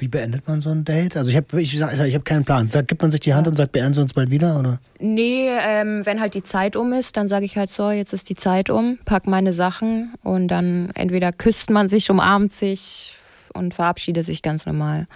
Wie 0.03 0.09
beendet 0.09 0.45
man 0.49 0.59
so 0.59 0.69
ein 0.69 0.83
Date? 0.83 1.15
Also 1.15 1.29
ich 1.29 1.37
habe 1.37 1.61
ich, 1.61 1.79
sag- 1.79 1.97
ich 1.97 2.13
hab 2.13 2.25
keinen 2.25 2.43
Plan. 2.43 2.67
Sagt, 2.67 2.89
gibt 2.89 3.01
man 3.01 3.09
sich 3.09 3.21
die 3.21 3.33
Hand 3.33 3.47
und 3.47 3.55
sagt, 3.55 3.71
beenden 3.71 3.93
Sie 3.93 4.01
uns 4.01 4.13
bald 4.13 4.31
wieder? 4.31 4.59
Oder? 4.59 4.79
Nee, 4.99 5.47
ähm, 5.61 6.05
wenn 6.05 6.19
halt 6.19 6.33
die 6.35 6.43
Zeit 6.43 6.75
um 6.75 6.91
ist, 6.91 7.15
dann 7.15 7.29
sage 7.29 7.45
ich 7.45 7.55
halt 7.55 7.69
so, 7.71 7.89
jetzt 7.89 8.11
ist 8.11 8.27
die 8.27 8.35
Zeit 8.35 8.69
um, 8.69 8.99
pack 9.05 9.27
meine 9.27 9.53
Sachen 9.53 10.13
und 10.21 10.49
dann 10.49 10.89
entweder 10.93 11.31
küsst 11.31 11.69
man 11.69 11.87
sich, 11.87 12.09
umarmt 12.09 12.51
sich 12.51 13.15
und 13.53 13.73
verabschiedet 13.73 14.25
sich 14.25 14.41
ganz 14.41 14.65
normal. 14.65 15.07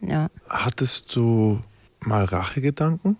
Ja. 0.00 0.30
Hattest 0.48 1.14
du 1.14 1.60
mal 2.06 2.24
Rachegedanken 2.24 3.16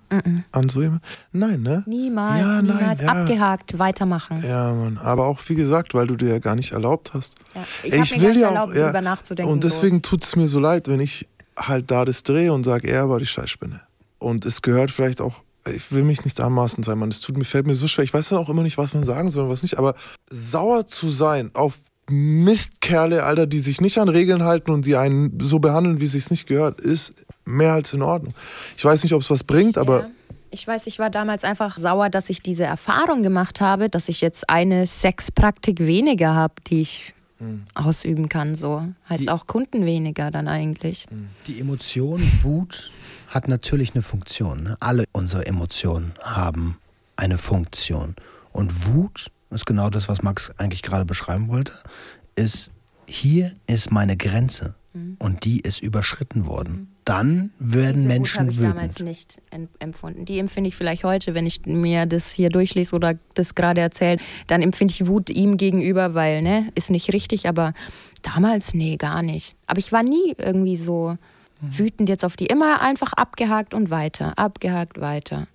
an 0.53 0.69
so 0.69 0.83
jemanden? 0.83 1.05
Nein, 1.33 1.63
ne? 1.63 1.83
Niemals, 1.87 2.41
Ja, 2.41 2.63
nein, 2.63 2.67
niemals 2.67 3.01
ja. 3.01 3.09
abgehakt, 3.09 3.79
weitermachen. 3.79 4.43
Ja, 4.47 4.73
Mann. 4.73 4.99
Aber 4.99 5.27
auch 5.27 5.41
wie 5.47 5.55
gesagt, 5.55 5.95
weil 5.95 6.07
du 6.07 6.17
dir 6.17 6.29
ja 6.29 6.39
gar 6.39 6.55
nicht 6.55 6.73
erlaubt 6.73 7.13
hast. 7.15 7.35
Ja. 7.55 7.65
Ich 7.83 7.93
Ey, 7.93 7.99
hab 8.01 8.11
mir 8.11 8.19
gar 8.19 8.33
nicht 8.33 8.43
erlaubt, 8.43 8.77
drüber 8.77 9.01
nachzudenken 9.01 9.53
Und 9.53 9.65
deswegen 9.65 10.03
tut 10.03 10.25
es 10.25 10.37
mir 10.37 10.49
so 10.49 10.61
leid, 10.61 10.89
wenn 10.89 11.01
ich 11.01 11.29
halt 11.57 11.91
da 11.91 12.05
das 12.05 12.23
drehe 12.23 12.53
und 12.53 12.65
sage, 12.65 12.89
er 12.89 13.09
war 13.09 13.19
die 13.19 13.27
Scheißspinne. 13.27 13.81
Und 14.19 14.45
es 14.45 14.63
gehört 14.63 14.91
vielleicht 14.91 15.21
auch, 15.21 15.43
ich 15.73 15.93
will 15.93 16.05
mich 16.05 16.25
nicht 16.25 16.41
anmaßen 16.41 16.83
sein, 16.83 16.99
Mann. 16.99 17.09
Es 17.11 17.21
tut 17.21 17.37
mir, 17.37 17.45
fällt 17.45 17.67
mir 17.67 17.75
so 17.75 17.87
schwer. 17.89 18.05
Ich 18.05 18.13
weiß 18.13 18.31
dann 18.31 18.39
auch 18.39 18.49
immer 18.49 18.63
nicht, 18.63 18.79
was 18.79 18.95
man 18.95 19.05
sagen 19.05 19.31
soll 19.31 19.45
und 19.45 19.51
was 19.51 19.63
nicht. 19.63 19.79
Aber 19.79 19.95
sauer 20.31 20.87
zu 20.87 21.11
sein 21.11 21.51
auf 21.55 21.75
Mistkerle, 22.11 23.25
Alter, 23.25 23.47
die 23.47 23.61
sich 23.61 23.81
nicht 23.81 23.99
an 23.99 24.09
Regeln 24.09 24.43
halten 24.43 24.71
und 24.71 24.85
die 24.85 24.97
einen 24.97 25.39
so 25.41 25.59
behandeln, 25.59 26.01
wie 26.01 26.05
es 26.05 26.13
sich 26.13 26.31
nicht 26.31 26.47
gehört, 26.47 26.81
ist 26.81 27.15
mehr 27.45 27.73
als 27.75 27.93
in 27.93 28.03
Ordnung. 28.03 28.35
Ich 28.77 28.85
weiß 28.85 29.03
nicht, 29.03 29.13
ob 29.13 29.23
es 29.23 29.31
was 29.31 29.45
bringt, 29.45 29.79
aber 29.79 30.01
Ja. 30.01 30.11
Ich 30.51 30.69
weiß, 30.69 30.87
ich 30.87 31.01
war 31.01 31.11
damals 31.11 31.43
einfach 31.43 31.77
sauer, 31.77 32.11
dass 32.11 32.31
ich 32.31 32.41
diese 32.41 32.63
Erfahrung 32.63 33.25
gemacht 33.25 33.61
habe, 33.61 33.89
dass 33.89 34.09
ich 34.09 34.21
jetzt 34.21 34.49
eine 34.49 34.87
Sexpraktik 34.87 35.81
weniger 35.81 36.33
habe, 36.35 36.55
die 36.69 36.81
ich 36.83 37.13
ausüben 37.75 38.29
kann. 38.29 38.55
So 38.55 38.87
heißt 39.09 39.23
Die- 39.25 39.29
auch 39.31 39.49
Kunden 39.49 39.85
weniger 39.85 40.31
dann 40.31 40.47
eigentlich. 40.47 41.07
Die 41.49 41.59
Emotion 41.59 42.23
Wut 42.43 42.93
hat 43.29 43.49
natürlich 43.49 43.95
eine 43.95 44.03
Funktion. 44.03 44.63
Ne? 44.63 44.77
Alle 44.79 45.05
unsere 45.11 45.45
Emotionen 45.45 46.13
haben 46.23 46.79
eine 47.17 47.37
Funktion. 47.37 48.15
Und 48.53 48.87
Wut 48.87 49.27
ist 49.51 49.67
genau 49.67 49.91
das, 49.91 50.09
was 50.09 50.23
Max 50.23 50.53
eigentlich 50.57 50.83
gerade 50.83 51.05
beschreiben 51.05 51.49
wollte, 51.49 51.73
ist, 52.37 52.71
hier 53.07 53.51
ist 53.67 53.91
meine 53.91 54.17
Grenze. 54.17 54.77
Mhm. 54.95 55.17
und 55.19 55.45
die 55.45 55.61
ist 55.61 55.83
überschritten 55.83 56.47
worden. 56.47 56.73
Mhm. 56.73 56.89
Dann 57.05 57.51
werden 57.59 57.97
Diese 57.97 58.09
Menschen 58.09 58.47
Wut 58.47 58.53
ich 58.53 58.59
wütend. 58.61 58.75
damals 58.75 59.01
nicht 59.01 59.43
empfunden. 59.79 60.25
Die 60.25 60.39
empfinde 60.39 60.69
ich 60.69 60.77
vielleicht 60.77 61.05
heute, 61.05 61.35
wenn 61.35 61.47
ich 61.47 61.67
mir 61.67 62.07
das 62.07 62.33
hier 62.33 62.49
durchlese 62.49 62.97
oder 62.97 63.15
das 63.35 63.55
gerade 63.55 63.83
erzähle, 63.83 64.19
dann 64.47 64.63
empfinde 64.63 64.93
ich 64.93 65.07
Wut 65.07 65.29
ihm 65.29 65.59
gegenüber, 65.59 66.15
weil, 66.15 66.41
ne, 66.41 66.73
ist 66.75 66.91
nicht 66.91 67.13
richtig, 67.13 67.47
aber 67.47 67.75
damals, 68.23 68.73
nee, 68.73 68.97
gar 68.97 69.23
nicht. 69.23 69.55
Aber 69.67 69.79
ich 69.79 69.93
war 69.93 70.03
nie 70.03 70.35
irgendwie 70.39 70.77
so 70.77 71.19
mhm. 71.61 71.79
wütend 71.79 72.09
jetzt 72.09 72.25
auf 72.25 72.37
die. 72.37 72.47
Immer 72.47 72.81
einfach 72.81 73.13
abgehakt 73.13 73.75
und 73.75 73.91
weiter, 73.91 74.39
abgehakt 74.39 75.01
weiter. 75.01 75.47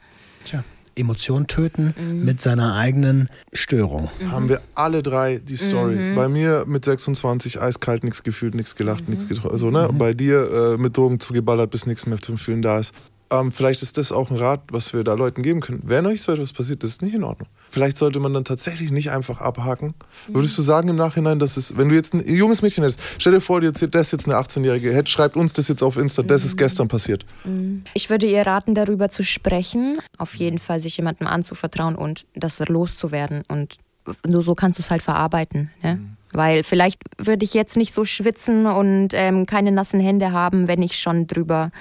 Tja. 0.45 0.63
Emotion 0.99 1.47
töten 1.47 1.93
mhm. 1.97 2.25
mit 2.25 2.41
seiner 2.41 2.75
eigenen 2.75 3.29
Störung. 3.53 4.09
Mhm. 4.19 4.31
Haben 4.31 4.49
wir 4.49 4.61
alle 4.75 5.03
drei 5.03 5.39
die 5.39 5.55
Story. 5.55 5.95
Mhm. 5.95 6.15
Bei 6.15 6.27
mir 6.27 6.65
mit 6.67 6.85
26 6.85 7.61
eiskalt, 7.61 8.03
nichts 8.03 8.23
gefühlt, 8.23 8.55
nichts 8.55 8.75
gelacht, 8.75 9.07
nichts 9.07 9.25
mhm. 9.25 9.29
getroffen. 9.29 9.51
Also, 9.51 9.71
ne? 9.71 9.89
Mhm. 9.91 9.97
Bei 9.97 10.13
dir 10.13 10.75
äh, 10.75 10.77
mit 10.77 10.97
Drogen 10.97 11.19
zugeballert, 11.19 11.71
bis 11.71 11.85
nichts 11.85 12.05
mehr 12.05 12.19
zum 12.19 12.37
Fühlen 12.37 12.61
da 12.61 12.79
ist. 12.79 12.93
Ähm, 13.31 13.51
vielleicht 13.51 13.83
ist 13.83 13.97
das 13.97 14.11
auch 14.11 14.31
ein 14.31 14.37
Rat, 14.37 14.63
was 14.71 14.93
wir 14.93 15.03
da 15.03 15.13
Leuten 15.13 15.43
geben 15.43 15.61
können. 15.61 15.81
Wenn 15.85 16.05
euch 16.05 16.21
so 16.21 16.31
etwas 16.31 16.51
passiert, 16.51 16.83
das 16.83 16.91
ist 16.91 17.01
nicht 17.01 17.13
in 17.13 17.23
Ordnung. 17.23 17.47
Vielleicht 17.69 17.97
sollte 17.97 18.19
man 18.19 18.33
dann 18.33 18.45
tatsächlich 18.45 18.91
nicht 18.91 19.11
einfach 19.11 19.41
abhaken. 19.41 19.93
Mhm. 20.27 20.35
Würdest 20.35 20.57
du 20.57 20.61
sagen 20.61 20.89
im 20.89 20.95
Nachhinein, 20.95 21.39
dass 21.39 21.57
es, 21.57 21.77
wenn 21.77 21.89
du 21.89 21.95
jetzt 21.95 22.13
ein 22.13 22.27
junges 22.27 22.61
Mädchen 22.61 22.83
hättest, 22.83 22.99
stell 23.17 23.33
dir 23.33 23.41
vor, 23.41 23.61
erzählt 23.61 23.95
das 23.95 24.11
jetzt 24.11 24.27
eine 24.27 24.35
18-Jährige, 24.37 25.03
schreibt 25.05 25.37
uns 25.37 25.53
das 25.53 25.67
jetzt 25.67 25.83
auf 25.83 25.97
Insta, 25.97 26.23
das 26.23 26.45
ist 26.45 26.55
mhm. 26.55 26.57
gestern 26.57 26.87
passiert. 26.87 27.25
Mhm. 27.43 27.83
Ich 27.93 28.09
würde 28.09 28.25
ihr 28.25 28.45
raten, 28.45 28.75
darüber 28.75 29.09
zu 29.09 29.23
sprechen, 29.23 29.99
auf 30.17 30.35
jeden 30.35 30.59
Fall 30.59 30.79
sich 30.79 30.97
jemandem 30.97 31.27
anzuvertrauen 31.27 31.95
und 31.95 32.25
das 32.33 32.59
loszuwerden. 32.59 33.43
Und 33.47 33.77
nur 34.25 34.41
so 34.41 34.55
kannst 34.55 34.79
du 34.79 34.83
es 34.83 34.91
halt 34.91 35.01
verarbeiten. 35.01 35.71
Ne? 35.83 35.95
Mhm. 35.95 36.17
Weil 36.31 36.63
vielleicht 36.63 37.01
würde 37.17 37.43
ich 37.43 37.53
jetzt 37.53 37.77
nicht 37.77 37.93
so 37.93 38.05
schwitzen 38.05 38.65
und 38.65 39.09
ähm, 39.13 39.45
keine 39.45 39.71
nassen 39.71 39.99
Hände 39.99 40.31
haben, 40.31 40.67
wenn 40.67 40.81
ich 40.81 40.99
schon 40.99 41.27
drüber 41.27 41.71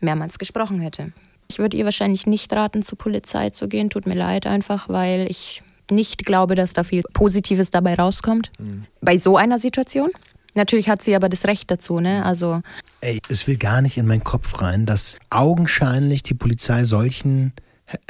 mehrmals 0.00 0.38
gesprochen 0.38 0.80
hätte. 0.80 1.12
Ich 1.48 1.58
würde 1.58 1.76
ihr 1.76 1.84
wahrscheinlich 1.84 2.26
nicht 2.26 2.52
raten, 2.52 2.82
zur 2.82 2.98
Polizei 2.98 3.50
zu 3.50 3.68
gehen. 3.68 3.90
Tut 3.90 4.06
mir 4.06 4.14
leid 4.14 4.46
einfach, 4.46 4.88
weil 4.88 5.30
ich 5.30 5.62
nicht 5.90 6.24
glaube, 6.24 6.54
dass 6.54 6.72
da 6.72 6.84
viel 6.84 7.02
Positives 7.12 7.70
dabei 7.70 7.94
rauskommt. 7.94 8.50
Mhm. 8.58 8.86
Bei 9.00 9.18
so 9.18 9.36
einer 9.36 9.58
Situation. 9.58 10.10
Natürlich 10.54 10.88
hat 10.88 11.02
sie 11.02 11.16
aber 11.16 11.28
das 11.28 11.46
Recht 11.46 11.70
dazu, 11.70 12.00
ne? 12.00 12.24
Also. 12.24 12.62
Ey, 13.00 13.20
es 13.28 13.46
will 13.46 13.56
gar 13.56 13.82
nicht 13.82 13.96
in 13.96 14.06
meinen 14.06 14.24
Kopf 14.24 14.62
rein, 14.62 14.86
dass 14.86 15.16
augenscheinlich 15.30 16.22
die 16.22 16.34
Polizei 16.34 16.84
solchen 16.84 17.52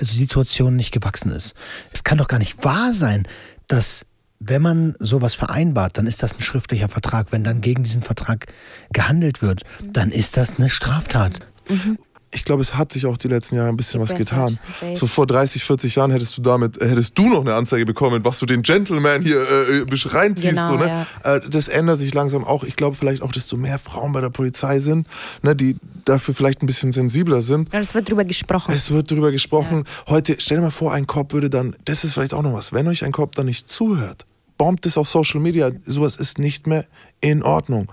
Situationen 0.00 0.76
nicht 0.76 0.92
gewachsen 0.92 1.32
ist. 1.32 1.54
Es 1.92 2.04
kann 2.04 2.18
doch 2.18 2.28
gar 2.28 2.38
nicht 2.38 2.62
wahr 2.62 2.92
sein, 2.92 3.26
dass 3.66 4.06
wenn 4.40 4.62
man 4.62 4.94
sowas 4.98 5.34
vereinbart, 5.34 5.96
dann 5.96 6.06
ist 6.06 6.22
das 6.22 6.34
ein 6.34 6.40
schriftlicher 6.40 6.88
Vertrag. 6.88 7.32
Wenn 7.32 7.44
dann 7.44 7.60
gegen 7.60 7.82
diesen 7.82 8.02
Vertrag 8.02 8.46
gehandelt 8.92 9.42
wird, 9.42 9.62
dann 9.82 10.10
ist 10.10 10.36
das 10.36 10.58
eine 10.58 10.68
Straftat. 10.68 11.40
Mhm. 11.68 11.98
Ich 12.34 12.44
glaube, 12.44 12.62
es 12.62 12.74
hat 12.74 12.92
sich 12.92 13.06
auch 13.06 13.16
die 13.16 13.28
letzten 13.28 13.56
Jahre 13.56 13.68
ein 13.68 13.76
bisschen 13.76 14.00
was 14.00 14.14
getan. 14.14 14.58
So 14.94 15.06
vor 15.06 15.26
30, 15.26 15.62
40 15.62 15.94
Jahren 15.94 16.10
hättest 16.10 16.36
du 16.36 16.42
damit, 16.42 16.80
äh, 16.80 16.88
hättest 16.88 17.16
du 17.16 17.28
noch 17.28 17.40
eine 17.40 17.54
Anzeige 17.54 17.86
bekommen, 17.86 18.24
was 18.24 18.40
du 18.40 18.46
den 18.46 18.62
Gentleman 18.62 19.22
hier 19.22 19.38
äh, 19.38 19.78
äh 19.78 19.86
reinziehst. 19.88 20.50
Genau, 20.50 20.68
so, 20.68 20.76
ne? 20.76 21.06
Ja. 21.24 21.36
Äh, 21.36 21.40
das 21.48 21.68
ändert 21.68 21.98
sich 21.98 22.12
langsam 22.12 22.44
auch. 22.44 22.64
Ich 22.64 22.74
glaube 22.74 22.96
vielleicht 22.96 23.22
auch, 23.22 23.30
desto 23.30 23.56
mehr 23.56 23.78
Frauen 23.78 24.12
bei 24.12 24.20
der 24.20 24.30
Polizei 24.30 24.80
sind, 24.80 25.06
ne, 25.42 25.54
die 25.54 25.76
dafür 26.04 26.34
vielleicht 26.34 26.62
ein 26.62 26.66
bisschen 26.66 26.92
sensibler 26.92 27.40
sind. 27.40 27.72
Ja, 27.72 27.78
es 27.78 27.94
wird 27.94 28.10
drüber 28.10 28.24
gesprochen. 28.24 28.72
Es 28.74 28.90
wird 28.90 29.10
drüber 29.10 29.30
gesprochen. 29.30 29.84
Ja. 29.86 30.12
Heute, 30.12 30.36
stell 30.38 30.58
dir 30.58 30.64
mal 30.64 30.70
vor, 30.70 30.92
ein 30.92 31.06
Cop 31.06 31.32
würde 31.32 31.50
dann, 31.50 31.76
das 31.84 32.02
ist 32.02 32.14
vielleicht 32.14 32.34
auch 32.34 32.42
noch 32.42 32.52
was, 32.52 32.72
wenn 32.72 32.88
euch 32.88 33.04
ein 33.04 33.12
Cop 33.12 33.34
dann 33.36 33.46
nicht 33.46 33.70
zuhört, 33.70 34.26
bombt 34.58 34.86
es 34.86 34.98
auf 34.98 35.08
Social 35.08 35.40
Media. 35.40 35.70
Sowas 35.86 36.16
ist 36.16 36.38
nicht 36.38 36.66
mehr 36.66 36.84
in 37.20 37.42
Ordnung. 37.42 37.90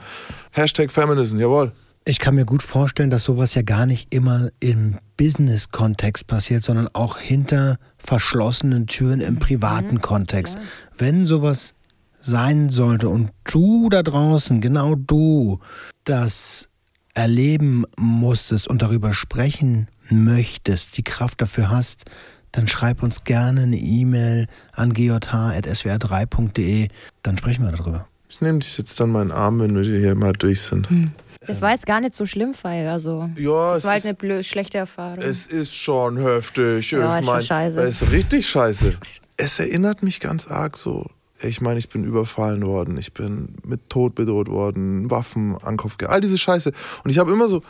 Hashtag 0.52 0.92
Feminism, 0.92 1.40
jawohl. 1.40 1.72
Ich 2.04 2.18
kann 2.18 2.34
mir 2.34 2.46
gut 2.46 2.64
vorstellen, 2.64 3.12
dass 3.12 3.24
sowas 3.24 3.54
ja 3.54 3.62
gar 3.62 3.86
nicht 3.86 4.12
immer 4.12 4.50
im 4.60 4.98
Business-Kontext 5.18 6.26
passiert, 6.26 6.64
sondern 6.64 6.88
auch 6.94 7.20
hinter 7.20 7.78
verschlossenen 7.98 8.88
Türen 8.88 9.22
im 9.22 9.38
privaten 9.38 9.96
mhm. 9.96 10.02
Kontext. 10.02 10.56
Ja. 10.56 10.62
Wenn 10.98 11.28
sowas 11.28 11.76
sein 12.20 12.70
sollte 12.70 13.08
und 13.08 13.30
du 13.44 13.90
da 13.90 14.02
draußen, 14.02 14.62
genau 14.62 14.96
du, 14.96 15.60
das 16.04 16.70
erleben 17.14 17.86
musstest 17.98 18.68
und 18.68 18.82
darüber 18.82 19.14
sprechen 19.14 19.88
möchtest, 20.10 20.98
die 20.98 21.04
Kraft 21.04 21.40
dafür 21.42 21.70
hast, 21.70 22.06
dann 22.52 22.68
schreib 22.68 23.04
uns 23.04 23.24
gerne 23.26 23.62
eine 23.62 23.78
E-Mail 23.78 24.48
an 24.74 24.94
gj.swr3.de, 24.94 26.88
dann 27.22 27.38
sprechen 27.38 27.64
wir 27.64 27.72
darüber. 27.72 28.08
Ich 28.28 28.42
nehme 28.42 28.60
dich 28.60 28.78
jetzt 28.78 29.00
dann 29.00 29.12
meinen 29.12 29.32
Arm, 29.32 29.60
wenn 29.60 29.76
wir 29.76 29.84
hier 29.84 30.16
mal 30.16 30.34
durch 30.34 30.62
sind. 30.62 30.90
Hm. 30.90 31.12
Das 31.48 31.62
war 31.62 31.72
jetzt 31.72 31.88
gar 31.88 32.02
nicht 32.02 32.14
so 32.14 32.26
schlimm, 32.26 32.54
Fall. 32.54 32.88
Also, 32.88 33.30
ja, 33.36 33.74
das 33.74 33.84
war 33.84 33.92
halt 33.94 34.06
eine 34.06 34.14
blöd, 34.14 34.46
schlechte 34.46 34.78
Erfahrung. 34.78 35.24
Es 35.24 35.48
ist 35.48 35.76
schon 35.76 36.18
heftig. 36.18 36.92
Ja, 36.92 37.20
ich 37.20 37.26
mein, 37.26 37.42
scheiße. 37.42 37.82
Es 37.82 38.02
ist 38.02 38.12
richtig 38.12 38.48
scheiße. 38.48 38.94
es 39.38 39.60
erinnert 39.60 40.04
mich 40.04 40.20
ganz 40.20 40.48
arg 40.48 40.78
so. 40.78 41.08
Ich 41.42 41.60
meine, 41.60 41.80
ich 41.80 41.90
bin 41.90 42.04
überfallen 42.04 42.64
worden, 42.64 42.98
ich 42.98 43.14
bin 43.14 43.56
mit 43.64 43.90
Tod 43.90 44.14
bedroht 44.14 44.48
worden, 44.48 45.10
Waffen 45.10 45.58
an 45.64 45.78
Kopf 45.78 45.96
all 46.06 46.22
diese 46.22 46.38
Scheiße. 46.38 46.72
Und 47.04 47.10
ich 47.10 47.18
habe 47.18 47.32
immer 47.32 47.48
so, 47.48 47.64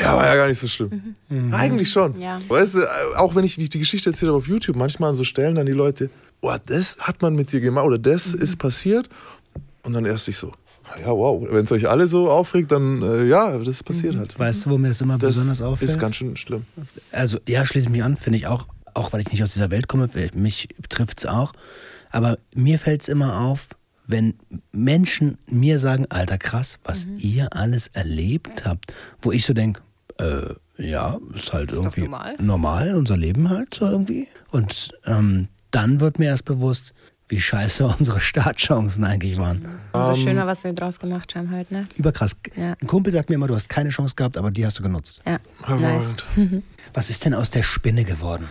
ja, 0.00 0.16
war 0.16 0.26
ja 0.26 0.34
gar 0.34 0.48
nicht 0.48 0.60
so 0.60 0.66
schlimm. 0.66 1.14
Mhm. 1.28 1.54
Eigentlich 1.54 1.90
schon. 1.90 2.20
Ja. 2.20 2.40
Weißt 2.48 2.74
du, 2.74 3.18
auch 3.18 3.36
wenn 3.36 3.44
ich, 3.44 3.58
wie 3.58 3.62
ich 3.62 3.68
die 3.68 3.78
Geschichte 3.78 4.10
erzähle 4.10 4.32
auf 4.32 4.48
YouTube, 4.48 4.74
manchmal 4.74 5.10
an 5.10 5.16
so 5.16 5.22
Stellen 5.22 5.54
dann 5.54 5.66
die 5.66 5.72
Leute, 5.72 6.10
oh, 6.40 6.54
das 6.66 6.98
hat 6.98 7.22
man 7.22 7.36
mit 7.36 7.52
dir 7.52 7.60
gemacht 7.60 7.86
oder 7.86 7.98
das 7.98 8.34
mhm. 8.34 8.42
ist 8.42 8.56
passiert. 8.56 9.08
Und 9.84 9.92
dann 9.92 10.04
erst 10.04 10.28
ich 10.28 10.36
so, 10.36 10.52
ja, 11.00 11.08
wow, 11.08 11.46
wenn 11.50 11.64
es 11.64 11.72
euch 11.72 11.88
alle 11.88 12.06
so 12.06 12.30
aufregt, 12.30 12.72
dann 12.72 13.02
äh, 13.02 13.24
ja, 13.24 13.58
das 13.58 13.82
passiert 13.82 14.14
mhm. 14.14 14.20
halt. 14.20 14.38
Weißt 14.38 14.66
du, 14.66 14.70
wo 14.70 14.78
mir 14.78 14.88
das 14.88 15.00
immer 15.00 15.18
das 15.18 15.36
besonders 15.36 15.62
auffällt? 15.62 15.90
ist 15.90 15.98
ganz 15.98 16.16
schön 16.16 16.36
schlimm. 16.36 16.64
Also, 17.12 17.38
ja, 17.46 17.64
schließe 17.64 17.88
mich 17.88 18.02
an, 18.02 18.16
finde 18.16 18.38
ich 18.38 18.46
auch, 18.46 18.66
auch 18.94 19.12
weil 19.12 19.20
ich 19.20 19.30
nicht 19.30 19.42
aus 19.42 19.52
dieser 19.52 19.70
Welt 19.70 19.88
komme, 19.88 20.08
mich 20.34 20.68
betrifft 20.80 21.20
es 21.20 21.26
auch. 21.26 21.52
Aber 22.10 22.38
mir 22.54 22.78
fällt 22.78 23.02
es 23.02 23.08
immer 23.08 23.40
auf, 23.40 23.70
wenn 24.06 24.34
Menschen 24.72 25.38
mir 25.48 25.78
sagen, 25.78 26.06
alter 26.08 26.38
krass, 26.38 26.78
was 26.84 27.06
mhm. 27.06 27.18
ihr 27.18 27.52
alles 27.52 27.88
erlebt 27.88 28.64
habt, 28.64 28.92
wo 29.20 29.32
ich 29.32 29.44
so 29.44 29.52
denke, 29.52 29.82
äh, 30.18 30.54
ja, 30.78 31.18
ist 31.34 31.52
halt 31.52 31.72
ist 31.72 31.78
irgendwie 31.78 32.02
normal. 32.02 32.36
normal. 32.40 32.94
unser 32.94 33.16
Leben 33.16 33.50
halt 33.50 33.74
so 33.74 33.86
irgendwie. 33.86 34.28
Und 34.50 34.92
ähm, 35.04 35.48
dann 35.70 36.00
wird 36.00 36.18
mir 36.18 36.26
erst 36.26 36.44
bewusst, 36.44 36.94
wie 37.28 37.40
scheiße 37.40 37.86
unsere 37.98 38.20
Startchancen 38.20 39.04
eigentlich 39.04 39.36
waren. 39.38 39.60
Mhm. 39.60 39.68
Umso 39.92 40.10
um, 40.10 40.16
schöner, 40.16 40.46
was 40.46 40.64
wir 40.64 40.72
draus 40.72 40.98
gemacht 40.98 41.34
haben 41.34 41.50
halt, 41.50 41.70
ne? 41.70 41.82
Überkrass. 41.96 42.36
Ja. 42.56 42.74
Ein 42.80 42.86
Kumpel 42.86 43.12
sagt 43.12 43.28
mir 43.28 43.36
immer, 43.36 43.46
du 43.46 43.54
hast 43.54 43.68
keine 43.68 43.90
Chance 43.90 44.14
gehabt, 44.14 44.36
aber 44.36 44.50
die 44.50 44.64
hast 44.64 44.78
du 44.78 44.82
genutzt. 44.82 45.20
Ja, 45.26 45.38
nice. 45.76 46.14
Was 46.94 47.10
ist 47.10 47.24
denn 47.24 47.34
aus 47.34 47.50
der 47.50 47.62
Spinne 47.62 48.04
geworden? 48.04 48.48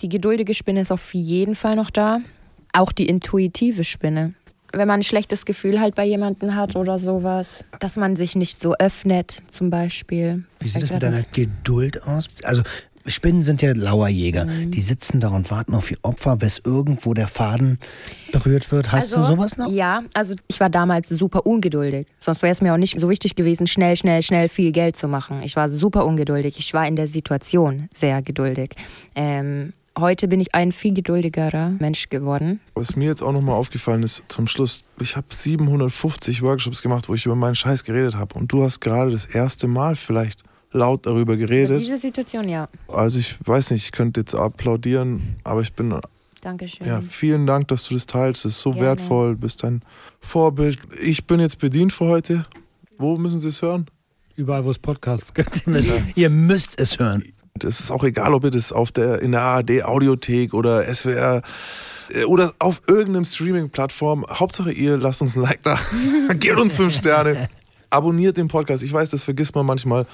Die 0.00 0.08
geduldige 0.08 0.54
Spinne 0.54 0.80
ist 0.80 0.92
auf 0.92 1.12
jeden 1.14 1.54
Fall 1.54 1.76
noch 1.76 1.90
da. 1.90 2.20
Auch 2.72 2.92
die 2.92 3.06
intuitive 3.06 3.84
Spinne. 3.84 4.34
Wenn 4.72 4.86
man 4.86 5.00
ein 5.00 5.02
schlechtes 5.02 5.44
Gefühl 5.44 5.80
halt 5.80 5.96
bei 5.96 6.04
jemandem 6.04 6.54
hat 6.54 6.76
oder 6.76 6.98
sowas, 6.98 7.64
dass 7.80 7.96
man 7.96 8.14
sich 8.14 8.36
nicht 8.36 8.62
so 8.62 8.76
öffnet, 8.76 9.42
zum 9.50 9.68
Beispiel. 9.68 10.44
Wie 10.60 10.68
sieht 10.68 10.84
es 10.84 10.92
mit 10.92 11.02
deiner 11.02 11.22
Geduld 11.22 12.04
aus? 12.04 12.26
Also 12.44 12.62
Spinnen 13.06 13.42
sind 13.42 13.62
ja 13.62 13.72
Lauerjäger. 13.72 14.46
Mhm. 14.46 14.70
Die 14.70 14.82
sitzen 14.82 15.20
da 15.20 15.28
und 15.28 15.50
warten 15.50 15.74
auf 15.74 15.90
ihr 15.90 15.98
Opfer, 16.02 16.36
bis 16.36 16.60
irgendwo 16.64 17.14
der 17.14 17.28
Faden 17.28 17.78
berührt 18.32 18.70
wird. 18.72 18.92
Hast 18.92 19.14
also, 19.14 19.28
du 19.28 19.36
sowas 19.36 19.56
noch? 19.56 19.70
Ja, 19.70 20.02
also 20.14 20.34
ich 20.48 20.60
war 20.60 20.68
damals 20.68 21.08
super 21.08 21.46
ungeduldig. 21.46 22.06
Sonst 22.18 22.42
wäre 22.42 22.52
es 22.52 22.60
mir 22.60 22.74
auch 22.74 22.78
nicht 22.78 22.98
so 22.98 23.08
wichtig 23.08 23.34
gewesen, 23.34 23.66
schnell, 23.66 23.96
schnell, 23.96 24.22
schnell 24.22 24.48
viel 24.48 24.72
Geld 24.72 24.96
zu 24.96 25.08
machen. 25.08 25.42
Ich 25.42 25.56
war 25.56 25.68
super 25.68 26.04
ungeduldig. 26.04 26.58
Ich 26.58 26.74
war 26.74 26.86
in 26.86 26.96
der 26.96 27.08
Situation 27.08 27.88
sehr 27.92 28.22
geduldig. 28.22 28.70
Ähm, 29.14 29.72
heute 29.98 30.28
bin 30.28 30.40
ich 30.40 30.54
ein 30.54 30.72
viel 30.72 30.94
geduldigerer 30.94 31.70
Mensch 31.78 32.08
geworden. 32.08 32.60
Was 32.74 32.96
mir 32.96 33.06
jetzt 33.06 33.22
auch 33.22 33.32
nochmal 33.32 33.56
aufgefallen 33.56 34.02
ist 34.02 34.24
zum 34.28 34.46
Schluss, 34.46 34.84
ich 35.00 35.16
habe 35.16 35.26
750 35.30 36.42
Workshops 36.42 36.82
gemacht, 36.82 37.08
wo 37.08 37.14
ich 37.14 37.26
über 37.26 37.34
meinen 37.34 37.54
Scheiß 37.54 37.84
geredet 37.84 38.14
habe. 38.14 38.34
Und 38.34 38.52
du 38.52 38.62
hast 38.62 38.80
gerade 38.80 39.10
das 39.10 39.24
erste 39.24 39.68
Mal 39.68 39.96
vielleicht 39.96 40.44
laut 40.72 41.06
darüber 41.06 41.36
geredet. 41.36 41.70
Über 41.70 41.78
diese 41.78 41.98
Situation, 41.98 42.48
ja. 42.48 42.68
Also 42.88 43.18
ich 43.18 43.36
weiß 43.44 43.70
nicht, 43.72 43.84
ich 43.84 43.92
könnte 43.92 44.20
jetzt 44.20 44.34
applaudieren, 44.34 45.36
aber 45.44 45.62
ich 45.62 45.72
bin. 45.72 45.94
Dankeschön. 46.40 46.86
Ja, 46.86 47.02
vielen 47.08 47.46
Dank, 47.46 47.68
dass 47.68 47.86
du 47.86 47.94
das 47.94 48.06
teilst. 48.06 48.44
Das 48.44 48.52
ist 48.52 48.60
so 48.60 48.70
Gerne. 48.70 48.86
wertvoll. 48.86 49.34
Du 49.34 49.40
bist 49.40 49.64
ein 49.64 49.82
Vorbild. 50.20 50.78
Ich 51.02 51.26
bin 51.26 51.40
jetzt 51.40 51.58
bedient 51.58 51.92
für 51.92 52.06
heute. 52.06 52.46
Wo 52.98 53.16
müssen 53.16 53.40
Sie 53.40 53.48
es 53.48 53.60
hören? 53.62 53.86
Überall, 54.36 54.64
wo 54.64 54.70
es 54.70 54.78
Podcasts 54.78 55.34
gibt. 55.34 55.64
ihr 56.14 56.30
müsst 56.30 56.80
es 56.80 56.98
hören. 56.98 57.24
Das 57.54 57.80
ist 57.80 57.90
auch 57.90 58.04
egal, 58.04 58.32
ob 58.32 58.44
ihr 58.44 58.50
das 58.50 58.72
auf 58.72 58.90
der, 58.90 59.20
in 59.20 59.32
der 59.32 59.42
ARD 59.42 59.82
Audiothek 59.84 60.54
oder 60.54 60.82
SWR 60.94 61.42
äh, 62.10 62.24
oder 62.24 62.54
auf 62.58 62.80
irgendeinem 62.86 63.24
Streaming-Plattform. 63.24 64.24
Hauptsache 64.30 64.72
ihr 64.72 64.96
lasst 64.96 65.20
uns 65.20 65.36
ein 65.36 65.42
Like 65.42 65.62
da. 65.62 65.78
Gebt 66.34 66.58
uns 66.58 66.74
fünf 66.74 66.94
Sterne 66.94 67.48
abonniert 67.90 68.36
den 68.36 68.48
Podcast. 68.48 68.82
Ich 68.82 68.92
weiß, 68.92 69.10
das 69.10 69.22
vergisst 69.22 69.54
man 69.54 69.66
manchmal. 69.66 70.06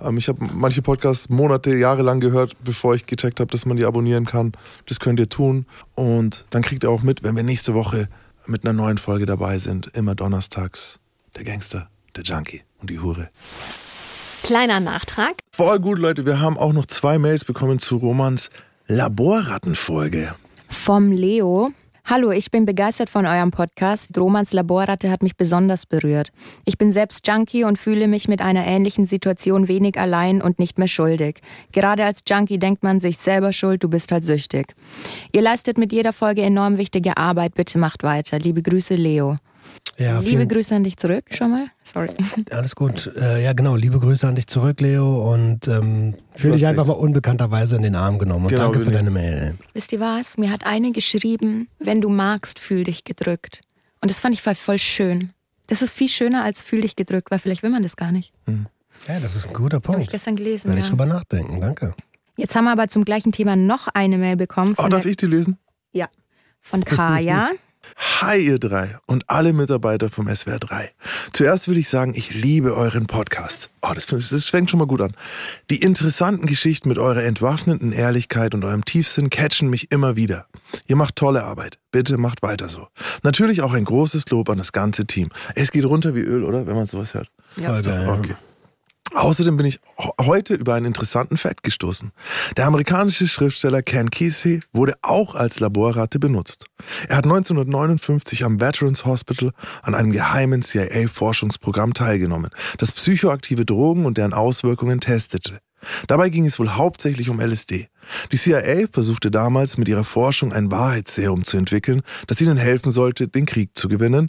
Ähm, 0.00 0.16
ich 0.16 0.28
habe 0.28 0.46
manche 0.54 0.82
Podcasts 0.82 1.28
Monate, 1.28 1.74
Jahre 1.74 2.02
lang 2.02 2.20
gehört, 2.20 2.56
bevor 2.64 2.94
ich 2.94 3.06
gecheckt 3.06 3.40
habe, 3.40 3.50
dass 3.50 3.66
man 3.66 3.76
die 3.76 3.84
abonnieren 3.84 4.24
kann. 4.24 4.52
Das 4.86 5.00
könnt 5.00 5.20
ihr 5.20 5.28
tun. 5.28 5.66
Und 5.94 6.44
dann 6.50 6.62
kriegt 6.62 6.84
ihr 6.84 6.90
auch 6.90 7.02
mit, 7.02 7.22
wenn 7.22 7.36
wir 7.36 7.42
nächste 7.42 7.74
Woche 7.74 8.08
mit 8.46 8.64
einer 8.64 8.72
neuen 8.72 8.98
Folge 8.98 9.26
dabei 9.26 9.58
sind. 9.58 9.90
Immer 9.94 10.14
donnerstags. 10.14 11.00
Der 11.36 11.44
Gangster, 11.44 11.88
der 12.16 12.22
Junkie 12.22 12.62
und 12.80 12.90
die 12.90 13.00
Hure. 13.00 13.28
Kleiner 14.44 14.78
Nachtrag. 14.78 15.34
Voll 15.52 15.80
gut, 15.80 15.98
Leute. 15.98 16.26
Wir 16.26 16.38
haben 16.38 16.58
auch 16.58 16.72
noch 16.72 16.86
zwei 16.86 17.18
Mails 17.18 17.44
bekommen 17.44 17.78
zu 17.78 17.96
Romans 17.96 18.50
Laborrattenfolge. 18.86 20.34
Vom 20.68 21.10
Leo. 21.12 21.72
Hallo, 22.06 22.32
ich 22.32 22.50
bin 22.50 22.66
begeistert 22.66 23.08
von 23.08 23.24
eurem 23.24 23.50
Podcast. 23.50 24.18
Romans 24.18 24.52
Laborratte 24.52 25.10
hat 25.10 25.22
mich 25.22 25.38
besonders 25.38 25.86
berührt. 25.86 26.32
Ich 26.66 26.76
bin 26.76 26.92
selbst 26.92 27.26
Junkie 27.26 27.64
und 27.64 27.78
fühle 27.78 28.08
mich 28.08 28.28
mit 28.28 28.42
einer 28.42 28.66
ähnlichen 28.66 29.06
Situation 29.06 29.68
wenig 29.68 29.98
allein 29.98 30.42
und 30.42 30.58
nicht 30.58 30.76
mehr 30.76 30.86
schuldig. 30.86 31.40
Gerade 31.72 32.04
als 32.04 32.20
Junkie 32.28 32.58
denkt 32.58 32.82
man 32.82 33.00
sich 33.00 33.16
selber 33.16 33.54
schuld, 33.54 33.82
du 33.82 33.88
bist 33.88 34.12
halt 34.12 34.26
süchtig. 34.26 34.74
Ihr 35.32 35.40
leistet 35.40 35.78
mit 35.78 35.94
jeder 35.94 36.12
Folge 36.12 36.42
enorm 36.42 36.76
wichtige 36.76 37.16
Arbeit. 37.16 37.54
Bitte 37.54 37.78
macht 37.78 38.02
weiter. 38.02 38.38
Liebe 38.38 38.60
Grüße, 38.60 38.96
Leo. 38.96 39.36
Ja, 39.96 40.18
Liebe 40.18 40.30
vielen- 40.30 40.48
Grüße 40.48 40.74
an 40.74 40.82
dich 40.84 40.96
zurück 40.96 41.24
schon 41.30 41.50
mal. 41.50 41.66
Sorry. 41.84 42.08
Alles 42.50 42.74
gut. 42.74 43.12
Äh, 43.16 43.44
ja, 43.44 43.52
genau. 43.52 43.76
Liebe 43.76 44.00
Grüße 44.00 44.26
an 44.26 44.34
dich 44.34 44.46
zurück, 44.48 44.80
Leo. 44.80 45.32
Und 45.32 45.68
ähm, 45.68 46.14
fühl 46.34 46.52
dich 46.52 46.66
einfach 46.66 46.86
mal 46.86 46.94
unbekannterweise 46.94 47.76
in 47.76 47.82
den 47.82 47.94
Arm 47.94 48.18
genommen. 48.18 48.46
Und 48.46 48.50
Genau, 48.50 48.64
danke 48.64 48.80
für 48.80 48.90
deine 48.90 49.10
Mail. 49.10 49.54
Wisst 49.72 49.92
ihr 49.92 50.00
was? 50.00 50.36
Mir 50.36 50.50
hat 50.50 50.66
eine 50.66 50.90
geschrieben, 50.92 51.68
wenn 51.78 52.00
du 52.00 52.08
magst, 52.08 52.58
fühl 52.58 52.82
dich 52.84 53.04
gedrückt. 53.04 53.60
Und 54.00 54.10
das 54.10 54.18
fand 54.20 54.34
ich 54.34 54.42
voll- 54.42 54.56
voll 54.56 54.78
schön. 54.80 55.30
Das 55.68 55.80
ist 55.80 55.92
viel 55.92 56.08
schöner 56.08 56.42
als 56.44 56.60
fühl 56.60 56.80
dich 56.82 56.96
gedrückt, 56.96 57.30
weil 57.30 57.38
vielleicht 57.38 57.62
will 57.62 57.70
man 57.70 57.82
das 57.84 57.96
gar 57.96 58.10
nicht. 58.12 58.32
Ja, 59.08 59.20
das 59.20 59.36
ist 59.36 59.46
ein 59.46 59.54
guter 59.54 59.76
Habe 59.76 59.86
ich 59.92 59.96
Punkt. 59.96 60.10
gestern 60.10 60.36
gelesen. 60.36 60.68
Werde 60.68 60.80
ich 60.80 60.86
Ja. 60.86 60.90
drüber 60.90 61.06
nachdenken. 61.06 61.60
Danke. 61.60 61.94
Jetzt 62.36 62.56
haben 62.56 62.64
wir 62.64 62.72
aber 62.72 62.88
zum 62.88 63.04
gleichen 63.04 63.30
Thema 63.32 63.54
noch 63.54 63.86
eine 63.94 64.18
Mail 64.18 64.36
bekommen 64.36 64.74
Oh, 64.76 64.88
darf 64.88 65.06
ich 65.06 65.16
die 65.16 65.26
lesen? 65.26 65.56
ja, 65.92 66.08
von 66.60 66.84
Kaya. 66.84 67.50
Hi 68.20 68.38
ihr 68.38 68.58
drei 68.58 68.98
und 69.06 69.28
alle 69.28 69.52
Mitarbeiter 69.52 70.08
vom 70.08 70.28
SWR 70.28 70.58
3. 70.58 70.90
Zuerst 71.32 71.68
würde 71.68 71.80
ich 71.80 71.88
sagen, 71.88 72.14
ich 72.14 72.34
liebe 72.34 72.76
euren 72.76 73.06
Podcast. 73.06 73.70
Oh, 73.82 73.92
das, 73.94 74.06
das 74.06 74.48
fängt 74.48 74.70
schon 74.70 74.78
mal 74.78 74.86
gut 74.86 75.00
an. 75.00 75.14
Die 75.70 75.82
interessanten 75.82 76.46
Geschichten 76.46 76.88
mit 76.88 76.98
eurer 76.98 77.22
entwaffnenden 77.22 77.92
Ehrlichkeit 77.92 78.54
und 78.54 78.64
eurem 78.64 78.84
Tiefsinn 78.84 79.30
catchen 79.30 79.68
mich 79.68 79.90
immer 79.90 80.16
wieder. 80.16 80.46
Ihr 80.86 80.96
macht 80.96 81.16
tolle 81.16 81.44
Arbeit. 81.44 81.78
Bitte 81.90 82.16
macht 82.16 82.42
weiter 82.42 82.68
so. 82.68 82.88
Natürlich 83.22 83.62
auch 83.62 83.72
ein 83.72 83.84
großes 83.84 84.28
Lob 84.30 84.48
an 84.48 84.58
das 84.58 84.72
ganze 84.72 85.06
Team. 85.06 85.30
Es 85.54 85.70
geht 85.70 85.84
runter 85.84 86.14
wie 86.14 86.20
Öl, 86.20 86.44
oder? 86.44 86.66
Wenn 86.66 86.76
man 86.76 86.86
sowas 86.86 87.14
hört. 87.14 87.30
Ja. 87.56 87.76
Okay. 87.76 88.34
Außerdem 89.14 89.56
bin 89.56 89.66
ich 89.66 89.80
heute 90.20 90.54
über 90.54 90.74
einen 90.74 90.86
interessanten 90.86 91.36
Fakt 91.36 91.62
gestoßen. 91.62 92.10
Der 92.56 92.66
amerikanische 92.66 93.28
Schriftsteller 93.28 93.80
Ken 93.82 94.10
Kesey 94.10 94.60
wurde 94.72 94.94
auch 95.02 95.34
als 95.36 95.60
Laborratte 95.60 96.18
benutzt. 96.18 96.66
Er 97.08 97.16
hat 97.16 97.24
1959 97.24 98.44
am 98.44 98.60
Veterans 98.60 99.04
Hospital 99.04 99.52
an 99.82 99.94
einem 99.94 100.10
geheimen 100.10 100.62
CIA-Forschungsprogramm 100.62 101.94
teilgenommen, 101.94 102.50
das 102.78 102.90
psychoaktive 102.90 103.64
Drogen 103.64 104.04
und 104.04 104.18
deren 104.18 104.32
Auswirkungen 104.32 105.00
testete. 105.00 105.60
Dabei 106.06 106.28
ging 106.28 106.46
es 106.46 106.58
wohl 106.58 106.70
hauptsächlich 106.70 107.30
um 107.30 107.40
LSD. 107.40 107.88
Die 108.32 108.36
CIA 108.36 108.86
versuchte 108.90 109.30
damals 109.30 109.78
mit 109.78 109.88
ihrer 109.88 110.04
Forschung 110.04 110.52
ein 110.52 110.70
Wahrheitsserum 110.70 111.44
zu 111.44 111.56
entwickeln, 111.56 112.02
das 112.26 112.40
ihnen 112.40 112.56
helfen 112.56 112.92
sollte, 112.92 113.28
den 113.28 113.46
Krieg 113.46 113.70
zu 113.74 113.88
gewinnen. 113.88 114.28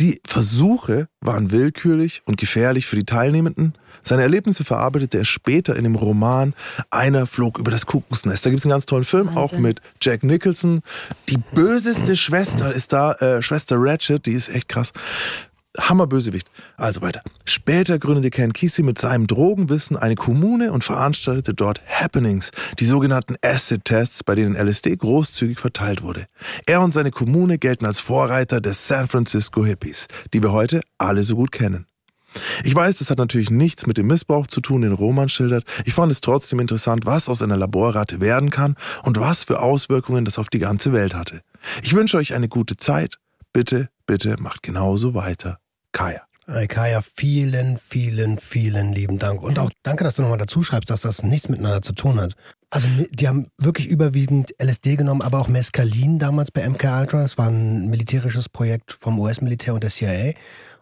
Die 0.00 0.20
Versuche 0.26 1.08
waren 1.20 1.52
willkürlich 1.52 2.22
und 2.24 2.36
gefährlich 2.36 2.86
für 2.86 2.96
die 2.96 3.04
Teilnehmenden. 3.04 3.74
Seine 4.02 4.22
Erlebnisse 4.22 4.64
verarbeitete 4.64 5.18
er 5.18 5.24
später 5.24 5.76
in 5.76 5.84
dem 5.84 5.94
Roman 5.94 6.54
Einer 6.90 7.26
flog 7.26 7.58
über 7.58 7.70
das 7.70 7.86
Kuckucksnest. 7.86 8.44
Da 8.44 8.50
gibt 8.50 8.58
es 8.58 8.64
einen 8.64 8.72
ganz 8.72 8.86
tollen 8.86 9.04
Film, 9.04 9.28
auch 9.28 9.52
Wahnsinn. 9.52 9.62
mit 9.62 9.80
Jack 10.00 10.24
Nicholson. 10.24 10.82
Die 11.28 11.38
böseste 11.38 12.16
Schwester 12.16 12.74
ist 12.74 12.92
da, 12.92 13.12
äh, 13.12 13.42
Schwester 13.42 13.76
Ratchet, 13.78 14.26
die 14.26 14.32
ist 14.32 14.48
echt 14.48 14.68
krass. 14.68 14.92
Hammerbösewicht. 15.78 16.50
Also 16.76 17.02
weiter. 17.02 17.22
Später 17.44 17.98
gründete 17.98 18.30
Ken 18.30 18.52
Kesey 18.52 18.84
mit 18.84 18.98
seinem 18.98 19.26
Drogenwissen 19.26 19.96
eine 19.96 20.14
Kommune 20.14 20.72
und 20.72 20.84
veranstaltete 20.84 21.54
dort 21.54 21.82
Happenings, 21.86 22.50
die 22.78 22.84
sogenannten 22.84 23.36
Acid-Tests, 23.42 24.24
bei 24.24 24.34
denen 24.34 24.56
LSD 24.56 24.96
großzügig 24.96 25.58
verteilt 25.58 26.02
wurde. 26.02 26.26
Er 26.66 26.80
und 26.80 26.94
seine 26.94 27.10
Kommune 27.10 27.58
gelten 27.58 27.86
als 27.86 28.00
Vorreiter 28.00 28.60
des 28.60 28.86
San 28.86 29.06
Francisco 29.06 29.64
Hippies, 29.64 30.06
die 30.32 30.42
wir 30.42 30.52
heute 30.52 30.80
alle 30.98 31.22
so 31.24 31.36
gut 31.36 31.52
kennen. 31.52 31.86
Ich 32.64 32.74
weiß, 32.74 32.98
das 32.98 33.10
hat 33.10 33.18
natürlich 33.18 33.50
nichts 33.50 33.86
mit 33.86 33.96
dem 33.96 34.08
Missbrauch 34.08 34.46
zu 34.46 34.60
tun, 34.60 34.82
den 34.82 34.92
Roman 34.92 35.28
schildert. 35.28 35.64
Ich 35.84 35.94
fand 35.94 36.10
es 36.10 36.20
trotzdem 36.20 36.58
interessant, 36.58 37.06
was 37.06 37.28
aus 37.28 37.42
einer 37.42 37.56
Laborratte 37.56 38.20
werden 38.20 38.50
kann 38.50 38.74
und 39.02 39.20
was 39.20 39.44
für 39.44 39.60
Auswirkungen 39.60 40.24
das 40.24 40.38
auf 40.38 40.48
die 40.48 40.58
ganze 40.58 40.92
Welt 40.92 41.14
hatte. 41.14 41.42
Ich 41.82 41.94
wünsche 41.94 42.16
euch 42.16 42.34
eine 42.34 42.48
gute 42.48 42.76
Zeit. 42.76 43.18
Bitte, 43.52 43.88
bitte 44.06 44.36
macht 44.40 44.62
genauso 44.62 45.14
weiter. 45.14 45.58
Kaya. 45.94 46.22
Kaya, 46.68 47.00
vielen, 47.00 47.78
vielen, 47.78 48.38
vielen 48.38 48.92
lieben 48.92 49.18
Dank. 49.18 49.42
Und 49.42 49.58
auch 49.58 49.70
danke, 49.82 50.04
dass 50.04 50.16
du 50.16 50.22
nochmal 50.22 50.36
dazu 50.36 50.62
schreibst, 50.62 50.90
dass 50.90 51.00
das 51.00 51.22
nichts 51.22 51.48
miteinander 51.48 51.80
zu 51.80 51.94
tun 51.94 52.20
hat. 52.20 52.34
Also 52.68 52.88
die 53.10 53.28
haben 53.28 53.46
wirklich 53.56 53.86
überwiegend 53.86 54.54
LSD 54.60 54.96
genommen, 54.96 55.22
aber 55.22 55.40
auch 55.40 55.48
Mescalin 55.48 56.18
damals 56.18 56.50
bei 56.50 56.68
MK 56.68 57.00
Ultra. 57.00 57.22
Das 57.22 57.38
war 57.38 57.48
ein 57.48 57.86
militärisches 57.88 58.50
Projekt 58.50 58.92
vom 58.92 59.18
US-Militär 59.18 59.72
und 59.72 59.84
der 59.84 59.90
CIA. 59.90 60.32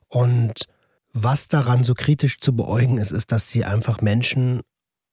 Und 0.08 0.64
was 1.12 1.46
daran 1.46 1.84
so 1.84 1.94
kritisch 1.94 2.40
zu 2.40 2.56
beäugen 2.56 2.98
ist, 2.98 3.12
ist, 3.12 3.30
dass 3.30 3.50
sie 3.50 3.64
einfach 3.64 4.00
Menschen 4.00 4.62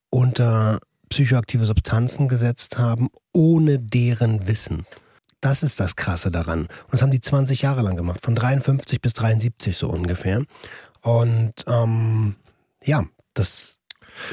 unter 0.10 0.80
psychoaktive 1.10 1.66
Substanzen 1.66 2.28
gesetzt 2.28 2.80
haben, 2.80 3.10
ohne 3.34 3.78
deren 3.78 4.48
Wissen. 4.48 4.86
Das 5.42 5.64
ist 5.64 5.80
das 5.80 5.96
Krasse 5.96 6.32
daran. 6.32 6.62
Und 6.62 6.92
das 6.92 7.02
haben 7.02 7.12
die 7.12 7.22
20 7.22 7.62
Jahre 7.62 7.82
lang 7.82 7.96
gemacht, 7.96 8.22
von 8.22 8.36
53 8.36 9.02
bis 9.02 9.14
73 9.14 9.76
so 9.76 9.90
ungefähr. 9.90 10.44
Und 11.02 11.54
ähm, 11.68 12.36
ja, 12.84 13.06
das, 13.34 13.80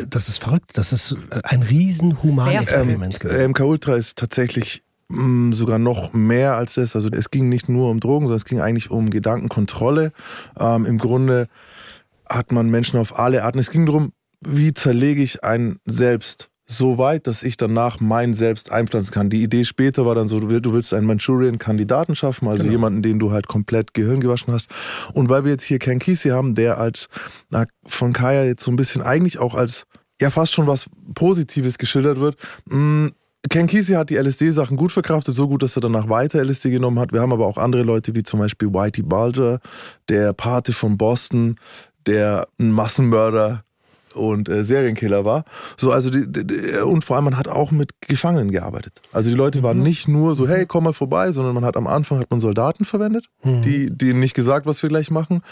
das 0.09 0.29
ist 0.29 0.39
verrückt. 0.39 0.77
Das 0.77 0.93
ist 0.93 1.17
ein 1.45 1.63
riesen 1.63 2.23
Humanexperiment 2.23 3.21
gewesen. 3.21 3.41
Ähm, 3.41 3.51
MK 3.51 3.61
Ultra 3.61 3.95
ist 3.95 4.19
tatsächlich 4.19 4.83
mh, 5.09 5.55
sogar 5.55 5.79
noch 5.79 6.13
mehr 6.13 6.57
als 6.57 6.75
das. 6.75 6.97
Also 6.97 7.09
es 7.11 7.31
ging 7.31 7.49
nicht 7.49 7.69
nur 7.69 7.91
um 7.91 8.01
Drogen, 8.01 8.27
sondern 8.27 8.39
es 8.39 8.45
ging 8.45 8.61
eigentlich 8.61 8.91
um 8.91 9.11
Gedankenkontrolle. 9.11 10.13
Ähm, 10.59 10.87
Im 10.87 10.99
Grunde 10.99 11.49
hat 12.29 12.51
man 12.51 12.69
Menschen 12.69 12.99
auf 12.99 13.19
alle 13.19 13.45
Arten. 13.45 13.61
Es 13.61 13.71
ging 13.71 13.87
darum, 13.87 14.13
wie 14.41 14.75
zerlege 14.75 15.23
ich 15.23 15.45
ein 15.45 15.79
Selbst 15.85 16.51
so 16.67 16.99
weit, 16.99 17.27
dass 17.29 17.43
ich 17.45 17.57
danach 17.57 18.01
mein 18.01 18.35
Selbst 18.35 18.73
einpflanzen 18.73 19.13
kann. 19.15 19.31
Die 19.31 19.43
Idee 19.43 19.65
später 19.65 20.05
war 20.05 20.15
dann 20.17 20.27
so, 20.27 20.41
du 20.41 20.51
will- 20.51 20.61
du 20.61 20.73
willst 20.73 20.93
einen 20.93 21.07
Manchurian-Kandidaten 21.07 22.17
schaffen, 22.17 22.49
also 22.49 22.59
Genau. 22.65 22.73
jemanden, 22.73 23.03
den 23.03 23.19
du 23.21 23.31
halt 23.31 23.47
komplett 23.47 23.95
Gehirn 23.95 24.21
gewaschen 24.21 24.53
hast. 24.53 24.69
Und 25.15 25.29
weil 25.29 25.45
wir 25.45 25.53
jetzt 25.53 25.63
hier 25.65 25.79
Ken 25.79 25.99
Kesey 26.01 26.31
haben, 26.33 26.55
der 26.57 26.79
als 26.79 27.09
na, 27.51 27.67
von 27.87 28.13
Kaya 28.13 28.45
jetzt 28.45 28.65
so 28.65 28.73
ein 28.73 28.77
bisschen 28.77 29.03
eigentlich 29.03 29.39
auch 29.39 29.55
als 29.55 29.87
ja 30.21 30.31
fast 30.31 30.55
schon 30.55 30.67
was 30.67 30.87
Positives 31.15 31.79
geschildert 31.79 32.19
wird, 32.19 32.37
mh, 32.67 33.11
Ken 33.49 33.69
Kesey 33.69 33.95
hat 33.95 34.11
die 34.11 34.17
LSD-Sachen 34.17 34.77
gut 34.77 34.91
verkraftet, 34.91 35.35
so 35.35 35.47
gut, 35.47 35.63
dass 35.63 35.77
er 35.77 35.83
danach 35.83 36.09
weiter 36.09 36.41
LSD 36.43 36.71
genommen 36.71 36.99
hat. 36.99 37.13
Wir 37.13 37.21
haben 37.21 37.33
aber 37.33 37.47
auch 37.47 37.59
andere 37.59 37.83
Leute, 37.85 38.17
wie 38.17 38.25
zum 38.25 38.41
Beispiel 38.41 38.73
Whitey 38.73 39.03
Bulger, 39.03 39.61
der 40.09 40.33
Pate 40.33 40.73
von 40.73 40.99
Boston, 40.99 41.55
der 42.07 42.49
ein 42.59 42.73
Massenmörder 42.73 43.63
und 44.17 44.49
äh, 44.49 44.65
Serienkiller 44.65 45.25
war. 45.25 45.45
So, 45.77 45.93
also 45.93 46.11
die, 46.11 46.27
die, 46.27 46.79
und 46.79 47.05
vor 47.05 47.17
allem 47.17 47.27
man 47.27 47.37
hat 47.37 47.49
auch 47.49 47.71
mit 47.71 47.91
Gefangenen 48.01 48.51
gearbeitet. 48.51 49.01
Also 49.13 49.31
die 49.31 49.37
Leute 49.37 49.63
waren 49.63 49.83
nicht 49.83 50.09
nur 50.09 50.35
so, 50.35 50.49
hey, 50.49 50.67
komm 50.67 50.85
mal 50.85 50.93
vorbei, 50.93 51.33
sondern 51.33 51.55
man 51.55 51.65
hat 51.65 51.77
am 51.77 51.87
Anfang 51.87 52.19
hat 52.21 52.31
man 52.31 52.41
Soldaten 52.41 52.85
verwendet, 52.85 53.27
die 53.45 53.91
denen 53.91 54.21
nicht 54.21 54.35
gesagt, 54.35 54.67
was 54.67 54.83
wir 54.83 54.89
gleich 54.89 55.11
machen, 55.11 55.43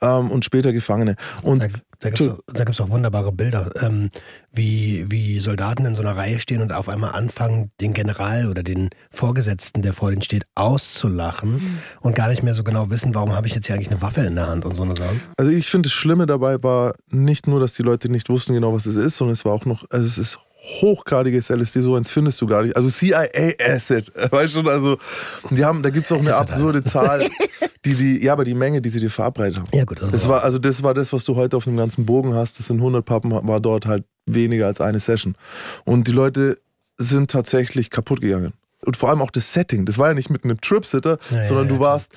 ähm, 0.00 0.30
und 0.30 0.44
später 0.44 0.72
Gefangene. 0.72 1.16
Und 1.42 1.62
Da, 1.62 1.68
da 2.02 2.10
gibt 2.10 2.70
es 2.70 2.80
auch, 2.80 2.90
wunderbare 2.90 3.32
Bilder, 3.32 3.70
ähm, 3.80 4.10
wie, 4.52 5.06
wie 5.08 5.38
Soldaten 5.38 5.84
in 5.86 5.94
so 5.94 6.02
einer 6.02 6.16
Reihe 6.16 6.40
stehen 6.40 6.60
und 6.60 6.72
auf 6.72 6.88
einmal 6.88 7.12
anfangen, 7.12 7.70
den 7.80 7.92
General 7.92 8.48
oder 8.48 8.62
den 8.62 8.90
Vorgesetzten, 9.10 9.82
der 9.82 9.92
vor 9.92 10.10
denen 10.10 10.22
steht, 10.22 10.44
auszulachen 10.56 11.78
und 12.00 12.16
gar 12.16 12.28
nicht 12.28 12.42
mehr 12.42 12.54
so 12.54 12.64
genau 12.64 12.90
wissen, 12.90 13.14
warum 13.14 13.34
habe 13.34 13.46
ich 13.46 13.54
jetzt 13.54 13.66
hier 13.66 13.76
eigentlich 13.76 13.90
eine 13.90 14.02
Waffe 14.02 14.22
in 14.22 14.34
der 14.34 14.48
Hand 14.48 14.64
und 14.64 14.74
so 14.74 14.82
eine 14.82 14.96
Sache. 14.96 15.20
Also 15.36 15.52
ich 15.52 15.68
finde, 15.68 15.88
das 15.88 15.92
Schlimme 15.92 16.26
dabei 16.26 16.62
war 16.62 16.94
nicht 17.10 17.46
nur, 17.46 17.60
dass 17.60 17.74
die 17.74 17.82
Leute 17.82 18.08
nicht 18.08 18.28
wussten 18.28 18.52
genau, 18.52 18.74
was 18.74 18.86
es 18.86 18.96
ist, 18.96 19.16
sondern 19.16 19.34
es 19.34 19.44
war 19.44 19.52
auch 19.52 19.64
noch, 19.64 19.84
also 19.90 20.06
es 20.06 20.18
ist 20.18 20.38
hochgradiges 20.62 21.48
LSD, 21.50 21.80
so 21.80 21.96
eins 21.96 22.10
findest 22.10 22.40
du 22.40 22.46
gar 22.46 22.62
nicht. 22.62 22.76
Also 22.76 22.88
CIA 22.88 23.28
Acid, 23.60 24.12
weißt 24.30 24.54
du 24.54 24.58
schon, 24.58 24.68
also 24.68 24.96
die 25.50 25.64
haben, 25.64 25.82
da 25.82 25.90
gibt 25.90 26.06
es 26.06 26.12
auch 26.12 26.20
eine 26.20 26.36
halt. 26.36 26.50
absurde 26.50 26.84
Zahl, 26.84 27.22
die 27.84 27.94
die, 27.94 28.22
ja, 28.24 28.32
aber 28.32 28.44
die 28.44 28.54
Menge, 28.54 28.80
die 28.80 28.88
sie 28.88 29.00
dir 29.00 29.10
verabreitet 29.10 29.58
haben. 29.58 29.68
Ja 29.74 29.84
gut, 29.84 30.00
das, 30.00 30.10
Das 30.10 30.28
war, 30.28 30.44
also 30.44 30.58
das 30.58 30.82
war 30.82 30.94
das, 30.94 31.12
was 31.12 31.24
du 31.24 31.34
heute 31.34 31.56
auf 31.56 31.64
dem 31.64 31.76
ganzen 31.76 32.06
Bogen 32.06 32.34
hast. 32.34 32.58
Das 32.58 32.68
sind 32.68 32.76
100 32.76 33.04
Pappen, 33.04 33.32
war 33.32 33.60
dort 33.60 33.86
halt 33.86 34.04
weniger 34.26 34.66
als 34.66 34.80
eine 34.80 35.00
Session. 35.00 35.34
Und 35.84 36.06
die 36.06 36.12
Leute 36.12 36.58
sind 36.96 37.30
tatsächlich 37.30 37.90
kaputt 37.90 38.20
gegangen. 38.20 38.52
Und 38.84 38.96
vor 38.96 39.10
allem 39.10 39.22
auch 39.22 39.30
das 39.30 39.52
Setting. 39.52 39.84
Das 39.84 39.98
war 39.98 40.08
ja 40.08 40.14
nicht 40.14 40.30
mit 40.30 40.44
einem 40.44 40.60
Tripsitter, 40.60 41.18
Ja, 41.30 41.44
sondern 41.44 41.66
ja, 41.68 41.74
du 41.74 41.80
warst, 41.80 42.12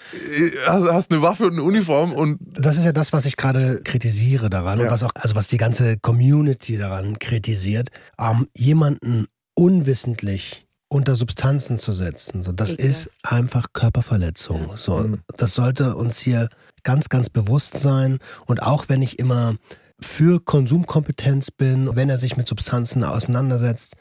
hast, 0.65 0.91
hast 0.91 1.11
eine 1.11 1.21
Waffe 1.21 1.45
und 1.45 1.53
eine 1.53 1.63
Uniform 1.63 2.11
und 2.11 2.39
das 2.41 2.77
ist 2.77 2.85
ja 2.85 2.91
das, 2.91 3.13
was 3.13 3.25
ich 3.25 3.37
gerade 3.37 3.81
kritisiere 3.83 4.49
daran 4.49 4.79
und 4.79 4.89
was 4.89 5.03
auch, 5.03 5.11
also 5.15 5.35
was 5.35 5.47
die 5.47 5.57
ganze 5.57 5.97
Community 5.99 6.77
daran 6.77 7.19
kritisiert, 7.19 7.89
ähm, 8.19 8.47
jemanden 8.55 9.27
unwissentlich 9.53 10.65
unter 10.87 11.15
Substanzen 11.15 11.77
zu 11.77 11.91
setzen. 11.91 12.43
So, 12.43 12.51
das 12.51 12.73
Ekel. 12.73 12.85
ist 12.85 13.09
einfach 13.23 13.67
Körperverletzung. 13.73 14.71
So, 14.75 14.99
mhm. 14.99 15.19
das 15.37 15.53
sollte 15.53 15.95
uns 15.95 16.19
hier 16.19 16.49
ganz, 16.83 17.09
ganz 17.09 17.29
bewusst 17.29 17.79
sein. 17.79 18.19
Und 18.45 18.63
auch 18.63 18.85
wenn 18.87 19.01
ich 19.01 19.19
immer 19.19 19.55
für 19.99 20.39
Konsumkompetenz 20.43 21.51
bin, 21.51 21.95
wenn 21.95 22.09
er 22.09 22.17
sich 22.17 22.37
mit 22.37 22.47
Substanzen 22.47 23.03
auseinandersetzt, 23.03 23.95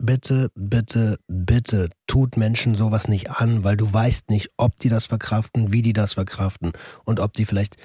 bitte, 0.00 0.50
bitte, 0.54 1.18
bitte 1.28 1.90
tut 2.06 2.36
Menschen 2.36 2.74
sowas 2.74 3.08
nicht 3.08 3.30
an, 3.30 3.62
weil 3.64 3.76
du 3.76 3.92
weißt 3.92 4.30
nicht, 4.30 4.50
ob 4.56 4.76
die 4.78 4.88
das 4.88 5.06
verkraften, 5.06 5.72
wie 5.72 5.82
die 5.82 5.92
das 5.92 6.14
verkraften 6.14 6.72
und 7.04 7.20
ob 7.20 7.34
die 7.34 7.44
vielleicht 7.44 7.76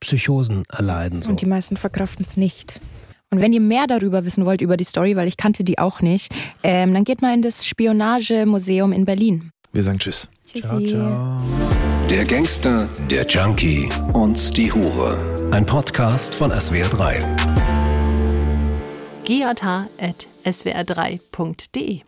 Psychosen 0.00 0.64
erleiden. 0.70 1.22
So. 1.22 1.30
Und 1.30 1.40
die 1.40 1.46
meisten 1.46 1.76
verkraften 1.76 2.24
es 2.28 2.36
nicht. 2.36 2.80
Und 3.30 3.40
wenn 3.40 3.52
ihr 3.52 3.60
mehr 3.60 3.86
darüber 3.86 4.24
wissen 4.24 4.44
wollt, 4.44 4.60
über 4.60 4.76
die 4.76 4.84
Story, 4.84 5.16
weil 5.16 5.26
ich 5.26 5.36
kannte 5.36 5.64
die 5.64 5.78
auch 5.78 6.00
nicht, 6.00 6.32
ähm, 6.62 6.94
dann 6.94 7.04
geht 7.04 7.20
mal 7.20 7.34
in 7.34 7.42
das 7.42 7.66
Spionagemuseum 7.66 8.92
in 8.92 9.04
Berlin. 9.04 9.50
Wir 9.72 9.82
sagen 9.82 9.98
Tschüss. 9.98 10.28
Tschüssi. 10.46 10.62
Ciao, 10.62 10.80
ciao. 10.80 11.40
Der 12.10 12.24
Gangster, 12.24 12.88
der 13.10 13.26
Junkie 13.26 13.88
und 14.12 14.56
die 14.56 14.70
Hure. 14.70 15.48
Ein 15.50 15.66
Podcast 15.66 16.34
von 16.34 16.52
SWR3. 16.52 17.63
gj.swr3.de 19.24 22.04